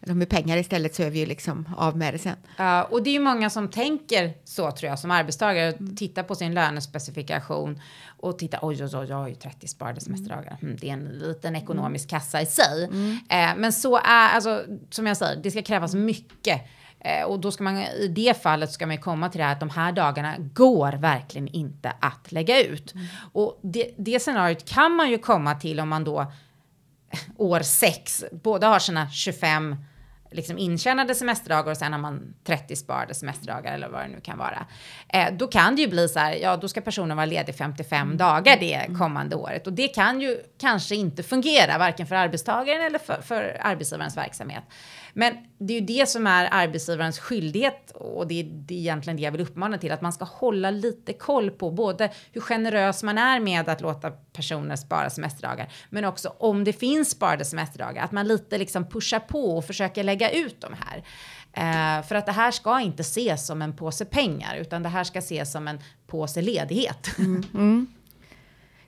med 0.00 0.28
pengar 0.28 0.56
istället 0.56 0.94
så 0.94 1.02
är 1.02 1.10
vi 1.10 1.18
ju 1.18 1.26
liksom 1.26 1.74
av 1.76 1.96
med 1.96 2.14
det 2.14 2.18
sen. 2.18 2.36
Ja, 2.56 2.84
och 2.84 3.02
det 3.02 3.10
är 3.10 3.12
ju 3.12 3.20
många 3.20 3.50
som 3.50 3.68
tänker 3.68 4.34
så 4.44 4.70
tror 4.70 4.90
jag 4.90 4.98
som 4.98 5.10
arbetstagare. 5.10 5.72
Mm. 5.72 5.96
Tittar 5.96 6.22
på 6.22 6.34
sin 6.34 6.54
lönespecifikation 6.54 7.80
och 8.06 8.38
tittar 8.38 8.58
oj, 8.62 8.84
oj, 8.84 8.90
oj, 8.96 9.06
jag 9.08 9.16
har 9.16 9.28
ju 9.28 9.34
30 9.34 9.68
sparade 9.68 10.00
semesterdagar. 10.00 10.58
Mm, 10.62 10.76
det 10.80 10.88
är 10.88 10.92
en 10.92 11.04
liten 11.04 11.56
ekonomisk 11.56 12.10
kassa 12.10 12.42
i 12.42 12.46
sig. 12.46 12.84
Mm. 12.84 13.18
Eh, 13.28 13.60
men 13.60 13.72
så 13.72 13.96
är, 13.96 14.28
alltså 14.28 14.64
som 14.90 15.06
jag 15.06 15.16
säger, 15.16 15.42
det 15.42 15.50
ska 15.50 15.62
krävas 15.62 15.94
mycket. 15.94 16.60
Eh, 17.00 17.24
och 17.24 17.40
då 17.40 17.50
ska 17.50 17.64
man 17.64 17.78
i 17.78 18.08
det 18.08 18.42
fallet 18.42 18.72
ska 18.72 18.86
man 18.86 18.98
komma 18.98 19.28
till 19.28 19.38
det 19.38 19.44
här 19.44 19.52
att 19.52 19.60
de 19.60 19.70
här 19.70 19.92
dagarna 19.92 20.34
går 20.38 20.92
verkligen 20.92 21.48
inte 21.48 21.92
att 22.00 22.32
lägga 22.32 22.62
ut. 22.62 22.94
Mm. 22.94 23.06
Och 23.32 23.60
det, 23.62 23.90
det 23.98 24.20
scenariot 24.20 24.68
kan 24.68 24.92
man 24.92 25.10
ju 25.10 25.18
komma 25.18 25.54
till 25.54 25.80
om 25.80 25.88
man 25.88 26.04
då 26.04 26.32
år 27.36 27.60
sex, 27.60 28.24
båda 28.42 28.68
har 28.68 28.78
sina 28.78 29.10
25 29.10 29.76
liksom 30.30 30.58
intjänade 30.58 31.14
semesterdagar 31.14 31.70
och 31.70 31.76
sen 31.76 31.92
har 31.92 32.00
man 32.00 32.34
30 32.44 32.76
sparade 32.76 33.14
semesterdagar 33.14 33.74
eller 33.74 33.88
vad 33.88 34.02
det 34.02 34.08
nu 34.08 34.20
kan 34.20 34.38
vara. 34.38 34.66
Eh, 35.08 35.32
då 35.32 35.46
kan 35.46 35.76
det 35.76 35.82
ju 35.82 35.88
bli 35.88 36.08
så 36.08 36.18
här, 36.18 36.32
ja 36.32 36.56
då 36.56 36.68
ska 36.68 36.80
personen 36.80 37.16
vara 37.16 37.26
ledig 37.26 37.54
55 37.54 38.06
mm. 38.06 38.16
dagar 38.16 38.56
det 38.60 38.74
mm. 38.74 38.98
kommande 38.98 39.36
året 39.36 39.66
och 39.66 39.72
det 39.72 39.88
kan 39.88 40.20
ju 40.20 40.38
kanske 40.60 40.94
inte 40.94 41.22
fungera 41.22 41.78
varken 41.78 42.06
för 42.06 42.14
arbetstagaren 42.14 42.86
eller 42.86 42.98
för, 42.98 43.22
för 43.22 43.56
arbetsgivarens 43.60 44.16
verksamhet. 44.16 44.64
Men 45.12 45.34
det 45.58 45.76
är 45.76 45.80
ju 45.80 45.86
det 45.86 46.08
som 46.08 46.26
är 46.26 46.48
arbetsgivarens 46.50 47.18
skyldighet 47.18 47.90
och 47.90 48.26
det 48.26 48.40
är, 48.40 48.44
det 48.44 48.74
är 48.74 48.78
egentligen 48.78 49.16
det 49.16 49.22
jag 49.22 49.32
vill 49.32 49.40
uppmana 49.40 49.78
till, 49.78 49.92
att 49.92 50.02
man 50.02 50.12
ska 50.12 50.24
hålla 50.24 50.70
lite 50.70 51.12
koll 51.12 51.50
på 51.50 51.70
både 51.70 52.10
hur 52.32 52.40
generös 52.40 53.02
man 53.02 53.18
är 53.18 53.40
med 53.40 53.68
att 53.68 53.80
låta 53.80 54.10
personer 54.10 54.76
spara 54.76 55.10
semesterdagar, 55.10 55.72
men 55.90 56.04
också 56.04 56.34
om 56.38 56.64
det 56.64 56.72
finns 56.72 57.10
sparade 57.10 57.44
semesterdagar, 57.44 58.04
att 58.04 58.12
man 58.12 58.28
lite 58.28 58.58
liksom 58.58 58.88
pushar 58.88 59.20
på 59.20 59.56
och 59.56 59.64
försöker 59.64 60.04
lägga 60.04 60.17
ut 60.26 60.60
de 60.60 60.74
här. 60.78 61.04
Eh, 61.52 62.06
för 62.06 62.14
att 62.14 62.26
det 62.26 62.32
här 62.32 62.50
ska 62.50 62.80
inte 62.80 63.00
ses 63.00 63.46
som 63.46 63.62
en 63.62 63.76
påse 63.76 64.04
pengar, 64.04 64.56
utan 64.56 64.82
det 64.82 64.88
här 64.88 65.04
ska 65.04 65.18
ses 65.18 65.52
som 65.52 65.68
en 65.68 65.78
påse 66.06 66.42
ledighet. 66.42 67.18
Mm, 67.18 67.42
mm. 67.54 67.86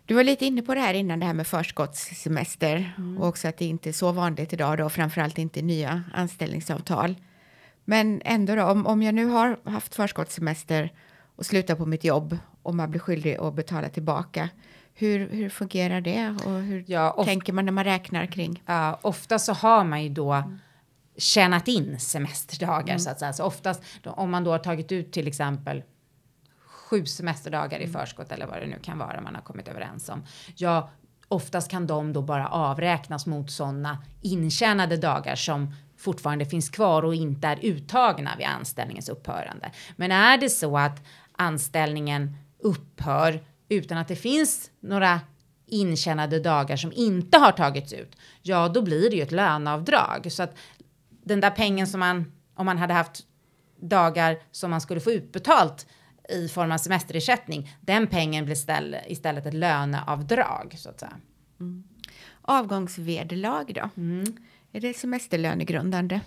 Du 0.04 0.14
var 0.14 0.24
lite 0.24 0.46
inne 0.46 0.62
på 0.62 0.74
det 0.74 0.80
här 0.80 0.94
innan, 0.94 1.20
det 1.20 1.26
här 1.26 1.34
med 1.34 1.46
förskottssemester 1.46 2.94
mm. 2.98 3.18
och 3.18 3.28
också 3.28 3.48
att 3.48 3.58
det 3.58 3.64
inte 3.64 3.88
är 3.88 3.92
så 3.92 4.12
vanligt 4.12 4.52
idag 4.52 4.78
då, 4.78 4.88
framförallt 4.88 5.38
inte 5.38 5.62
nya 5.62 6.02
anställningsavtal. 6.14 7.14
Men 7.84 8.22
ändå 8.24 8.54
då, 8.54 8.64
om, 8.64 8.86
om 8.86 9.02
jag 9.02 9.14
nu 9.14 9.24
har 9.24 9.70
haft 9.70 9.94
förskottssemester 9.94 10.92
och 11.36 11.46
slutar 11.46 11.74
på 11.74 11.86
mitt 11.86 12.04
jobb 12.04 12.38
och 12.62 12.74
man 12.74 12.90
blir 12.90 13.00
skyldig 13.00 13.36
att 13.36 13.54
betala 13.54 13.88
tillbaka. 13.88 14.48
Hur, 14.94 15.28
hur 15.28 15.48
fungerar 15.48 16.00
det 16.00 16.36
och 16.44 16.60
hur 16.60 16.84
Ja, 16.86 17.22
tänker 17.24 17.52
man 17.52 17.64
när 17.64 17.72
man 17.72 17.84
räknar 17.84 18.26
kring? 18.26 18.62
Ja, 18.66 18.98
ofta 19.02 19.38
så 19.38 19.52
har 19.52 19.84
man 19.84 20.02
ju 20.02 20.08
då 20.08 20.44
tjänat 21.20 21.68
in 21.68 22.00
semesterdagar 22.00 22.98
så 22.98 23.10
att 23.10 23.18
säga. 23.18 23.32
Så 23.32 23.44
oftast 23.44 23.82
då, 24.02 24.10
om 24.10 24.30
man 24.30 24.44
då 24.44 24.50
har 24.50 24.58
tagit 24.58 24.92
ut 24.92 25.12
till 25.12 25.28
exempel 25.28 25.82
sju 26.58 27.06
semesterdagar 27.06 27.80
i 27.80 27.88
förskott 27.88 28.32
eller 28.32 28.46
vad 28.46 28.60
det 28.60 28.66
nu 28.66 28.78
kan 28.82 28.98
vara 28.98 29.20
man 29.20 29.34
har 29.34 29.42
kommit 29.42 29.68
överens 29.68 30.08
om. 30.08 30.24
Ja, 30.56 30.90
oftast 31.28 31.70
kan 31.70 31.86
de 31.86 32.12
då 32.12 32.22
bara 32.22 32.48
avräknas 32.48 33.26
mot 33.26 33.50
sådana 33.50 33.98
intjänade 34.20 34.96
dagar 34.96 35.34
som 35.36 35.74
fortfarande 35.96 36.46
finns 36.46 36.70
kvar 36.70 37.04
och 37.04 37.14
inte 37.14 37.48
är 37.48 37.58
uttagna 37.62 38.30
vid 38.38 38.46
anställningens 38.46 39.08
upphörande. 39.08 39.70
Men 39.96 40.12
är 40.12 40.38
det 40.38 40.50
så 40.50 40.78
att 40.78 41.06
anställningen 41.32 42.36
upphör 42.58 43.44
utan 43.68 43.98
att 43.98 44.08
det 44.08 44.16
finns 44.16 44.70
några 44.80 45.20
intjänade 45.66 46.40
dagar 46.40 46.76
som 46.76 46.92
inte 46.92 47.38
har 47.38 47.52
tagits 47.52 47.92
ut, 47.92 48.16
ja 48.42 48.68
då 48.68 48.82
blir 48.82 49.10
det 49.10 49.16
ju 49.16 49.22
ett 49.22 49.32
löneavdrag. 49.32 50.32
Så 50.32 50.42
att 50.42 50.54
den 51.22 51.40
där 51.40 51.50
pengen 51.50 51.86
som 51.86 52.00
man, 52.00 52.32
om 52.54 52.66
man 52.66 52.78
hade 52.78 52.94
haft 52.94 53.26
dagar 53.80 54.38
som 54.50 54.70
man 54.70 54.80
skulle 54.80 55.00
få 55.00 55.12
utbetalt 55.12 55.86
i 56.28 56.48
form 56.48 56.72
av 56.72 56.78
semesterersättning, 56.78 57.76
den 57.80 58.06
pengen 58.06 58.44
blir 58.44 58.54
ställ, 58.54 58.96
istället 59.06 59.46
ett 59.46 59.54
löneavdrag 59.54 60.74
så 60.78 60.88
att 60.88 61.00
säga. 61.00 61.12
Avgångsvederlag 62.42 63.64
då? 63.74 63.90
Är 64.72 64.80
det 64.80 64.94
semesterlönegrundande? 64.94 66.20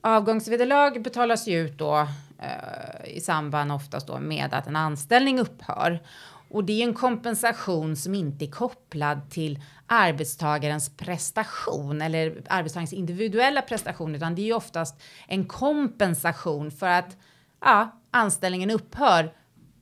Avgångsvederlag 0.00 1.02
betalas 1.02 1.48
ju 1.48 1.58
ut 1.58 1.78
då 1.78 2.08
eh, 2.38 3.16
i 3.16 3.20
samband 3.20 3.72
oftast 3.72 4.06
då 4.06 4.18
med 4.18 4.54
att 4.54 4.66
en 4.66 4.76
anställning 4.76 5.38
upphör. 5.40 6.02
Och 6.50 6.64
det 6.64 6.82
är 6.82 6.88
en 6.88 6.94
kompensation 6.94 7.96
som 7.96 8.14
inte 8.14 8.44
är 8.44 8.50
kopplad 8.50 9.30
till 9.30 9.62
arbetstagarens 9.86 10.96
prestation 10.96 12.02
eller 12.02 12.42
arbetstagarens 12.48 12.92
individuella 12.92 13.62
prestation, 13.62 14.14
utan 14.14 14.34
det 14.34 14.42
är 14.42 14.46
ju 14.46 14.52
oftast 14.52 15.02
en 15.26 15.46
kompensation 15.46 16.70
för 16.70 16.88
att 16.88 17.16
ja, 17.60 18.00
anställningen 18.10 18.70
upphör 18.70 19.32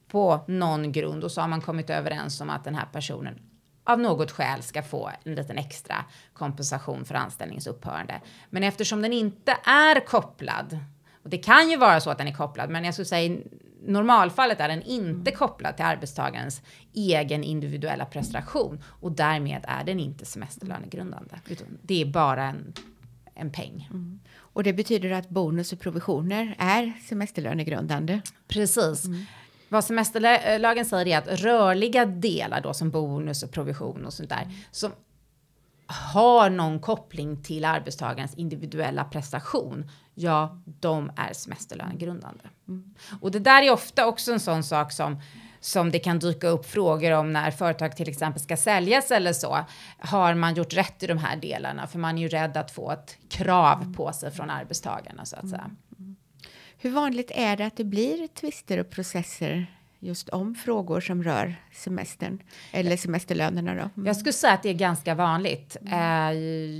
på 0.09 0.45
någon 0.49 0.93
grund 0.93 1.25
och 1.25 1.33
så 1.33 1.41
har 1.41 1.49
man 1.49 1.61
kommit 1.61 1.91
överens 1.91 2.41
om 2.41 2.51
att 2.51 2.64
den 2.64 2.75
här 2.75 2.87
personen 2.93 3.39
av 3.85 4.01
något 4.01 4.31
skäl 4.31 4.62
ska 4.62 4.83
få 4.83 5.11
en 5.25 5.35
liten 5.35 5.59
extra 5.59 6.05
kompensation 6.33 7.05
för 7.05 7.14
anställningens 7.14 7.67
upphörande. 7.67 8.21
Men 8.51 8.62
eftersom 8.62 9.03
den 9.03 9.12
inte 9.12 9.57
är 9.64 10.07
kopplad, 10.07 10.79
och 11.27 11.31
det 11.31 11.39
kan 11.39 11.70
ju 11.70 11.77
vara 11.77 12.01
så 12.01 12.11
att 12.11 12.18
den 12.18 12.29
är 12.29 12.33
kopplad, 12.33 12.70
men 12.70 12.85
jag 12.85 12.95
skulle 12.95 13.07
säga 13.07 13.35
i 13.35 13.47
normalfallet 13.83 14.61
är 14.61 14.68
den 14.68 14.83
inte 14.83 15.31
kopplad 15.31 15.77
till 15.77 15.85
arbetstagarens 15.85 16.62
egen 16.95 17.45
individuella 17.45 18.05
prestation 18.05 18.83
och 19.01 19.12
därmed 19.12 19.64
är 19.68 19.85
den 19.85 20.01
inte 20.01 20.24
semesterlönegrundande. 20.24 21.35
Utan 21.49 21.66
det 21.83 22.03
är 22.03 22.07
bara 22.07 22.45
en, 22.45 22.72
en 23.35 23.53
peng. 23.53 23.89
Och 24.37 24.62
det 24.62 24.72
betyder 24.72 25.11
att 25.11 25.29
bonus 25.29 25.72
och 25.72 25.81
provisioner 25.81 26.55
är 26.59 26.93
semesterlönegrundande. 27.09 28.20
Precis. 28.49 29.05
Vad 29.68 29.85
semesterlagen 29.85 30.85
säger 30.85 31.07
är 31.07 31.18
att 31.18 31.41
rörliga 31.41 32.07
delar 32.07 32.61
då 32.61 32.74
som 32.74 32.91
bonus 32.91 33.43
och 33.43 33.51
provision 33.51 34.07
och 34.07 34.12
sånt 34.12 34.29
där 34.29 34.49
som 34.70 34.93
har 35.87 36.51
någon 36.51 36.81
koppling 36.81 37.43
till 37.43 37.64
arbetstagarens 37.64 38.35
individuella 38.35 39.05
prestation, 39.05 39.91
ja, 40.19 40.59
de 40.64 41.11
är 41.17 41.33
semesterlönegrundande. 41.33 42.45
Och 43.21 43.31
det 43.31 43.39
där 43.39 43.62
är 43.62 43.73
ofta 43.73 44.07
också 44.07 44.33
en 44.33 44.41
sån 44.41 44.62
sak 44.62 44.93
som 44.93 45.21
som 45.61 45.91
det 45.91 45.99
kan 45.99 46.19
dyka 46.19 46.49
upp 46.49 46.67
frågor 46.67 47.12
om 47.12 47.33
när 47.33 47.51
företag 47.51 47.97
till 47.97 48.09
exempel 48.09 48.43
ska 48.43 48.57
säljas 48.57 49.11
eller 49.11 49.33
så. 49.33 49.64
Har 49.99 50.35
man 50.35 50.55
gjort 50.55 50.75
rätt 50.75 51.03
i 51.03 51.07
de 51.07 51.19
här 51.19 51.37
delarna? 51.37 51.87
För 51.87 51.99
man 51.99 52.19
är 52.19 52.23
ju 52.23 52.29
rädd 52.29 52.57
att 52.57 52.71
få 52.71 52.91
ett 52.91 53.19
krav 53.29 53.95
på 53.97 54.12
sig 54.12 54.31
från 54.31 54.51
arbetstagarna 54.51 55.25
så 55.25 55.37
att 55.37 55.49
säga. 55.49 55.71
Mm. 55.99 56.17
Hur 56.79 56.91
vanligt 56.91 57.31
är 57.35 57.57
det 57.57 57.67
att 57.67 57.77
det 57.77 57.85
blir 57.85 58.29
tvister 58.29 58.81
och 58.81 58.91
processer 58.91 59.67
just 59.99 60.28
om 60.28 60.55
frågor 60.55 61.01
som 61.01 61.22
rör 61.22 61.57
semestern 61.72 62.42
eller 62.72 62.97
semesterlönerna 62.97 63.74
då? 63.74 63.90
Mm. 63.97 64.07
Jag 64.07 64.16
skulle 64.16 64.32
säga 64.32 64.53
att 64.53 64.62
det 64.62 64.68
är 64.68 64.74
ganska 64.74 65.14
vanligt. 65.14 65.76
Eh, 65.92 66.32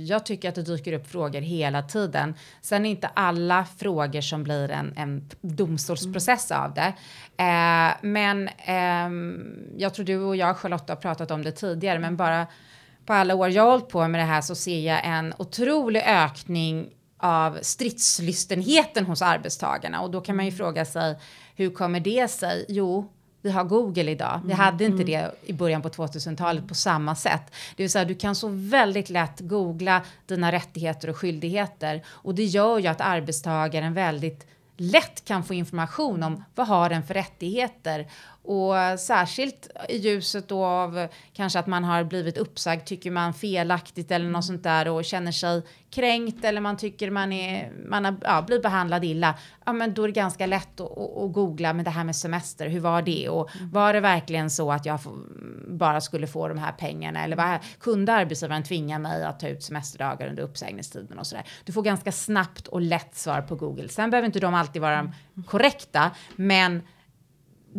jag 0.05 0.25
tycker 0.25 0.49
att 0.49 0.55
det 0.55 0.63
dyker 0.63 0.93
upp 0.93 1.07
frågor 1.07 1.41
hela 1.41 1.81
tiden. 1.81 2.33
Sen 2.61 2.85
är 2.85 2.89
inte 2.89 3.07
alla 3.07 3.65
frågor 3.77 4.21
som 4.21 4.43
blir 4.43 4.71
en, 4.71 4.93
en 4.97 5.29
domstolsprocess 5.41 6.51
av 6.51 6.73
det. 6.73 6.93
Eh, 7.43 7.93
men 8.01 8.49
ehm, 8.57 9.57
jag 9.77 9.93
tror 9.93 10.05
du 10.05 10.17
och 10.17 10.35
jag, 10.35 10.57
Charlotta, 10.57 10.93
har 10.93 10.97
pratat 11.01 11.31
om 11.31 11.43
det 11.43 11.51
tidigare, 11.51 11.99
men 11.99 12.17
bara 12.17 12.47
på 13.05 13.13
alla 13.13 13.35
år 13.35 13.49
jag 13.49 13.63
har 13.63 13.71
hållit 13.71 13.89
på 13.89 14.07
med 14.07 14.21
det 14.21 14.25
här 14.25 14.41
så 14.41 14.55
ser 14.55 14.79
jag 14.79 15.01
en 15.03 15.33
otrolig 15.37 16.01
ökning 16.01 16.89
av 17.17 17.59
stridslystenheten 17.61 19.05
hos 19.05 19.21
arbetstagarna 19.21 20.01
och 20.01 20.11
då 20.11 20.21
kan 20.21 20.35
man 20.35 20.45
ju 20.45 20.51
fråga 20.51 20.85
sig 20.85 21.17
hur 21.57 21.69
kommer 21.69 21.99
det 21.99 22.27
sig? 22.27 22.65
Jo, 22.67 23.07
vi 23.41 23.51
har 23.51 23.63
Google 23.63 24.11
idag. 24.11 24.41
Vi 24.45 24.53
hade 24.53 24.85
inte 24.85 25.03
det 25.03 25.31
i 25.45 25.53
början 25.53 25.81
på 25.81 25.89
2000-talet 25.89 26.67
på 26.67 26.75
samma 26.75 27.15
sätt. 27.15 27.41
Det 27.75 27.83
vill 27.83 27.89
säga, 27.89 28.05
du 28.05 28.15
kan 28.15 28.35
så 28.35 28.47
väldigt 28.51 29.09
lätt 29.09 29.39
googla 29.39 30.01
dina 30.25 30.51
rättigheter 30.51 31.09
och 31.09 31.17
skyldigheter 31.17 32.03
och 32.07 32.35
det 32.35 32.43
gör 32.43 32.79
ju 32.79 32.87
att 32.87 33.01
arbetstagaren 33.01 33.93
väldigt 33.93 34.47
lätt 34.77 35.25
kan 35.25 35.43
få 35.43 35.53
information 35.53 36.23
om 36.23 36.43
vad 36.55 36.67
har 36.67 36.89
den 36.89 37.03
för 37.03 37.13
rättigheter 37.13 38.07
och 38.47 38.99
särskilt 38.99 39.69
i 39.89 39.97
ljuset 39.97 40.47
då 40.47 40.65
av 40.65 41.07
kanske 41.33 41.59
att 41.59 41.67
man 41.67 41.83
har 41.83 42.03
blivit 42.03 42.37
uppsagd, 42.37 42.85
tycker 42.85 43.11
man 43.11 43.33
felaktigt 43.33 44.11
eller 44.11 44.29
något 44.29 44.45
sånt 44.45 44.63
där 44.63 44.87
och 44.87 45.05
känner 45.05 45.31
sig 45.31 45.61
kränkt 45.89 46.45
eller 46.45 46.61
man 46.61 46.77
tycker 46.77 47.11
man 47.11 47.33
är, 47.33 47.71
man 47.89 48.05
har, 48.05 48.15
ja, 48.21 48.41
blir 48.41 48.61
behandlad 48.61 49.03
illa. 49.03 49.35
Ja, 49.65 49.73
men 49.73 49.93
då 49.93 50.03
är 50.03 50.07
det 50.07 50.13
ganska 50.13 50.45
lätt 50.45 50.79
att, 50.79 50.97
att, 50.97 51.17
att 51.17 51.33
googla 51.33 51.73
med 51.73 51.85
det 51.85 51.91
här 51.91 52.03
med 52.03 52.15
semester. 52.15 52.67
Hur 52.67 52.79
var 52.79 53.01
det? 53.01 53.29
Och 53.29 53.49
var 53.71 53.93
det 53.93 53.99
verkligen 53.99 54.49
så 54.49 54.71
att 54.71 54.85
jag 54.85 54.99
bara 55.67 56.01
skulle 56.01 56.27
få 56.27 56.47
de 56.47 56.57
här 56.57 56.71
pengarna? 56.71 57.23
Eller 57.23 57.35
vad, 57.35 57.59
kunde 57.79 58.13
arbetsgivaren 58.13 58.63
tvinga 58.63 58.99
mig 58.99 59.23
att 59.23 59.39
ta 59.39 59.47
ut 59.47 59.63
semesterdagar 59.63 60.27
under 60.27 60.43
uppsägningstiden 60.43 61.19
och 61.19 61.27
sådär? 61.27 61.45
Du 61.65 61.71
får 61.71 61.81
ganska 61.81 62.11
snabbt 62.11 62.67
och 62.67 62.81
lätt 62.81 63.15
svar 63.15 63.41
på 63.41 63.55
Google. 63.55 63.89
Sen 63.89 64.09
behöver 64.09 64.25
inte 64.25 64.39
de 64.39 64.53
alltid 64.53 64.81
vara 64.81 65.13
korrekta, 65.45 66.11
men 66.35 66.81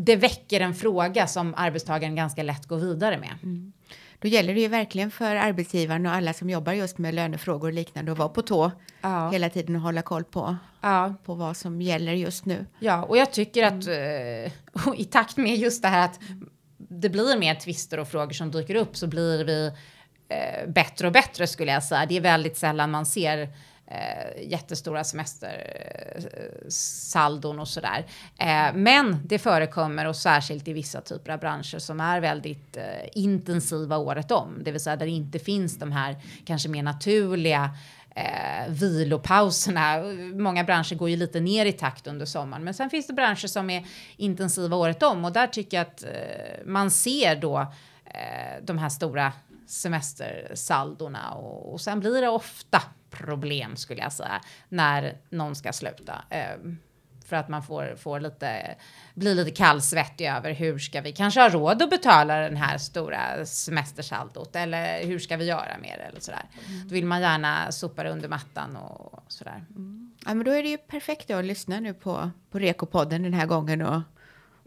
det 0.05 0.17
väcker 0.17 0.61
en 0.61 0.75
fråga 0.75 1.27
som 1.27 1.55
arbetstagaren 1.57 2.17
ganska 2.17 2.43
lätt 2.43 2.67
går 2.67 2.77
vidare 2.77 3.19
med. 3.19 3.35
Mm. 3.43 3.73
Då 4.21 4.29
gäller 4.29 4.55
det 4.55 4.61
ju 4.61 4.69
verkligen 4.69 5.11
för 5.11 5.37
arbetsgivaren 5.37 6.07
och 6.07 6.13
alla 6.13 6.33
som 6.33 6.51
jobbar 6.51 6.73
just 6.73 6.99
med 6.99 7.15
lönefrågor 7.15 7.69
och 7.69 7.75
liknande 7.75 8.13
att 8.13 8.19
vara 8.19 8.29
på 8.29 8.43
tå 8.43 8.71
Ja. 9.01 9.31
hela 9.31 9.51
tiden 9.51 9.77
och 9.77 9.83
hålla 9.83 10.03
koll 10.03 10.25
på, 10.25 10.57
Ja, 10.81 11.15
på 11.25 11.35
vad 11.35 11.57
som 11.57 11.83
gäller 11.83 12.13
just 12.13 12.45
nu. 12.45 12.67
ja, 12.79 13.03
och 13.03 13.17
jag 13.17 13.33
tycker 13.33 13.63
att 13.67 13.87
eh, 13.89 14.53
och 14.89 14.97
i 14.97 15.05
takt 15.05 15.37
med 15.37 15.57
just 15.57 15.83
det 15.83 15.89
här 15.89 16.05
att 16.05 16.21
det 16.79 17.09
blir 17.09 17.39
mer 17.39 17.55
tvister 17.55 17.99
och 17.99 18.09
frågor 18.09 18.33
som 18.33 18.51
dyker 18.51 18.75
upp 18.75 18.97
så 18.97 19.07
blir 19.07 19.45
vi 19.45 19.67
eh, 20.29 20.69
bättre 20.71 21.07
och 21.07 21.13
bättre 21.13 21.47
skulle 21.47 21.73
jag 21.73 21.85
säga. 21.85 22.07
Det 22.07 22.17
är 22.17 22.21
väldigt 22.21 22.57
sällan 22.57 22.91
man 22.91 23.07
ser 23.07 23.49
eh, 23.91 24.43
jättestora 24.43 25.05
semestersaldon 25.05 27.57
eh, 27.57 27.62
och 27.62 27.68
sådär. 27.68 28.07
Eh, 28.39 28.74
men 28.74 29.20
det 29.24 29.39
förekommer 29.39 30.07
och 30.07 30.16
särskilt 30.16 30.68
i 30.68 30.72
vissa 30.72 31.01
typer 31.01 31.32
av 31.32 31.41
branscher 31.41 31.78
som 31.78 32.01
är 32.01 32.20
väldigt 32.20 32.76
eh, 32.76 32.82
intensiva 33.12 33.97
året 33.97 34.30
om, 34.30 34.64
det 34.64 34.72
vill 34.72 34.80
säga 34.80 34.97
där 34.97 35.07
det 35.07 35.12
inte 35.12 35.39
finns 35.39 35.78
de 35.78 35.93
här 35.93 36.16
kanske 36.45 36.68
mer 36.68 36.82
naturliga 36.82 37.70
eh, 38.14 38.68
vilopauserna. 38.68 40.03
Många 40.34 40.64
branscher 40.64 40.95
går 40.95 41.11
ju 41.11 41.16
lite 41.16 41.41
ner 41.41 41.66
i 41.66 41.72
takt 41.72 42.07
under 42.07 42.26
sommaren, 42.26 42.64
men 42.64 42.74
sen 42.74 42.91
finns 42.91 43.07
det 43.07 43.12
branscher 43.12 43.47
som 43.47 43.70
är 43.70 43.86
intensiva 44.16 44.76
året 44.76 45.03
om 45.03 45.24
och 45.24 45.32
där 45.32 45.47
tycker 45.47 45.76
jag 45.76 45.86
att 45.86 46.03
eh, 46.03 46.09
man 46.64 46.91
ser 46.91 47.36
då 47.36 47.59
eh, 48.05 48.62
de 48.62 48.78
här 48.78 48.89
stora 48.89 49.32
semestersaldorna 49.69 51.31
och, 51.31 51.73
och 51.73 51.81
sen 51.81 52.01
blir 52.01 52.21
det 52.21 52.29
ofta 52.29 52.83
problem 53.11 53.77
skulle 53.77 54.03
jag 54.03 54.12
säga 54.12 54.41
när 54.69 55.19
någon 55.31 55.55
ska 55.55 55.73
sluta. 55.73 56.25
Eh, 56.31 56.57
för 57.29 57.37
att 57.37 57.49
man 57.49 57.62
får, 57.62 57.97
får 57.97 58.21
lite, 58.21 58.77
blir 59.14 59.35
lite 59.35 59.51
kallsvettig 59.51 60.27
över 60.27 60.53
hur 60.53 60.79
ska 60.79 61.01
vi 61.01 61.12
kanske 61.12 61.41
ha 61.41 61.49
råd 61.49 61.83
att 61.83 61.91
betala 61.91 62.37
den 62.37 62.57
här 62.57 62.79
stora 62.79 63.47
semestersaldot 63.47 64.57
eller 64.57 65.05
hur 65.07 65.19
ska 65.19 65.37
vi 65.37 65.45
göra 65.45 65.79
med 65.81 65.99
det 65.99 66.05
eller 66.05 66.21
sådär. 66.21 66.45
Då 66.85 66.95
vill 66.95 67.07
man 67.07 67.21
gärna 67.21 67.73
sopa 67.73 68.03
det 68.03 68.11
under 68.11 68.29
mattan 68.29 68.77
och 68.77 69.21
sådär. 69.29 69.64
Ja, 70.27 70.35
men 70.35 70.45
då 70.45 70.51
är 70.51 70.62
det 70.62 70.69
ju 70.69 70.79
perfekt 70.79 71.31
att 71.31 71.45
lyssna 71.45 71.81
nu 71.81 71.95
på, 71.95 72.31
på 72.51 72.59
Rekopodden 72.59 73.23
den 73.23 73.35
här 73.35 73.47
gången 73.47 73.83
och, 73.83 74.01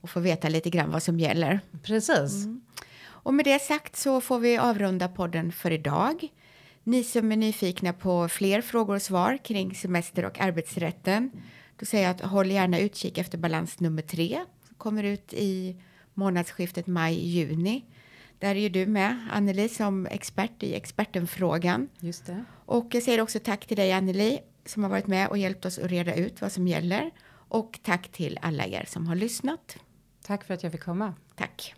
och 0.01 0.09
få 0.09 0.19
veta 0.19 0.49
lite 0.49 0.69
grann 0.69 0.91
vad 0.91 1.03
som 1.03 1.19
gäller. 1.19 1.59
Precis. 1.83 2.45
Och 3.23 3.33
med 3.33 3.45
det 3.45 3.61
sagt 3.61 3.95
så 3.95 4.21
får 4.21 4.39
vi 4.39 4.57
avrunda 4.57 5.07
podden 5.07 5.51
för 5.51 5.71
idag. 5.71 6.27
Ni 6.83 7.03
som 7.03 7.31
är 7.31 7.35
nyfikna 7.35 7.93
på 7.93 8.27
fler 8.27 8.61
frågor 8.61 8.95
och 8.95 9.01
svar 9.01 9.37
kring 9.43 9.75
semester 9.75 10.25
och 10.25 10.39
arbetsrätten, 10.41 11.31
då 11.79 11.85
säger 11.85 12.03
jag 12.03 12.15
att 12.15 12.21
håll 12.21 12.51
gärna 12.51 12.79
utkik 12.79 13.17
efter 13.17 13.37
balans 13.37 13.79
nummer 13.79 14.01
tre. 14.01 14.39
Så 14.69 14.75
kommer 14.75 15.03
ut 15.03 15.33
i 15.33 15.81
månadsskiftet 16.13 16.87
maj-juni. 16.87 17.85
Där 18.39 18.55
är 18.55 18.59
ju 18.59 18.69
du 18.69 18.85
med, 18.85 19.27
Anneli, 19.31 19.69
som 19.69 20.05
expert 20.05 20.63
i 20.63 20.75
expertenfrågan. 20.75 21.89
Just 21.99 22.25
det. 22.25 22.43
Och 22.65 22.87
jag 22.91 23.03
säger 23.03 23.21
också 23.21 23.39
tack 23.39 23.65
till 23.65 23.77
dig, 23.77 23.91
Anneli, 23.91 24.39
som 24.65 24.83
har 24.83 24.89
varit 24.89 25.07
med 25.07 25.27
och 25.27 25.37
hjälpt 25.37 25.65
oss 25.65 25.79
att 25.79 25.91
reda 25.91 26.15
ut 26.15 26.41
vad 26.41 26.51
som 26.51 26.67
gäller. 26.67 27.11
Och 27.31 27.79
tack 27.83 28.07
till 28.11 28.39
alla 28.41 28.65
er 28.65 28.85
som 28.87 29.07
har 29.07 29.15
lyssnat. 29.15 29.77
Tack 30.23 30.43
för 30.43 30.53
att 30.53 30.63
jag 30.63 30.71
fick 30.71 30.83
komma. 30.83 31.13
Tack. 31.35 31.75